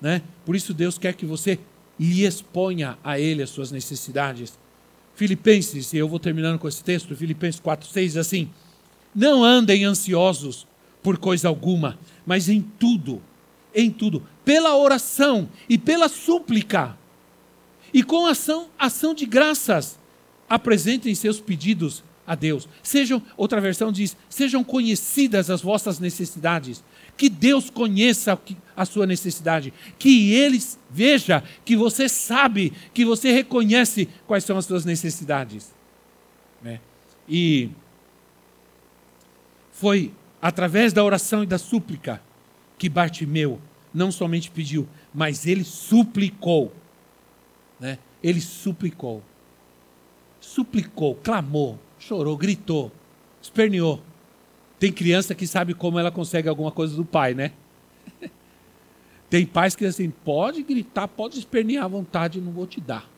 Né? 0.00 0.22
Por 0.44 0.54
isso 0.54 0.74
Deus 0.74 0.98
quer 0.98 1.14
que 1.14 1.26
você 1.26 1.58
lhe 1.98 2.24
exponha 2.24 2.98
a 3.02 3.18
Ele 3.18 3.42
as 3.42 3.50
suas 3.50 3.70
necessidades. 3.70 4.58
Filipenses, 5.14 5.92
e 5.92 5.96
eu 5.96 6.08
vou 6.08 6.18
terminando 6.18 6.58
com 6.58 6.66
esse 6.66 6.82
texto, 6.82 7.14
Filipenses 7.14 7.60
4, 7.60 7.88
6 7.88 8.12
diz 8.12 8.16
assim: 8.16 8.50
Não 9.14 9.44
andem 9.44 9.84
ansiosos 9.84 10.66
por 11.02 11.18
coisa 11.18 11.48
alguma, 11.48 11.98
mas 12.26 12.48
em 12.48 12.60
tudo, 12.60 13.22
em 13.74 13.90
tudo, 13.90 14.26
pela 14.44 14.76
oração 14.76 15.48
e 15.68 15.78
pela 15.78 16.08
súplica, 16.08 16.98
e 17.92 18.02
com 18.02 18.26
ação, 18.26 18.68
ação 18.76 19.14
de 19.14 19.24
graças, 19.24 19.98
apresentem 20.48 21.14
seus 21.14 21.40
pedidos 21.40 22.02
a 22.26 22.34
Deus. 22.34 22.68
Sejam, 22.82 23.22
outra 23.36 23.60
versão 23.60 23.92
diz, 23.92 24.16
sejam 24.28 24.64
conhecidas 24.64 25.50
as 25.50 25.62
vossas 25.62 25.98
necessidades 25.98 26.82
que 27.16 27.28
Deus 27.28 27.70
conheça 27.70 28.38
a 28.76 28.84
sua 28.84 29.06
necessidade, 29.06 29.72
que 29.98 30.32
Ele 30.32 30.60
veja 30.90 31.44
que 31.64 31.76
você 31.76 32.08
sabe, 32.08 32.72
que 32.92 33.04
você 33.04 33.32
reconhece 33.32 34.08
quais 34.26 34.44
são 34.44 34.56
as 34.56 34.64
suas 34.64 34.84
necessidades. 34.84 35.72
Né? 36.60 36.80
E 37.28 37.70
foi 39.72 40.12
através 40.40 40.92
da 40.92 41.04
oração 41.04 41.42
e 41.42 41.46
da 41.46 41.58
súplica 41.58 42.20
que 42.76 42.88
Bartimeu 42.88 43.60
não 43.92 44.10
somente 44.10 44.50
pediu, 44.50 44.88
mas 45.12 45.46
ele 45.46 45.62
suplicou. 45.62 46.74
Né? 47.78 47.98
Ele 48.22 48.40
suplicou. 48.40 49.22
Suplicou, 50.40 51.14
clamou, 51.16 51.78
chorou, 52.04 52.36
gritou, 52.36 52.92
esperneou. 53.40 54.00
Tem 54.78 54.92
criança 54.92 55.34
que 55.34 55.46
sabe 55.46 55.72
como 55.72 55.98
ela 55.98 56.10
consegue 56.10 56.48
alguma 56.48 56.70
coisa 56.70 56.94
do 56.94 57.04
pai, 57.04 57.34
né? 57.34 57.52
Tem 59.30 59.46
pais 59.46 59.74
que 59.74 59.86
assim, 59.86 60.10
pode 60.10 60.62
gritar, 60.62 61.08
pode 61.08 61.38
espernear 61.38 61.84
à 61.84 61.88
vontade, 61.88 62.40
não 62.40 62.52
vou 62.52 62.66
te 62.66 62.80
dar. 62.80 63.08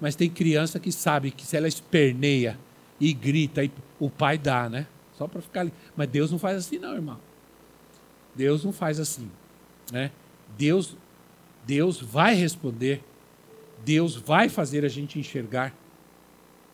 Mas 0.00 0.14
tem 0.14 0.30
criança 0.30 0.78
que 0.78 0.92
sabe 0.92 1.30
que 1.30 1.44
se 1.44 1.56
ela 1.56 1.66
esperneia 1.66 2.58
e 3.00 3.12
grita, 3.12 3.68
o 3.98 4.08
pai 4.08 4.38
dá, 4.38 4.68
né? 4.68 4.86
Só 5.16 5.26
para 5.26 5.40
ficar 5.40 5.60
ali. 5.62 5.72
Mas 5.96 6.08
Deus 6.08 6.30
não 6.30 6.38
faz 6.38 6.56
assim, 6.58 6.78
não, 6.78 6.94
irmão. 6.94 7.18
Deus 8.34 8.64
não 8.64 8.72
faz 8.72 9.00
assim, 9.00 9.28
né? 9.90 10.12
Deus, 10.56 10.96
Deus 11.66 12.00
vai 12.00 12.34
responder. 12.34 13.02
Deus 13.84 14.14
vai 14.14 14.48
fazer 14.48 14.84
a 14.84 14.88
gente 14.88 15.18
enxergar 15.18 15.74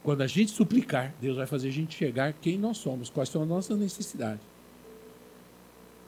quando 0.05 0.21
a 0.21 0.27
gente 0.27 0.51
suplicar, 0.51 1.15
Deus 1.19 1.39
vai 1.39 1.47
fazer 1.47 1.69
a 1.69 1.73
gente 1.73 1.97
chegar 1.97 2.35
quem 2.35 2.59
nós 2.59 2.77
somos, 2.77 3.09
quais 3.09 3.31
são 3.31 3.43
as 3.43 3.49
nossas 3.49 3.79
necessidades. 3.79 4.43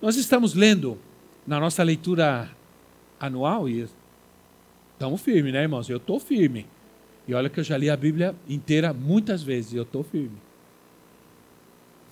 Nós 0.03 0.17
estamos 0.17 0.53
lendo 0.53 0.99
na 1.47 1.59
nossa 1.59 1.83
leitura 1.83 2.51
anual 3.19 3.67
e 3.67 3.89
estamos 4.93 5.23
firmes, 5.23 5.51
né, 5.51 5.63
irmãos? 5.63 5.89
Eu 5.89 5.97
estou 5.97 6.21
firme. 6.21 6.67
E 7.27 7.33
olha 7.33 7.49
que 7.49 7.59
eu 7.59 7.65
já 7.65 7.79
li 7.79 7.89
a 7.89 7.97
Bíblia 7.97 8.37
inteira 8.47 8.93
muitas 8.93 9.43
vezes 9.43 9.73
eu 9.73 9.83
estou 9.83 10.05
firme. 10.05 10.37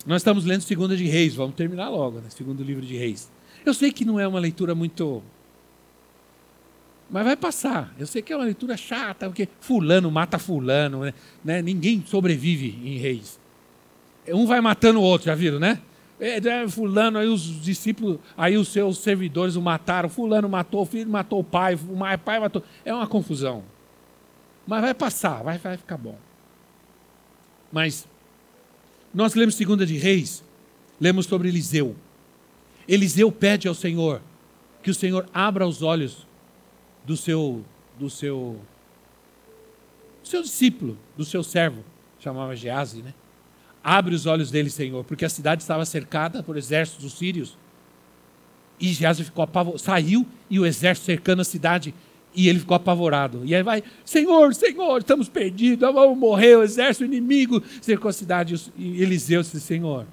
Nós 0.07 0.21
estamos 0.23 0.43
lendo 0.43 0.61
Segunda 0.61 0.97
de 0.97 1.05
Reis, 1.05 1.35
vamos 1.35 1.55
terminar 1.55 1.89
logo, 1.89 2.19
né? 2.19 2.31
Segundo 2.31 2.63
livro 2.63 2.83
de 2.83 2.97
Reis. 2.97 3.31
Eu 3.63 3.75
sei 3.75 3.91
que 3.91 4.03
não 4.03 4.19
é 4.19 4.27
uma 4.27 4.39
leitura 4.39 4.73
muito 4.73 5.21
mas 7.09 7.23
vai 7.23 7.35
passar. 7.35 7.93
Eu 7.99 8.07
sei 8.07 8.21
que 8.21 8.33
é 8.33 8.35
uma 8.35 8.45
leitura 8.45 8.75
chata, 8.75 9.27
porque 9.27 9.47
fulano 9.59 10.09
mata 10.09 10.39
fulano, 10.39 11.01
né? 11.05 11.13
né? 11.43 11.61
Ninguém 11.61 12.03
sobrevive 12.05 12.79
em 12.83 12.97
reis. 12.97 13.39
Um 14.27 14.45
vai 14.45 14.59
matando 14.59 14.99
o 14.99 15.03
outro, 15.03 15.27
já 15.27 15.35
viram, 15.35 15.59
né? 15.59 15.81
É, 16.19 16.37
é, 16.37 16.67
fulano, 16.67 17.19
aí 17.19 17.27
os 17.27 17.61
discípulos, 17.61 18.19
aí 18.37 18.57
os 18.57 18.69
seus 18.69 18.99
servidores 18.99 19.55
o 19.55 19.61
mataram. 19.61 20.09
Fulano 20.09 20.49
matou 20.49 20.81
o 20.81 20.85
filho, 20.85 21.09
matou 21.09 21.39
o 21.39 21.43
pai, 21.43 21.75
o 21.75 22.17
pai 22.17 22.39
matou. 22.39 22.63
É 22.83 22.93
uma 22.93 23.05
confusão. 23.05 23.63
Mas 24.65 24.81
vai 24.81 24.93
passar, 24.93 25.43
vai, 25.43 25.57
vai 25.57 25.77
ficar 25.77 25.97
bom. 25.97 26.17
Mas 27.71 28.07
nós 29.13 29.35
lemos 29.35 29.55
segunda 29.55 29.85
de 29.85 29.97
Reis, 29.97 30.43
lemos 30.99 31.25
sobre 31.25 31.49
Eliseu. 31.49 31.95
Eliseu 32.87 33.31
pede 33.31 33.67
ao 33.67 33.75
Senhor 33.75 34.21
que 34.81 34.89
o 34.89 34.93
Senhor 34.93 35.27
abra 35.33 35.67
os 35.67 35.81
olhos 35.81 36.25
do 37.05 37.15
seu 37.15 37.63
do 37.97 38.09
seu 38.09 38.59
do 40.21 40.27
seu 40.27 40.41
discípulo, 40.41 40.97
do 41.15 41.23
seu 41.23 41.43
servo, 41.43 41.83
chamava 42.19 42.55
Geazi, 42.55 43.03
né? 43.03 43.13
Abre 43.83 44.15
os 44.15 44.25
olhos 44.25 44.49
dele, 44.49 44.71
Senhor, 44.71 45.03
porque 45.03 45.23
a 45.23 45.29
cidade 45.29 45.61
estava 45.61 45.85
cercada 45.85 46.41
por 46.41 46.57
exércitos 46.57 47.13
sírios. 47.13 47.55
E 48.79 48.87
Geazi 48.87 49.23
ficou 49.23 49.43
apavorado, 49.43 49.79
saiu 49.79 50.25
e 50.49 50.59
o 50.59 50.65
exército 50.65 51.05
cercando 51.05 51.41
a 51.41 51.45
cidade 51.45 51.93
e 52.35 52.49
ele 52.49 52.59
ficou 52.59 52.75
apavorado. 52.75 53.41
E 53.45 53.55
aí 53.55 53.63
vai, 53.63 53.83
Senhor, 54.03 54.53
Senhor, 54.53 54.97
estamos 54.97 55.29
perdidos, 55.29 55.87
vamos 55.93 56.17
morrer, 56.17 56.57
o 56.57 56.63
exército 56.63 57.05
inimigo 57.05 57.63
cercou 57.81 58.09
a 58.09 58.13
cidade. 58.13 58.55
E 58.75 59.01
Eliseu 59.01 59.41
disse, 59.41 59.61
Senhor, 59.61 60.05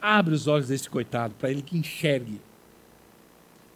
abre 0.00 0.34
os 0.34 0.46
olhos 0.46 0.68
desse 0.68 0.88
coitado, 0.88 1.34
para 1.38 1.50
ele 1.50 1.62
que 1.62 1.76
enxergue. 1.76 2.40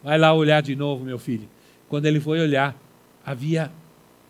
Vai 0.03 0.17
lá 0.17 0.33
olhar 0.33 0.61
de 0.61 0.75
novo, 0.75 1.05
meu 1.05 1.17
filho. 1.17 1.47
Quando 1.87 2.05
ele 2.05 2.19
foi 2.19 2.39
olhar, 2.39 2.75
havia 3.25 3.71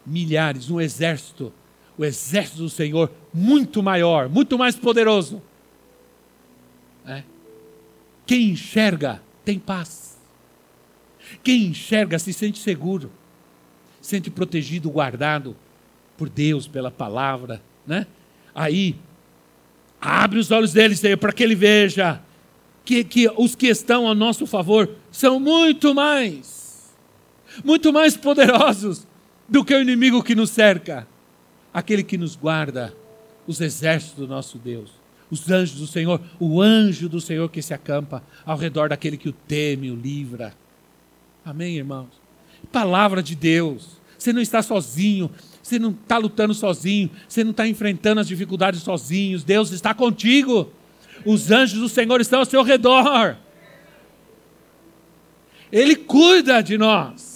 milhares, 0.05 0.69
um 0.69 0.79
exército, 0.79 1.53
o 1.97 2.03
exército 2.03 2.57
do 2.59 2.69
Senhor 2.69 3.11
muito 3.33 3.81
maior, 3.81 4.27
muito 4.27 4.57
mais 4.57 4.75
poderoso. 4.75 5.41
É. 7.05 7.23
Quem 8.25 8.49
enxerga 8.51 9.21
tem 9.43 9.59
paz. 9.59 10.17
Quem 11.41 11.67
enxerga 11.67 12.19
se 12.19 12.33
sente 12.33 12.59
seguro, 12.59 13.11
sente 14.01 14.29
protegido, 14.29 14.89
guardado 14.89 15.55
por 16.17 16.29
Deus, 16.29 16.67
pela 16.67 16.91
palavra, 16.91 17.61
né? 17.87 18.05
Aí, 18.53 18.95
abre 19.99 20.37
os 20.37 20.51
olhos 20.51 20.73
dele, 20.73 20.95
Senhor, 20.95 21.17
para 21.17 21.33
que 21.33 21.43
ele 21.43 21.55
veja 21.55 22.21
que, 22.85 23.03
que 23.03 23.31
os 23.37 23.55
que 23.55 23.67
estão 23.67 24.07
a 24.07 24.13
nosso 24.13 24.45
favor 24.45 24.89
são 25.11 25.39
muito 25.39 25.95
mais, 25.95 26.62
muito 27.63 27.91
mais 27.91 28.15
poderosos 28.15 29.05
do 29.47 29.63
que 29.63 29.73
o 29.73 29.81
inimigo 29.81 30.23
que 30.23 30.35
nos 30.35 30.49
cerca, 30.49 31.07
aquele 31.73 32.03
que 32.03 32.17
nos 32.17 32.35
guarda, 32.35 32.93
os 33.45 33.59
exércitos 33.59 34.17
do 34.17 34.27
nosso 34.27 34.57
Deus, 34.57 34.91
os 35.29 35.49
anjos 35.51 35.79
do 35.79 35.87
Senhor, 35.87 36.21
o 36.39 36.61
anjo 36.61 37.09
do 37.09 37.19
Senhor 37.19 37.49
que 37.49 37.61
se 37.61 37.73
acampa 37.73 38.23
ao 38.45 38.57
redor 38.57 38.89
daquele 38.89 39.17
que 39.17 39.29
o 39.29 39.33
teme, 39.33 39.91
o 39.91 39.95
livra. 39.95 40.53
Amém, 41.43 41.77
irmãos? 41.77 42.09
Palavra 42.71 43.21
de 43.21 43.35
Deus. 43.35 44.01
Você 44.17 44.31
não 44.31 44.41
está 44.41 44.61
sozinho, 44.61 45.29
você 45.61 45.77
não 45.77 45.91
está 45.91 46.17
lutando 46.17 46.53
sozinho, 46.53 47.09
você 47.27 47.43
não 47.43 47.51
está 47.51 47.67
enfrentando 47.67 48.21
as 48.21 48.27
dificuldades 48.27 48.81
sozinho. 48.81 49.37
Deus 49.39 49.71
está 49.71 49.93
contigo. 49.93 50.71
Os 51.25 51.51
anjos 51.51 51.79
do 51.79 51.89
Senhor 51.89 52.21
estão 52.21 52.39
ao 52.39 52.45
seu 52.45 52.63
redor. 52.63 53.35
Ele 55.71 55.95
cuida 55.95 56.61
de 56.61 56.77
nós. 56.77 57.32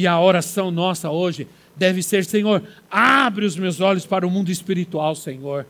E 0.00 0.06
a 0.06 0.18
oração 0.18 0.70
nossa 0.70 1.10
hoje 1.10 1.46
deve 1.76 2.02
ser: 2.02 2.24
Senhor, 2.24 2.62
abre 2.90 3.44
os 3.44 3.54
meus 3.54 3.80
olhos 3.80 4.06
para 4.06 4.26
o 4.26 4.30
mundo 4.30 4.50
espiritual, 4.50 5.14
Senhor. 5.14 5.66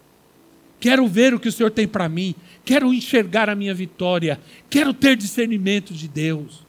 Quero 0.79 1.05
ver 1.09 1.35
o 1.35 1.41
que 1.41 1.49
o 1.49 1.53
Senhor 1.53 1.73
tem 1.73 1.89
para 1.89 2.09
mim. 2.09 2.37
Quero 2.65 2.95
enxergar 2.95 3.51
a 3.51 3.57
minha 3.57 3.75
vitória. 3.75 4.39
Quero 4.71 4.95
ter 4.95 5.17
discernimento 5.17 5.93
de 5.93 6.07
Deus. 6.07 6.65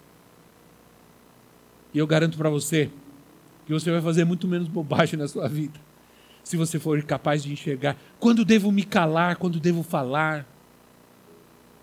E 1.93 1.99
eu 1.99 2.07
garanto 2.07 2.35
para 2.35 2.49
você 2.49 2.89
que 3.67 3.71
você 3.71 3.91
vai 3.91 4.01
fazer 4.01 4.25
muito 4.25 4.47
menos 4.47 4.67
bobagem 4.67 5.19
na 5.19 5.27
sua 5.27 5.47
vida 5.47 5.79
se 6.43 6.57
você 6.57 6.79
for 6.79 6.99
capaz 7.03 7.43
de 7.43 7.53
enxergar 7.53 7.95
quando 8.19 8.43
devo 8.43 8.71
me 8.71 8.83
calar, 8.83 9.35
quando 9.35 9.59
devo 9.59 9.83
falar, 9.83 10.47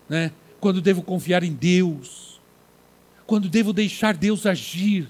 né? 0.09 0.33
quando 0.59 0.81
devo 0.81 1.01
confiar 1.01 1.41
em 1.41 1.53
Deus, 1.53 2.41
quando 3.25 3.47
devo 3.47 3.71
deixar 3.71 4.13
Deus 4.13 4.45
agir, 4.45 5.09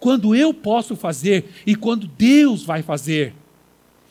quando 0.00 0.34
eu 0.34 0.54
posso 0.54 0.94
fazer 0.96 1.50
e 1.66 1.74
quando 1.74 2.06
Deus 2.06 2.62
vai 2.62 2.82
fazer 2.82 3.34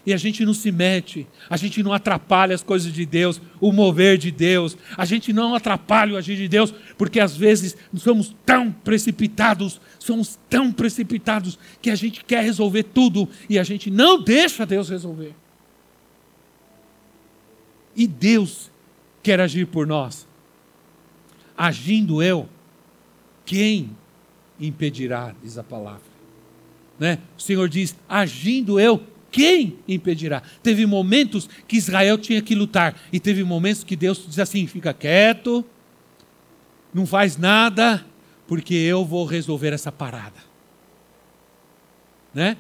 e 0.07 0.13
a 0.13 0.17
gente 0.17 0.45
não 0.45 0.53
se 0.53 0.71
mete, 0.71 1.27
a 1.49 1.57
gente 1.57 1.83
não 1.83 1.91
atrapalha 1.91 2.55
as 2.55 2.63
coisas 2.63 2.93
de 2.93 3.05
Deus, 3.05 3.41
o 3.59 3.73
mover 3.73 4.17
de 4.17 4.31
Deus, 4.31 4.77
a 4.95 5.03
gente 5.03 5.33
não 5.33 5.53
atrapalha 5.53 6.13
o 6.13 6.17
agir 6.17 6.38
de 6.38 6.47
Deus, 6.47 6.73
porque 6.97 7.19
às 7.19 7.35
vezes 7.35 7.75
somos 7.97 8.33
tão 8.45 8.71
precipitados, 8.71 9.81
somos 9.99 10.39
tão 10.49 10.71
precipitados 10.71 11.59
que 11.81 11.89
a 11.89 11.95
gente 11.95 12.23
quer 12.23 12.41
resolver 12.41 12.83
tudo 12.83 13.27
e 13.49 13.59
a 13.59 13.63
gente 13.63 13.91
não 13.91 14.23
deixa 14.23 14.65
Deus 14.65 14.88
resolver. 14.88 15.35
E 17.93 18.07
Deus 18.07 18.71
quer 19.21 19.41
agir 19.41 19.67
por 19.67 19.85
nós. 19.85 20.25
Agindo 21.57 22.23
eu, 22.23 22.47
quem 23.45 23.89
impedirá, 24.59 25.33
diz 25.43 25.57
a 25.57 25.63
palavra. 25.63 26.01
Né? 26.99 27.19
O 27.37 27.41
Senhor 27.41 27.67
diz: 27.69 27.95
agindo 28.07 28.79
eu, 28.79 29.01
quem 29.31 29.77
impedirá? 29.87 30.41
Teve 30.63 30.85
momentos 30.85 31.49
que 31.67 31.77
Israel 31.77 32.17
tinha 32.17 32.41
que 32.41 32.55
lutar, 32.55 32.99
e 33.11 33.19
teve 33.19 33.43
momentos 33.43 33.83
que 33.83 33.95
Deus 33.95 34.25
diz 34.27 34.39
assim: 34.39 34.65
fica 34.67 34.93
quieto, 34.93 35.63
não 36.93 37.05
faz 37.05 37.37
nada, 37.37 38.05
porque 38.47 38.73
eu 38.73 39.05
vou 39.05 39.25
resolver 39.25 39.73
essa 39.73 39.91
parada. 39.91 40.47
Né? 42.33 42.57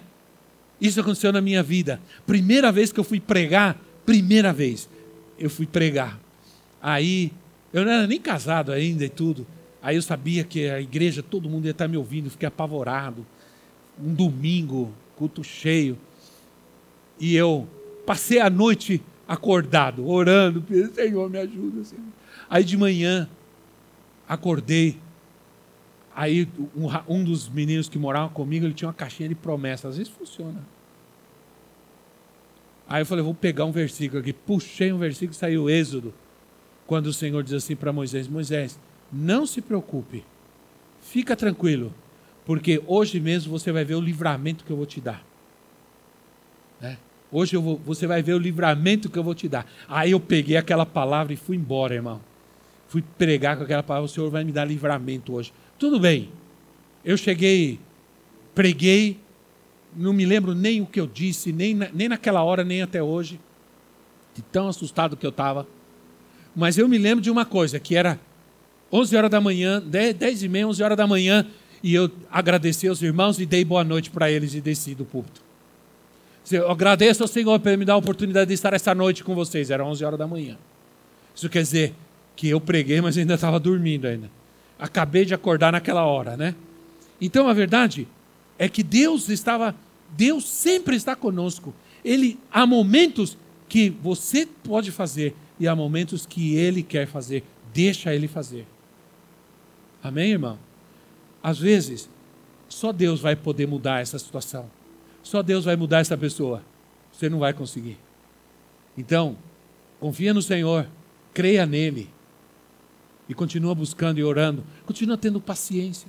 Isso 0.79 0.99
aconteceu 0.99 1.31
na 1.31 1.41
minha 1.41 1.63
vida. 1.63 1.99
Primeira 2.25 2.71
vez 2.71 2.91
que 2.91 2.99
eu 2.99 3.03
fui 3.03 3.19
pregar, 3.19 3.79
primeira 4.05 4.53
vez, 4.53 4.87
eu 5.39 5.49
fui 5.49 5.65
pregar. 5.65 6.19
Aí, 6.81 7.31
eu 7.73 7.83
não 7.83 7.91
era 7.91 8.07
nem 8.07 8.19
casado 8.19 8.71
ainda 8.71 9.03
e 9.05 9.09
tudo. 9.09 9.45
Aí 9.87 9.95
eu 9.95 10.01
sabia 10.01 10.43
que 10.43 10.69
a 10.69 10.81
igreja, 10.81 11.23
todo 11.23 11.47
mundo 11.47 11.63
ia 11.63 11.71
estar 11.71 11.87
me 11.87 11.95
ouvindo, 11.95 12.29
fiquei 12.29 12.45
apavorado. 12.45 13.25
Um 13.97 14.13
domingo, 14.13 14.91
culto 15.15 15.45
cheio. 15.45 15.97
E 17.17 17.33
eu 17.33 17.65
passei 18.05 18.41
a 18.41 18.49
noite 18.49 19.01
acordado, 19.25 20.05
orando, 20.05 20.61
Senhor, 20.93 21.29
me 21.29 21.37
ajuda. 21.37 21.85
Senhor. 21.85 22.03
Aí 22.49 22.65
de 22.65 22.75
manhã, 22.75 23.29
acordei. 24.27 24.97
Aí 26.13 26.49
um, 26.75 26.89
um 27.07 27.23
dos 27.23 27.47
meninos 27.47 27.87
que 27.87 27.97
moravam 27.97 28.27
comigo, 28.27 28.65
ele 28.65 28.73
tinha 28.73 28.89
uma 28.89 28.93
caixinha 28.93 29.29
de 29.29 29.35
promessas. 29.35 29.91
Às 29.91 29.97
vezes 29.99 30.11
funciona. 30.11 30.67
Aí 32.89 33.03
eu 33.03 33.05
falei, 33.05 33.23
vou 33.23 33.33
pegar 33.33 33.63
um 33.63 33.71
versículo 33.71 34.19
aqui. 34.19 34.33
Puxei 34.33 34.91
um 34.91 34.97
versículo 34.97 35.31
e 35.31 35.37
saiu 35.37 35.69
Êxodo. 35.69 36.13
Quando 36.85 37.07
o 37.07 37.13
Senhor 37.13 37.41
diz 37.41 37.53
assim 37.53 37.73
para 37.73 37.93
Moisés: 37.93 38.27
Moisés, 38.27 38.77
não 39.11 39.45
se 39.45 39.61
preocupe, 39.61 40.23
fica 41.01 41.35
tranquilo, 41.35 41.93
porque 42.45 42.81
hoje 42.85 43.19
mesmo 43.19 43.51
você 43.51 43.71
vai 43.71 43.83
ver 43.83 43.95
o 43.95 44.01
livramento 44.01 44.63
que 44.63 44.71
eu 44.71 44.77
vou 44.77 44.85
te 44.85 45.01
dar. 45.01 45.23
Né? 46.79 46.97
Hoje 47.31 47.57
vou, 47.57 47.77
você 47.77 48.07
vai 48.07 48.21
ver 48.21 48.33
o 48.33 48.39
livramento 48.39 49.09
que 49.09 49.17
eu 49.17 49.23
vou 49.23 49.35
te 49.35 49.47
dar. 49.47 49.65
Aí 49.87 50.11
eu 50.11 50.19
peguei 50.19 50.57
aquela 50.57 50.85
palavra 50.85 51.33
e 51.33 51.37
fui 51.37 51.55
embora, 51.55 51.95
irmão. 51.95 52.21
Fui 52.87 53.03
pregar 53.17 53.57
com 53.57 53.63
aquela 53.63 53.83
palavra, 53.83 54.05
o 54.05 54.09
Senhor 54.09 54.29
vai 54.29 54.43
me 54.43 54.51
dar 54.51 54.63
livramento 54.63 55.33
hoje. 55.33 55.53
Tudo 55.77 55.99
bem. 55.99 56.29
Eu 57.03 57.17
cheguei, 57.17 57.79
preguei, 58.55 59.19
não 59.95 60.13
me 60.13 60.25
lembro 60.25 60.53
nem 60.53 60.81
o 60.81 60.85
que 60.85 60.99
eu 60.99 61.07
disse, 61.07 61.51
nem, 61.51 61.73
na, 61.73 61.89
nem 61.93 62.07
naquela 62.07 62.43
hora, 62.43 62.63
nem 62.63 62.81
até 62.81 63.03
hoje. 63.03 63.39
De 64.33 64.41
tão 64.41 64.67
assustado 64.67 65.17
que 65.17 65.25
eu 65.25 65.31
estava. 65.31 65.67
Mas 66.55 66.77
eu 66.77 66.87
me 66.87 66.97
lembro 66.97 67.21
de 67.21 67.29
uma 67.29 67.45
coisa, 67.45 67.79
que 67.79 67.95
era 67.95 68.19
11 68.91 69.15
horas 69.15 69.29
da 69.29 69.41
manhã, 69.41 69.81
10, 69.81 70.15
10 70.15 70.43
e 70.43 70.49
meia, 70.49 70.67
11 70.67 70.83
horas 70.83 70.97
da 70.97 71.05
manhã, 71.05 71.45
e 71.83 71.93
eu 71.93 72.09
agradeci 72.31 72.87
aos 72.87 73.01
irmãos 73.01 73.39
e 73.39 73.45
dei 73.45 73.63
boa 73.63 73.83
noite 73.83 74.09
para 74.09 74.31
eles 74.31 74.53
e 74.53 74.61
desci 74.61 74.95
do 74.95 75.05
púlpito. 75.05 75.41
Eu 76.49 76.71
agradeço 76.71 77.23
ao 77.23 77.27
Senhor 77.27 77.59
por 77.59 77.77
me 77.77 77.83
dar 77.83 77.93
a 77.93 77.97
oportunidade 77.97 78.47
de 78.47 78.53
estar 78.53 78.73
essa 78.73 78.95
noite 78.95 79.23
com 79.23 79.35
vocês. 79.35 79.69
Era 79.69 79.83
11 79.83 80.05
horas 80.05 80.19
da 80.19 80.25
manhã. 80.25 80.57
Isso 81.35 81.49
quer 81.49 81.61
dizer 81.61 81.93
que 82.35 82.47
eu 82.47 82.61
preguei, 82.61 83.01
mas 83.01 83.17
ainda 83.17 83.33
estava 83.33 83.59
dormindo 83.59 84.07
ainda. 84.07 84.29
Acabei 84.79 85.25
de 85.25 85.33
acordar 85.33 85.73
naquela 85.73 86.05
hora, 86.05 86.37
né? 86.37 86.55
Então 87.19 87.49
a 87.49 87.53
verdade 87.53 88.07
é 88.57 88.69
que 88.69 88.81
Deus 88.81 89.27
estava, 89.27 89.75
Deus 90.15 90.47
sempre 90.47 90.95
está 90.95 91.15
conosco. 91.15 91.73
Ele 92.05 92.39
há 92.51 92.65
momentos 92.65 93.37
que 93.67 93.89
você 93.89 94.47
pode 94.63 94.91
fazer 94.91 95.35
e 95.59 95.67
há 95.67 95.75
momentos 95.75 96.25
que 96.25 96.55
ele 96.55 96.81
quer 96.81 97.07
fazer. 97.07 97.43
Deixa 97.73 98.15
ele 98.15 98.27
fazer. 98.27 98.65
Amém, 100.07 100.31
irmão? 100.31 100.57
Às 101.43 101.59
vezes, 101.59 102.09
só 102.69 102.93
Deus 102.93 103.19
vai 103.19 103.35
poder 103.35 103.67
mudar 103.67 104.01
essa 104.01 104.17
situação. 104.17 104.71
Só 105.21 105.43
Deus 105.43 105.65
vai 105.65 105.75
mudar 105.75 105.99
essa 105.99 106.17
pessoa. 106.17 106.63
Você 107.11 107.27
não 107.27 107.39
vai 107.39 107.53
conseguir. 107.53 107.97
Então, 108.97 109.37
confia 109.99 110.33
no 110.33 110.41
Senhor, 110.41 110.87
creia 111.33 111.65
nele 111.65 112.09
e 113.27 113.33
continua 113.33 113.75
buscando 113.75 114.17
e 114.17 114.23
orando, 114.23 114.63
continua 114.85 115.17
tendo 115.17 115.41
paciência. 115.41 116.07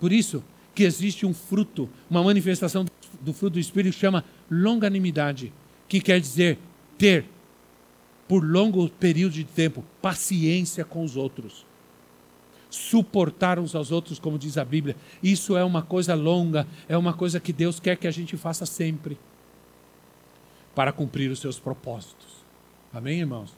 Por 0.00 0.10
isso 0.10 0.42
que 0.74 0.82
existe 0.82 1.24
um 1.24 1.32
fruto, 1.32 1.88
uma 2.10 2.24
manifestação 2.24 2.84
do 3.20 3.32
fruto 3.32 3.54
do 3.54 3.60
Espírito 3.60 3.94
que 3.94 4.00
chama 4.00 4.24
longanimidade, 4.50 5.52
que 5.86 6.00
quer 6.00 6.20
dizer 6.20 6.58
ter 6.98 7.26
por 8.26 8.42
longo 8.44 8.88
período 8.88 9.34
de 9.34 9.44
tempo 9.44 9.84
paciência 10.00 10.84
com 10.84 11.04
os 11.04 11.16
outros 11.16 11.64
suportar 12.72 13.58
uns 13.58 13.74
aos 13.74 13.92
outros, 13.92 14.18
como 14.18 14.38
diz 14.38 14.56
a 14.56 14.64
Bíblia. 14.64 14.96
Isso 15.22 15.56
é 15.56 15.62
uma 15.62 15.82
coisa 15.82 16.14
longa, 16.14 16.66
é 16.88 16.96
uma 16.96 17.12
coisa 17.12 17.38
que 17.38 17.52
Deus 17.52 17.78
quer 17.78 17.96
que 17.96 18.08
a 18.08 18.10
gente 18.10 18.36
faça 18.36 18.64
sempre 18.64 19.18
para 20.74 20.90
cumprir 20.90 21.30
os 21.30 21.38
seus 21.38 21.60
propósitos. 21.60 22.42
Amém, 22.92 23.20
irmãos? 23.20 23.54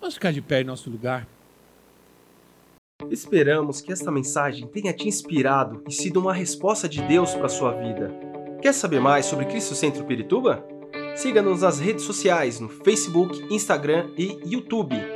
Vamos 0.00 0.14
ficar 0.14 0.32
de 0.32 0.42
pé 0.42 0.60
em 0.60 0.64
nosso 0.64 0.90
lugar. 0.90 1.26
Esperamos 3.10 3.80
que 3.80 3.92
esta 3.92 4.10
mensagem 4.10 4.66
tenha 4.66 4.92
te 4.92 5.06
inspirado 5.06 5.82
e 5.88 5.92
sido 5.92 6.18
uma 6.18 6.34
resposta 6.34 6.88
de 6.88 7.00
Deus 7.02 7.34
para 7.34 7.46
a 7.46 7.50
sua 7.50 7.72
vida. 7.72 8.12
Quer 8.60 8.72
saber 8.72 9.00
mais 9.00 9.26
sobre 9.26 9.44
Cristo 9.46 9.74
Centro 9.74 10.04
Pirituba? 10.04 10.66
Siga-nos 11.14 11.62
nas 11.62 11.78
redes 11.78 12.04
sociais 12.04 12.58
no 12.58 12.68
Facebook, 12.68 13.46
Instagram 13.54 14.10
e 14.18 14.38
YouTube 14.44 15.15